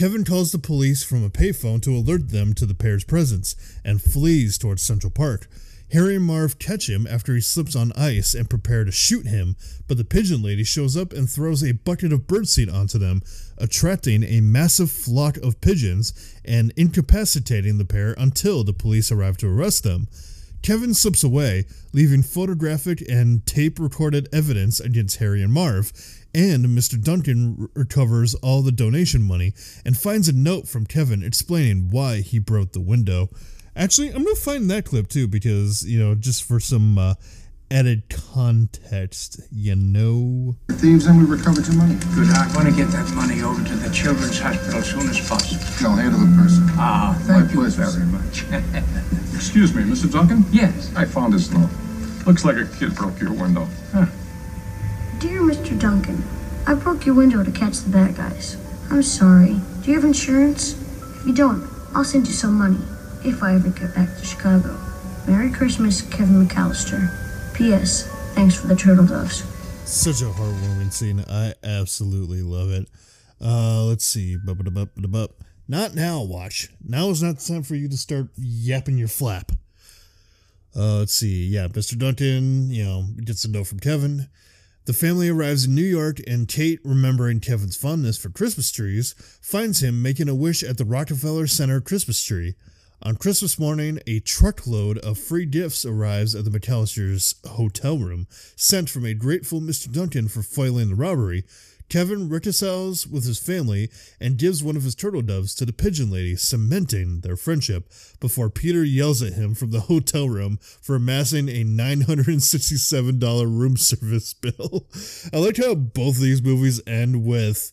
Kevin 0.00 0.24
calls 0.24 0.50
the 0.50 0.58
police 0.58 1.02
from 1.02 1.22
a 1.22 1.28
payphone 1.28 1.82
to 1.82 1.94
alert 1.94 2.30
them 2.30 2.54
to 2.54 2.64
the 2.64 2.72
pair's 2.72 3.04
presence 3.04 3.54
and 3.84 4.00
flees 4.00 4.56
towards 4.56 4.80
Central 4.80 5.10
Park. 5.10 5.46
Harry 5.92 6.16
and 6.16 6.24
Marv 6.24 6.58
catch 6.58 6.88
him 6.88 7.06
after 7.06 7.34
he 7.34 7.40
slips 7.42 7.76
on 7.76 7.92
ice 7.92 8.32
and 8.32 8.48
prepare 8.48 8.82
to 8.82 8.92
shoot 8.92 9.26
him, 9.26 9.56
but 9.86 9.98
the 9.98 10.04
pigeon 10.04 10.40
lady 10.40 10.64
shows 10.64 10.96
up 10.96 11.12
and 11.12 11.28
throws 11.28 11.62
a 11.62 11.72
bucket 11.72 12.14
of 12.14 12.26
birdseed 12.26 12.72
onto 12.72 12.96
them, 12.96 13.20
attracting 13.58 14.22
a 14.22 14.40
massive 14.40 14.90
flock 14.90 15.36
of 15.36 15.60
pigeons 15.60 16.14
and 16.46 16.72
incapacitating 16.78 17.76
the 17.76 17.84
pair 17.84 18.14
until 18.16 18.64
the 18.64 18.72
police 18.72 19.12
arrive 19.12 19.36
to 19.36 19.48
arrest 19.48 19.84
them. 19.84 20.08
Kevin 20.62 20.92
slips 20.92 21.22
away, 21.22 21.64
leaving 21.92 22.22
photographic 22.22 23.02
and 23.06 23.44
tape 23.46 23.78
recorded 23.78 24.28
evidence 24.32 24.78
against 24.78 25.16
Harry 25.16 25.42
and 25.42 25.52
Marv, 25.52 25.92
and 26.34 26.66
Mr. 26.66 27.02
Duncan 27.02 27.68
recovers 27.74 28.34
all 28.36 28.62
the 28.62 28.72
donation 28.72 29.22
money 29.22 29.52
and 29.84 29.96
finds 29.96 30.28
a 30.28 30.32
note 30.32 30.68
from 30.68 30.86
Kevin 30.86 31.22
explaining 31.22 31.90
why 31.90 32.20
he 32.20 32.38
broke 32.38 32.72
the 32.72 32.80
window. 32.80 33.28
Actually, 33.76 34.08
I'm 34.08 34.24
gonna 34.24 34.34
find 34.36 34.70
that 34.70 34.84
clip 34.84 35.08
too 35.08 35.26
because 35.28 35.84
you 35.88 35.98
know 35.98 36.14
just 36.14 36.42
for 36.44 36.60
some 36.60 36.98
uh, 36.98 37.14
added 37.70 38.02
context, 38.08 39.40
you 39.52 39.76
know. 39.76 40.56
Thieves 40.72 41.06
and 41.06 41.18
we 41.20 41.24
recovered 41.24 41.66
your 41.66 41.76
money. 41.76 41.94
Good. 42.14 42.28
I 42.30 42.50
want 42.54 42.68
to 42.68 42.74
get 42.74 42.88
that 42.90 43.10
money 43.14 43.42
over 43.42 43.62
to 43.62 43.74
the 43.76 43.88
Children's 43.94 44.38
Hospital 44.40 44.80
as 44.80 44.90
soon 44.90 45.08
as 45.08 45.20
possible. 45.28 45.62
I'll 45.88 45.96
handle 45.96 46.20
the 46.20 46.36
person. 46.42 46.64
Ah, 46.72 47.16
My 47.28 47.40
thank 47.40 47.52
you 47.52 47.60
pleasure, 47.60 47.86
very 47.86 48.06
much. 48.06 48.44
Excuse 49.34 49.74
me, 49.74 49.82
Mr. 49.84 50.10
Duncan? 50.10 50.44
yes. 50.52 50.92
I 50.96 51.04
found 51.04 51.32
this 51.32 51.50
note. 51.50 51.70
Looks 52.26 52.44
like 52.44 52.56
a 52.56 52.66
kid 52.78 52.94
broke 52.94 53.18
your 53.20 53.32
window. 53.32 53.66
Dear 55.20 55.42
Mr. 55.42 55.78
Duncan, 55.78 56.24
I 56.66 56.72
broke 56.72 57.04
your 57.04 57.14
window 57.14 57.44
to 57.44 57.50
catch 57.50 57.80
the 57.80 57.90
bad 57.90 58.16
guys. 58.16 58.56
I'm 58.90 59.02
sorry. 59.02 59.60
Do 59.82 59.90
you 59.90 59.94
have 59.96 60.04
insurance? 60.04 60.72
If 61.20 61.26
you 61.26 61.34
don't, 61.34 61.68
I'll 61.94 62.04
send 62.04 62.26
you 62.26 62.32
some 62.32 62.54
money 62.54 62.80
if 63.22 63.42
I 63.42 63.54
ever 63.54 63.68
get 63.68 63.94
back 63.94 64.16
to 64.16 64.24
Chicago. 64.24 64.80
Merry 65.28 65.50
Christmas, 65.50 66.00
Kevin 66.00 66.46
McAllister. 66.48 67.54
P.S. 67.54 68.04
Thanks 68.34 68.58
for 68.58 68.68
the 68.68 68.74
turtle 68.74 69.04
doves. 69.04 69.44
Such 69.84 70.22
a 70.22 70.32
heartwarming 70.32 70.90
scene. 70.90 71.22
I 71.28 71.52
absolutely 71.62 72.40
love 72.40 72.70
it. 72.70 72.88
Uh, 73.42 73.84
let's 73.84 74.06
see. 74.06 74.38
Bup-a-da-bup-a-da-bup. 74.38 75.32
Not 75.68 75.94
now, 75.94 76.22
watch. 76.22 76.70
Now 76.82 77.10
is 77.10 77.22
not 77.22 77.38
the 77.38 77.46
time 77.52 77.62
for 77.62 77.74
you 77.74 77.90
to 77.90 77.96
start 77.98 78.28
yapping 78.38 78.96
your 78.96 79.08
flap. 79.08 79.52
Uh, 80.74 81.00
let's 81.00 81.12
see. 81.12 81.46
Yeah, 81.46 81.68
Mr. 81.68 81.98
Duncan, 81.98 82.70
you 82.70 82.84
know, 82.84 83.04
gets 83.22 83.44
a 83.44 83.50
note 83.50 83.66
from 83.66 83.80
Kevin. 83.80 84.26
The 84.90 84.94
family 84.94 85.28
arrives 85.28 85.66
in 85.66 85.76
New 85.76 85.84
York, 85.84 86.18
and 86.26 86.48
Kate, 86.48 86.80
remembering 86.82 87.38
Kevin's 87.38 87.76
fondness 87.76 88.18
for 88.18 88.28
Christmas 88.28 88.72
trees, 88.72 89.14
finds 89.40 89.84
him 89.84 90.02
making 90.02 90.28
a 90.28 90.34
wish 90.34 90.64
at 90.64 90.78
the 90.78 90.84
Rockefeller 90.84 91.46
Center 91.46 91.80
Christmas 91.80 92.20
tree. 92.24 92.56
On 93.00 93.14
Christmas 93.14 93.56
morning, 93.56 94.00
a 94.08 94.18
truckload 94.18 94.98
of 94.98 95.16
free 95.16 95.46
gifts 95.46 95.84
arrives 95.84 96.34
at 96.34 96.44
the 96.44 96.50
McAllister's 96.50 97.36
hotel 97.46 97.98
room, 97.98 98.26
sent 98.56 98.90
from 98.90 99.06
a 99.06 99.14
grateful 99.14 99.60
Mr. 99.60 99.92
Duncan 99.92 100.26
for 100.26 100.42
foiling 100.42 100.88
the 100.88 100.96
robbery. 100.96 101.44
Kevin 101.90 102.28
reconciles 102.28 103.06
with 103.06 103.24
his 103.26 103.38
family 103.38 103.90
and 104.20 104.38
gives 104.38 104.62
one 104.62 104.76
of 104.76 104.84
his 104.84 104.94
turtle 104.94 105.22
doves 105.22 105.54
to 105.56 105.66
the 105.66 105.72
pigeon 105.72 106.10
lady, 106.10 106.36
cementing 106.36 107.20
their 107.20 107.36
friendship, 107.36 107.90
before 108.20 108.48
Peter 108.48 108.84
yells 108.84 109.20
at 109.22 109.32
him 109.32 109.54
from 109.54 109.72
the 109.72 109.80
hotel 109.80 110.28
room 110.28 110.58
for 110.80 110.94
amassing 110.94 111.48
a 111.48 111.64
$967 111.64 113.42
room 113.44 113.76
service 113.76 114.32
bill. 114.32 114.86
I 115.32 115.38
like 115.38 115.56
how 115.56 115.74
both 115.74 116.16
of 116.16 116.22
these 116.22 116.42
movies 116.42 116.80
end 116.86 117.24
with 117.24 117.72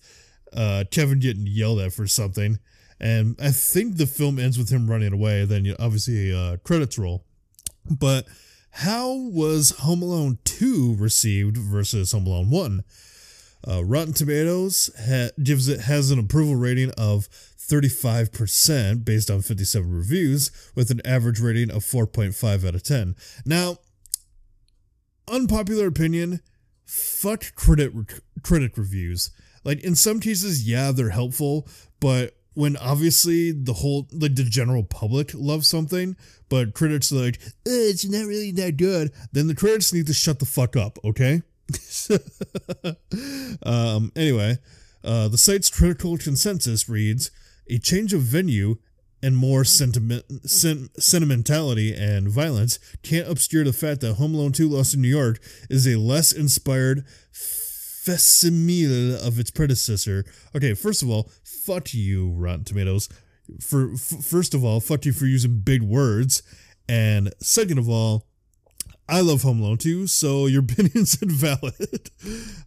uh, 0.51 0.83
Kevin 0.89 1.19
getting 1.19 1.45
yelled 1.45 1.79
at 1.79 1.93
for 1.93 2.07
something. 2.07 2.59
And 2.99 3.35
I 3.39 3.51
think 3.51 3.97
the 3.97 4.07
film 4.07 4.39
ends 4.39 4.57
with 4.57 4.71
him 4.71 4.89
running 4.89 5.13
away, 5.13 5.45
then 5.45 5.63
you 5.63 5.75
obviously 5.77 6.33
uh, 6.33 6.57
credits 6.63 6.97
roll. 6.97 7.23
But 7.89 8.27
how 8.71 9.13
was 9.13 9.71
Home 9.79 10.01
Alone 10.01 10.39
2 10.43 10.95
received 10.97 11.57
versus 11.57 12.11
Home 12.11 12.25
Alone 12.25 12.49
1? 12.49 12.83
Uh, 13.67 13.83
Rotten 13.83 14.13
Tomatoes 14.13 14.89
ha- 14.97 15.29
gives 15.43 15.67
it 15.67 15.81
has 15.81 16.09
an 16.09 16.19
approval 16.19 16.55
rating 16.55 16.91
of 16.91 17.27
35% 17.57 19.03
based 19.03 19.29
on 19.29 19.41
57 19.41 19.91
reviews, 19.91 20.51
with 20.73 20.89
an 20.89 21.01
average 21.05 21.39
rating 21.39 21.69
of 21.69 21.83
4.5 21.83 22.67
out 22.67 22.75
of 22.75 22.83
10. 22.83 23.15
Now, 23.45 23.77
unpopular 25.27 25.87
opinion, 25.87 26.39
fuck 26.85 27.55
critic 27.55 27.91
critic 28.41 28.77
reviews. 28.77 29.31
Like 29.65 29.83
in 29.83 29.95
some 29.95 30.21
cases, 30.21 30.67
yeah, 30.67 30.91
they're 30.91 31.09
helpful, 31.09 31.67
but 31.99 32.37
when 32.53 32.77
obviously 32.77 33.51
the 33.51 33.73
whole 33.73 34.07
like 34.13 34.35
the 34.35 34.43
general 34.43 34.83
public 34.83 35.31
loves 35.33 35.67
something, 35.67 36.15
but 36.47 36.73
critics 36.73 37.11
are 37.11 37.15
like, 37.15 37.41
"Eh, 37.43 37.91
it's 37.91 38.05
not 38.05 38.25
really 38.25 38.51
that 38.53 38.77
good, 38.77 39.11
then 39.33 39.47
the 39.47 39.55
critics 39.55 39.91
need 39.91 40.07
to 40.07 40.13
shut 40.13 40.39
the 40.39 40.45
fuck 40.45 40.77
up, 40.77 40.97
okay? 41.03 41.41
um, 43.63 44.11
anyway, 44.15 44.57
uh, 45.03 45.27
the 45.27 45.37
site's 45.37 45.69
critical 45.69 46.17
consensus 46.17 46.87
reads 46.87 47.31
a 47.69 47.77
change 47.77 48.13
of 48.13 48.21
venue 48.21 48.77
and 49.21 49.35
more 49.35 49.63
sentiment, 49.63 50.25
sen- 50.49 50.89
sentimentality 50.97 51.93
and 51.93 52.29
violence 52.29 52.79
can't 53.03 53.29
obscure 53.29 53.63
the 53.63 53.73
fact 53.73 54.01
that 54.01 54.15
Home 54.15 54.35
Alone 54.35 54.51
2 54.51 54.69
Lost 54.69 54.93
in 54.93 55.01
New 55.01 55.07
York 55.07 55.39
is 55.69 55.87
a 55.87 55.97
less 55.97 56.31
inspired 56.31 57.05
facsimile 57.31 59.15
of 59.15 59.39
its 59.39 59.51
predecessor. 59.51 60.23
Okay, 60.55 60.73
first 60.73 61.01
of 61.01 61.09
all, 61.09 61.29
fuck 61.43 61.93
you, 61.93 62.29
Rotten 62.31 62.63
Tomatoes. 62.63 63.09
For 63.59 63.93
f- 63.93 64.23
first 64.23 64.53
of 64.53 64.63
all, 64.63 64.79
fuck 64.79 65.05
you 65.05 65.13
for 65.13 65.25
using 65.25 65.59
big 65.59 65.81
words, 65.81 66.43
and 66.87 67.33
second 67.41 67.79
of 67.79 67.89
all, 67.89 68.26
I 69.09 69.21
love 69.21 69.43
Home 69.43 69.61
Alone 69.61 69.77
2, 69.77 70.07
so 70.07 70.47
your 70.47 70.61
opinion's 70.63 71.21
invalid. 71.21 72.11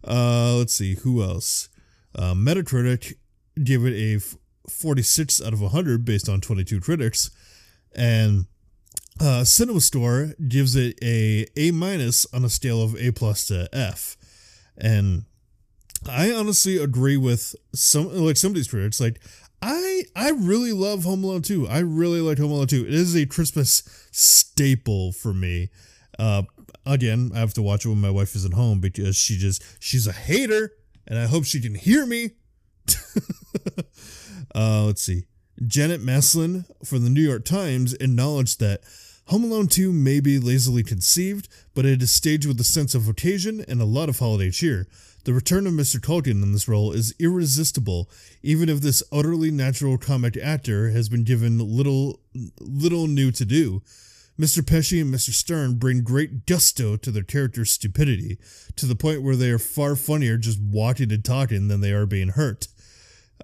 Uh, 0.03 0.55
let's 0.55 0.73
see, 0.73 0.95
who 0.95 1.21
else? 1.23 1.69
Uh, 2.15 2.33
Metacritic 2.33 3.13
gave 3.63 3.85
it 3.85 3.93
a 3.93 4.19
46 4.69 5.41
out 5.41 5.53
of 5.53 5.61
100 5.61 6.05
based 6.05 6.29
on 6.29 6.41
22 6.41 6.81
critics, 6.81 7.31
and 7.95 8.45
uh, 9.19 9.41
CinemaScore 9.43 10.33
gives 10.49 10.75
it 10.75 10.97
a 11.03 11.45
A 11.55 11.71
minus 11.71 12.25
on 12.33 12.43
a 12.43 12.49
scale 12.49 12.81
of 12.81 12.95
A 12.95 13.11
plus 13.11 13.47
to 13.47 13.69
F, 13.71 14.17
and 14.77 15.25
I 16.09 16.31
honestly 16.31 16.77
agree 16.77 17.17
with 17.17 17.55
some 17.73 18.13
like 18.13 18.37
some 18.37 18.51
of 18.51 18.55
these 18.55 18.67
critics. 18.69 18.99
Like 18.99 19.19
I 19.61 20.03
I 20.15 20.31
really 20.31 20.71
love 20.71 21.03
Home 21.03 21.23
Alone 21.23 21.43
2. 21.43 21.67
I 21.67 21.79
really 21.79 22.21
like 22.21 22.39
Home 22.39 22.51
Alone 22.51 22.67
2. 22.67 22.87
It 22.87 22.93
is 22.93 23.15
a 23.15 23.25
Christmas 23.25 23.83
staple 24.11 25.11
for 25.11 25.33
me. 25.33 25.69
Uh, 26.19 26.43
again, 26.85 27.31
I 27.33 27.39
have 27.39 27.53
to 27.55 27.61
watch 27.61 27.85
it 27.85 27.89
when 27.89 28.01
my 28.01 28.09
wife 28.09 28.35
isn't 28.35 28.53
home 28.53 28.79
because 28.79 29.15
she 29.15 29.37
just 29.37 29.63
she's 29.79 30.07
a 30.07 30.11
hater, 30.11 30.73
and 31.07 31.17
I 31.17 31.25
hope 31.27 31.45
she 31.45 31.61
can 31.61 31.75
hear 31.75 32.05
me. 32.05 32.31
uh, 34.55 34.85
let's 34.85 35.01
see. 35.01 35.25
Janet 35.65 36.01
Maslin 36.01 36.65
from 36.83 37.03
the 37.03 37.09
New 37.09 37.21
York 37.21 37.45
Times 37.45 37.93
acknowledged 37.95 38.59
that 38.59 38.81
Home 39.27 39.43
Alone 39.43 39.67
2 39.67 39.93
may 39.93 40.19
be 40.19 40.39
lazily 40.39 40.83
conceived, 40.83 41.47
but 41.73 41.85
it 41.85 42.01
is 42.01 42.11
staged 42.11 42.47
with 42.47 42.59
a 42.59 42.65
sense 42.65 42.95
of 42.95 43.07
occasion 43.07 43.63
and 43.67 43.79
a 43.79 43.85
lot 43.85 44.09
of 44.09 44.19
holiday 44.19 44.49
cheer. 44.49 44.87
The 45.23 45.33
return 45.33 45.67
of 45.67 45.73
Mr. 45.73 45.99
Culkin 45.99 46.41
in 46.41 46.51
this 46.51 46.67
role 46.67 46.91
is 46.91 47.13
irresistible, 47.19 48.09
even 48.41 48.69
if 48.69 48.81
this 48.81 49.03
utterly 49.11 49.51
natural 49.51 49.97
comic 49.99 50.35
actor 50.35 50.89
has 50.89 51.09
been 51.09 51.23
given 51.23 51.59
little 51.59 52.19
little 52.59 53.07
new 53.07 53.31
to 53.31 53.45
do. 53.45 53.83
Mr. 54.41 54.63
Pesci 54.63 54.99
and 54.99 55.13
Mr. 55.13 55.29
Stern 55.29 55.75
bring 55.75 56.01
great 56.01 56.47
gusto 56.47 56.97
to 56.97 57.11
their 57.11 57.21
characters' 57.21 57.69
stupidity, 57.69 58.39
to 58.75 58.87
the 58.87 58.95
point 58.95 59.21
where 59.21 59.35
they 59.35 59.51
are 59.51 59.59
far 59.59 59.95
funnier 59.95 60.35
just 60.35 60.59
walking 60.59 61.11
and 61.11 61.23
talking 61.23 61.67
than 61.67 61.81
they 61.81 61.91
are 61.91 62.07
being 62.07 62.29
hurt. 62.29 62.67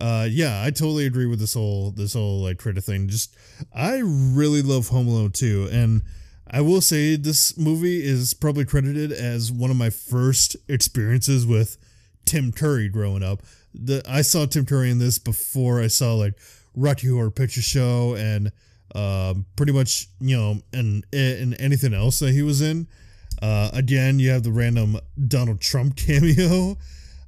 Uh, 0.02 0.28
yeah, 0.28 0.64
I 0.64 0.72
totally 0.72 1.06
agree 1.06 1.28
with 1.28 1.40
this 1.40 1.54
whole 1.54 1.92
this 1.92 2.14
whole 2.14 2.42
like 2.42 2.58
critter 2.58 2.82
thing. 2.82 3.08
Just 3.08 3.36
I 3.76 4.02
really 4.04 4.64
love 4.64 4.88
Home 4.88 5.08
Alone 5.08 5.32
2, 5.32 5.70
and 5.72 6.02
I 6.50 6.62
will 6.62 6.82
say 6.82 7.16
this 7.16 7.56
movie 7.58 8.04
is 8.04 8.34
probably 8.34 8.66
credited 8.66 9.12
as 9.12 9.52
one 9.52 9.70
of 9.70 9.78
my 9.78 9.92
first 9.92 10.56
experiences 10.68 11.46
with 11.46 11.78
Tim 12.26 12.52
Curry 12.52 12.90
growing 12.90 13.22
up. 13.22 13.44
The 13.72 14.02
I 14.08 14.24
saw 14.24 14.48
Tim 14.48 14.66
Curry 14.66 14.90
in 14.90 14.98
this 14.98 15.20
before 15.20 15.80
I 15.80 15.88
saw 15.88 16.16
like 16.16 16.34
Rocky 16.76 17.08
Horror 17.08 17.30
Picture 17.30 17.62
Show 17.62 18.16
and 18.16 18.52
um, 18.96 19.46
pretty 19.56 19.72
much 19.72 20.08
you 20.20 20.36
know 20.38 20.62
and 20.74 21.06
and 21.14 21.56
anything 21.60 21.94
else 21.94 22.20
that 22.20 22.32
he 22.32 22.42
was 22.42 22.62
in. 22.62 22.88
Uh, 23.42 23.70
again, 23.74 24.20
you 24.20 24.30
have 24.30 24.44
the 24.44 24.52
random 24.52 25.00
Donald 25.28 25.62
Trump 25.62 25.96
cameo. 25.98 26.78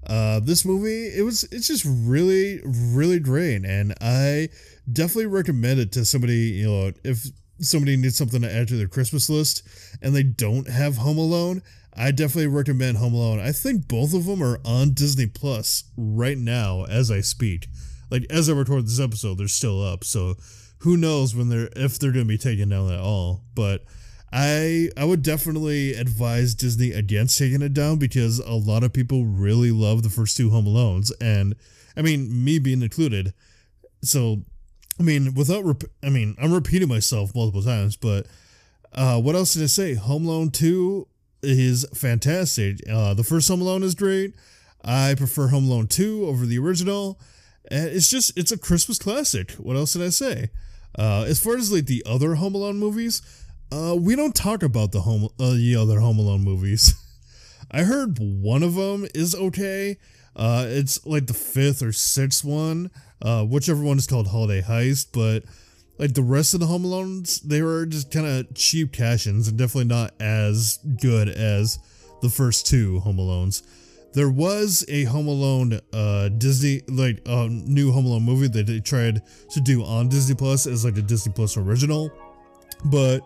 Uh, 0.07 0.39
this 0.39 0.65
movie, 0.65 1.07
it 1.07 1.23
was 1.23 1.43
it's 1.51 1.67
just 1.67 1.85
really 1.85 2.61
really 2.65 3.19
great, 3.19 3.63
and 3.65 3.93
I 4.01 4.49
definitely 4.91 5.27
recommend 5.27 5.79
it 5.79 5.91
to 5.93 6.05
somebody. 6.05 6.33
You 6.35 6.67
know, 6.67 6.91
if 7.03 7.25
somebody 7.59 7.97
needs 7.97 8.17
something 8.17 8.41
to 8.41 8.51
add 8.51 8.67
to 8.69 8.75
their 8.77 8.87
Christmas 8.87 9.29
list 9.29 9.67
and 10.01 10.15
they 10.15 10.23
don't 10.23 10.69
have 10.69 10.97
Home 10.97 11.17
Alone, 11.17 11.61
I 11.93 12.11
definitely 12.11 12.47
recommend 12.47 12.97
Home 12.97 13.13
Alone. 13.13 13.39
I 13.39 13.51
think 13.51 13.87
both 13.87 14.13
of 14.13 14.25
them 14.25 14.41
are 14.41 14.59
on 14.63 14.93
Disney 14.93 15.27
Plus 15.27 15.83
right 15.97 16.37
now 16.37 16.85
as 16.85 17.11
I 17.11 17.21
speak. 17.21 17.67
like 18.09 18.25
as 18.29 18.49
I 18.49 18.53
record 18.53 18.85
this 18.85 18.99
episode, 18.99 19.37
they're 19.37 19.47
still 19.47 19.83
up. 19.83 20.03
So 20.03 20.35
who 20.79 20.97
knows 20.97 21.35
when 21.35 21.49
they're 21.49 21.69
if 21.75 21.99
they're 21.99 22.11
going 22.11 22.25
to 22.25 22.29
be 22.29 22.37
taken 22.37 22.69
down 22.69 22.91
at 22.91 22.99
all. 22.99 23.43
But 23.55 23.83
I 24.31 24.89
I 24.97 25.05
would 25.05 25.21
definitely 25.21 25.93
advise 25.93 26.55
Disney 26.55 26.91
against 26.91 27.37
taking 27.37 27.61
it 27.61 27.73
down 27.73 27.97
because 27.97 28.39
a 28.39 28.53
lot 28.53 28.83
of 28.83 28.93
people 28.93 29.25
really 29.25 29.71
love 29.71 30.03
the 30.03 30.09
first 30.09 30.37
two 30.37 30.49
Home 30.49 30.65
Alones, 30.65 31.11
and 31.21 31.55
I 31.95 32.01
mean 32.01 32.43
me 32.43 32.59
being 32.59 32.81
included. 32.81 33.33
So 34.01 34.43
I 34.99 35.03
mean, 35.03 35.33
without 35.33 35.63
rep- 35.63 35.83
I 36.03 36.09
mean, 36.09 36.35
I'm 36.41 36.53
repeating 36.53 36.89
myself 36.89 37.33
multiple 37.33 37.63
times, 37.63 37.95
but 37.95 38.27
uh, 38.93 39.19
what 39.19 39.35
else 39.35 39.53
did 39.53 39.63
I 39.63 39.67
say? 39.67 39.93
Home 39.93 40.25
Alone 40.25 40.49
Two 40.49 41.07
is 41.41 41.85
fantastic. 41.93 42.81
Uh, 42.89 43.13
the 43.13 43.23
first 43.23 43.47
Home 43.47 43.61
Alone 43.61 43.83
is 43.83 43.95
great. 43.95 44.33
I 44.83 45.15
prefer 45.15 45.47
Home 45.47 45.65
Alone 45.65 45.87
2 45.87 46.25
over 46.25 46.45
the 46.45 46.59
original. 46.59 47.19
And 47.69 47.89
it's 47.89 48.09
just, 48.09 48.37
it's 48.37 48.51
a 48.51 48.57
Christmas 48.57 48.97
classic. 48.97 49.51
What 49.53 49.75
else 49.75 49.93
did 49.93 50.01
I 50.01 50.09
say? 50.09 50.49
Uh, 50.97 51.25
as 51.27 51.41
far 51.41 51.55
as 51.57 51.71
like 51.71 51.85
the 51.85 52.03
other 52.05 52.35
Home 52.35 52.55
Alone 52.55 52.77
movies, 52.77 53.21
uh, 53.71 53.95
we 53.97 54.15
don't 54.15 54.35
talk 54.35 54.63
about 54.63 54.91
the 54.91 55.01
home, 55.01 55.29
uh, 55.39 55.51
the 55.51 55.75
other 55.75 55.99
Home 55.99 56.19
Alone 56.19 56.41
movies. 56.41 56.95
I 57.71 57.83
heard 57.83 58.17
one 58.19 58.63
of 58.63 58.75
them 58.75 59.07
is 59.13 59.35
okay. 59.35 59.97
Uh, 60.35 60.65
it's 60.67 61.05
like 61.05 61.27
the 61.27 61.33
fifth 61.33 61.83
or 61.83 61.91
sixth 61.91 62.43
one, 62.43 62.89
uh, 63.21 63.43
whichever 63.43 63.83
one 63.83 63.97
is 63.97 64.07
called 64.07 64.27
Holiday 64.27 64.61
Heist, 64.61 65.07
but 65.13 65.43
like 65.99 66.13
the 66.13 66.23
rest 66.23 66.53
of 66.53 66.61
the 66.61 66.65
Home 66.65 66.83
Alones, 66.83 67.41
they 67.41 67.61
were 67.61 67.85
just 67.85 68.09
kind 68.11 68.25
of 68.25 68.55
cheap 68.55 68.93
cash-ins 68.93 69.47
and 69.47 69.57
definitely 69.57 69.89
not 69.89 70.13
as 70.19 70.79
good 71.01 71.27
as 71.27 71.77
the 72.21 72.29
first 72.29 72.65
two 72.65 72.99
Home 73.01 73.17
Alones. 73.17 73.61
There 74.13 74.29
was 74.29 74.83
a 74.87 75.03
Home 75.05 75.27
Alone 75.27 75.79
uh, 75.93 76.29
Disney 76.29 76.81
like 76.87 77.21
uh, 77.27 77.47
new 77.49 77.91
Home 77.91 78.05
Alone 78.05 78.23
movie 78.23 78.47
that 78.47 78.65
they 78.65 78.79
tried 78.79 79.21
to 79.51 79.61
do 79.61 79.83
on 79.83 80.09
Disney 80.09 80.35
Plus 80.35 80.65
as 80.65 80.83
like 80.83 80.97
a 80.97 81.01
Disney 81.01 81.31
Plus 81.31 81.57
original, 81.57 82.11
but 82.85 83.21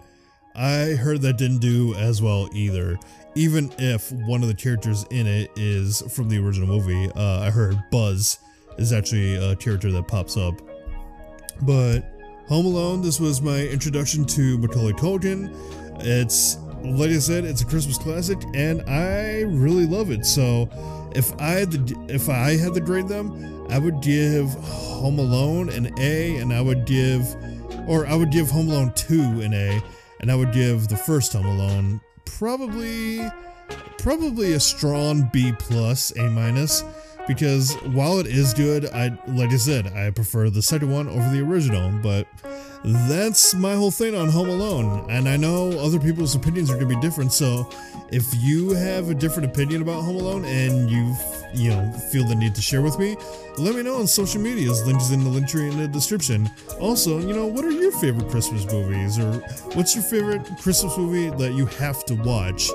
I 0.55 0.91
heard 0.91 1.21
that 1.21 1.37
didn't 1.37 1.59
do 1.59 1.95
as 1.95 2.21
well 2.21 2.49
either. 2.53 2.99
Even 3.35 3.71
if 3.79 4.11
one 4.11 4.43
of 4.43 4.49
the 4.49 4.55
characters 4.55 5.05
in 5.09 5.25
it 5.25 5.51
is 5.55 6.03
from 6.13 6.29
the 6.29 6.37
original 6.37 6.67
movie, 6.67 7.11
uh, 7.15 7.39
I 7.39 7.49
heard 7.49 7.81
Buzz 7.89 8.37
is 8.77 8.93
actually 8.93 9.35
a 9.35 9.55
character 9.55 9.91
that 9.91 10.07
pops 10.07 10.37
up. 10.37 10.61
But 11.61 12.01
Home 12.49 12.65
Alone, 12.65 13.01
this 13.01 13.19
was 13.19 13.41
my 13.41 13.61
introduction 13.61 14.25
to 14.25 14.57
Macaulay 14.57 14.93
Culkin. 14.93 15.49
It's, 16.01 16.57
like 16.83 17.09
I 17.11 17.19
said, 17.19 17.45
it's 17.45 17.61
a 17.61 17.65
Christmas 17.65 17.97
classic, 17.97 18.39
and 18.53 18.81
I 18.89 19.41
really 19.41 19.85
love 19.85 20.11
it. 20.11 20.25
So, 20.25 20.69
if 21.15 21.33
I 21.39 21.51
had 21.51 21.71
to, 21.71 22.05
if 22.09 22.29
I 22.29 22.57
had 22.57 22.73
to 22.73 22.81
grade 22.81 23.07
them, 23.07 23.67
I 23.69 23.79
would 23.79 24.01
give 24.01 24.49
Home 24.53 25.19
Alone 25.19 25.69
an 25.69 25.93
A, 25.99 26.37
and 26.37 26.53
I 26.53 26.61
would 26.61 26.85
give, 26.85 27.35
or 27.87 28.05
I 28.07 28.15
would 28.15 28.31
give 28.31 28.49
Home 28.49 28.69
Alone 28.69 28.93
2 28.95 29.41
an 29.41 29.53
A, 29.53 29.81
and 30.19 30.31
I 30.31 30.35
would 30.35 30.53
give 30.53 30.87
the 30.87 30.97
first 30.97 31.33
Home 31.33 31.45
Alone 31.45 32.01
probably, 32.25 33.21
probably 33.97 34.53
a 34.53 34.59
strong 34.59 35.29
B 35.31 35.53
plus, 35.57 36.15
A 36.17 36.29
minus 36.29 36.83
because 37.27 37.73
while 37.93 38.19
it 38.19 38.27
is 38.27 38.53
good, 38.53 38.85
I 38.87 39.17
like 39.27 39.51
I 39.51 39.57
said, 39.57 39.87
I 39.87 40.09
prefer 40.11 40.49
the 40.49 40.61
second 40.61 40.91
one 40.91 41.07
over 41.07 41.29
the 41.29 41.41
original, 41.41 41.91
but 42.01 42.27
that's 42.83 43.53
my 43.53 43.75
whole 43.75 43.91
thing 43.91 44.15
on 44.15 44.29
Home 44.29 44.49
Alone. 44.49 45.09
And 45.09 45.27
I 45.29 45.37
know 45.37 45.71
other 45.79 45.99
people's 45.99 46.35
opinions 46.35 46.69
are 46.69 46.75
going 46.75 46.89
to 46.89 46.95
be 46.95 47.01
different, 47.01 47.31
so 47.31 47.69
if 48.11 48.25
you 48.35 48.71
have 48.71 49.09
a 49.09 49.15
different 49.15 49.49
opinion 49.49 49.81
about 49.81 50.01
Home 50.03 50.17
Alone 50.17 50.45
and 50.45 50.89
you 50.89 51.15
you 51.53 51.69
know 51.69 51.91
feel 52.11 52.27
the 52.27 52.35
need 52.35 52.55
to 52.55 52.61
share 52.61 52.81
with 52.81 52.99
me, 52.99 53.15
let 53.57 53.75
me 53.75 53.83
know 53.83 53.99
on 53.99 54.07
social 54.07 54.41
medias. 54.41 54.85
Links 54.85 55.11
in 55.11 55.23
the 55.23 55.29
Linktree 55.29 55.71
in 55.71 55.77
the 55.77 55.87
description. 55.87 56.49
Also, 56.79 57.19
you 57.19 57.33
know, 57.33 57.45
what 57.45 57.63
are 57.63 57.71
your 57.71 57.91
favorite 57.91 58.29
Christmas 58.29 58.65
movies 58.71 59.17
or 59.17 59.31
what's 59.75 59.95
your 59.95 60.03
favorite 60.03 60.45
Christmas 60.59 60.97
movie 60.97 61.29
that 61.37 61.53
you 61.53 61.65
have 61.65 62.03
to 62.05 62.15
watch? 62.15 62.69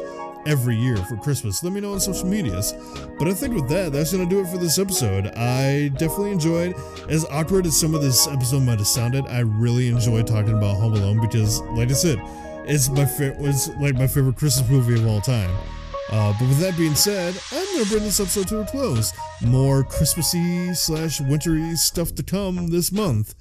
Every 0.47 0.77
year 0.77 0.97
for 0.97 1.17
Christmas. 1.17 1.63
Let 1.63 1.73
me 1.73 1.81
know 1.81 1.93
on 1.93 2.01
social 2.01 2.27
medias. 2.27 2.75
But 3.19 3.29
I 3.29 3.35
think 3.35 3.55
with 3.55 3.69
that, 3.69 3.93
that's 3.93 4.13
going 4.13 4.29
to 4.29 4.35
do 4.35 4.41
it 4.41 4.49
for 4.49 4.59
this 4.59 4.79
episode. 4.79 5.27
I 5.37 5.89
definitely 5.89 6.33
enjoyed, 6.33 6.75
as 7.09 7.25
awkward 7.27 7.67
as 7.67 7.79
some 7.79 7.95
of 7.95 8.03
this 8.03 8.27
episode 8.29 8.61
might 8.61 8.79
have 8.79 8.87
sounded, 8.87 9.27
I 9.27 9.41
really 9.41 9.89
enjoyed 9.89 10.27
talking 10.27 10.57
about 10.57 10.77
Home 10.77 10.95
Alone 10.95 11.21
because, 11.21 11.61
like 11.73 11.91
I 11.91 11.95
said, 11.95 12.19
it's 12.65 12.89
my 12.89 13.07
fa- 13.07 13.37
it's 13.41 13.69
like 13.81 13.95
my 13.95 14.07
favorite 14.07 14.37
Christmas 14.37 14.69
movie 14.69 14.95
of 14.95 15.07
all 15.07 15.21
time. 15.21 15.51
Uh, 16.11 16.33
but 16.39 16.49
with 16.49 16.59
that 16.59 16.77
being 16.77 16.95
said, 16.95 17.39
I'm 17.53 17.65
going 17.67 17.85
to 17.85 17.91
bring 17.91 18.03
this 18.03 18.19
episode 18.19 18.49
to 18.49 18.61
a 18.61 18.67
close. 18.67 19.13
More 19.43 19.85
Christmassy 19.85 20.73
slash 20.75 21.21
wintry 21.21 21.77
stuff 21.77 22.15
to 22.15 22.23
come 22.23 22.69
this 22.69 22.91
month. 22.91 23.35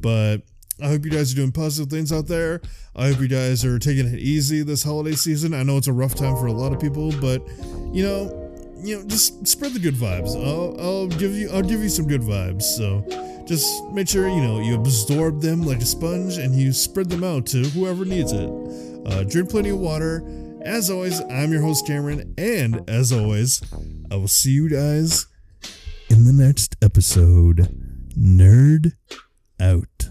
But 0.00 0.38
I 0.82 0.88
hope 0.88 1.04
you 1.04 1.10
guys 1.10 1.32
are 1.32 1.36
doing 1.36 1.52
positive 1.52 1.90
things 1.90 2.12
out 2.12 2.26
there. 2.26 2.62
I 2.96 3.08
hope 3.08 3.20
you 3.20 3.28
guys 3.28 3.64
are 3.64 3.78
taking 3.78 4.06
it 4.06 4.18
easy 4.18 4.62
this 4.62 4.82
holiday 4.82 5.16
season. 5.16 5.52
I 5.52 5.62
know 5.62 5.76
it's 5.76 5.88
a 5.88 5.92
rough 5.92 6.14
time 6.14 6.36
for 6.36 6.46
a 6.46 6.52
lot 6.52 6.72
of 6.72 6.80
people, 6.80 7.12
but 7.20 7.42
you 7.92 8.04
know, 8.04 8.40
you 8.78 8.98
know, 8.98 9.04
just 9.06 9.46
spread 9.46 9.72
the 9.72 9.80
good 9.80 9.94
vibes. 9.94 10.36
I'll, 10.36 10.80
I'll 10.80 11.08
give 11.08 11.32
you, 11.32 11.50
I'll 11.50 11.62
give 11.62 11.82
you 11.82 11.88
some 11.88 12.06
good 12.06 12.20
vibes. 12.20 12.62
So 12.62 13.04
just 13.46 13.84
make 13.92 14.08
sure 14.08 14.28
you 14.28 14.40
know 14.40 14.60
you 14.60 14.74
absorb 14.74 15.40
them 15.40 15.62
like 15.62 15.78
a 15.78 15.86
sponge 15.86 16.38
and 16.38 16.54
you 16.54 16.72
spread 16.72 17.10
them 17.10 17.24
out 17.24 17.46
to 17.46 17.62
whoever 17.70 18.04
needs 18.04 18.32
it. 18.32 18.48
Uh, 19.06 19.24
drink 19.24 19.50
plenty 19.50 19.70
of 19.70 19.78
water. 19.78 20.22
As 20.62 20.88
always, 20.88 21.20
I'm 21.20 21.52
your 21.52 21.60
host 21.60 21.86
Cameron, 21.86 22.34
and 22.38 22.88
as 22.88 23.12
always, 23.12 23.60
I 24.10 24.16
will 24.16 24.28
see 24.28 24.52
you 24.52 24.70
guys 24.70 25.26
in 26.08 26.24
the 26.24 26.32
next 26.32 26.76
episode. 26.80 27.68
Nerd 28.16 28.92
out. 29.60 30.08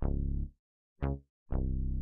Thank 0.00 0.50
you. 1.02 1.95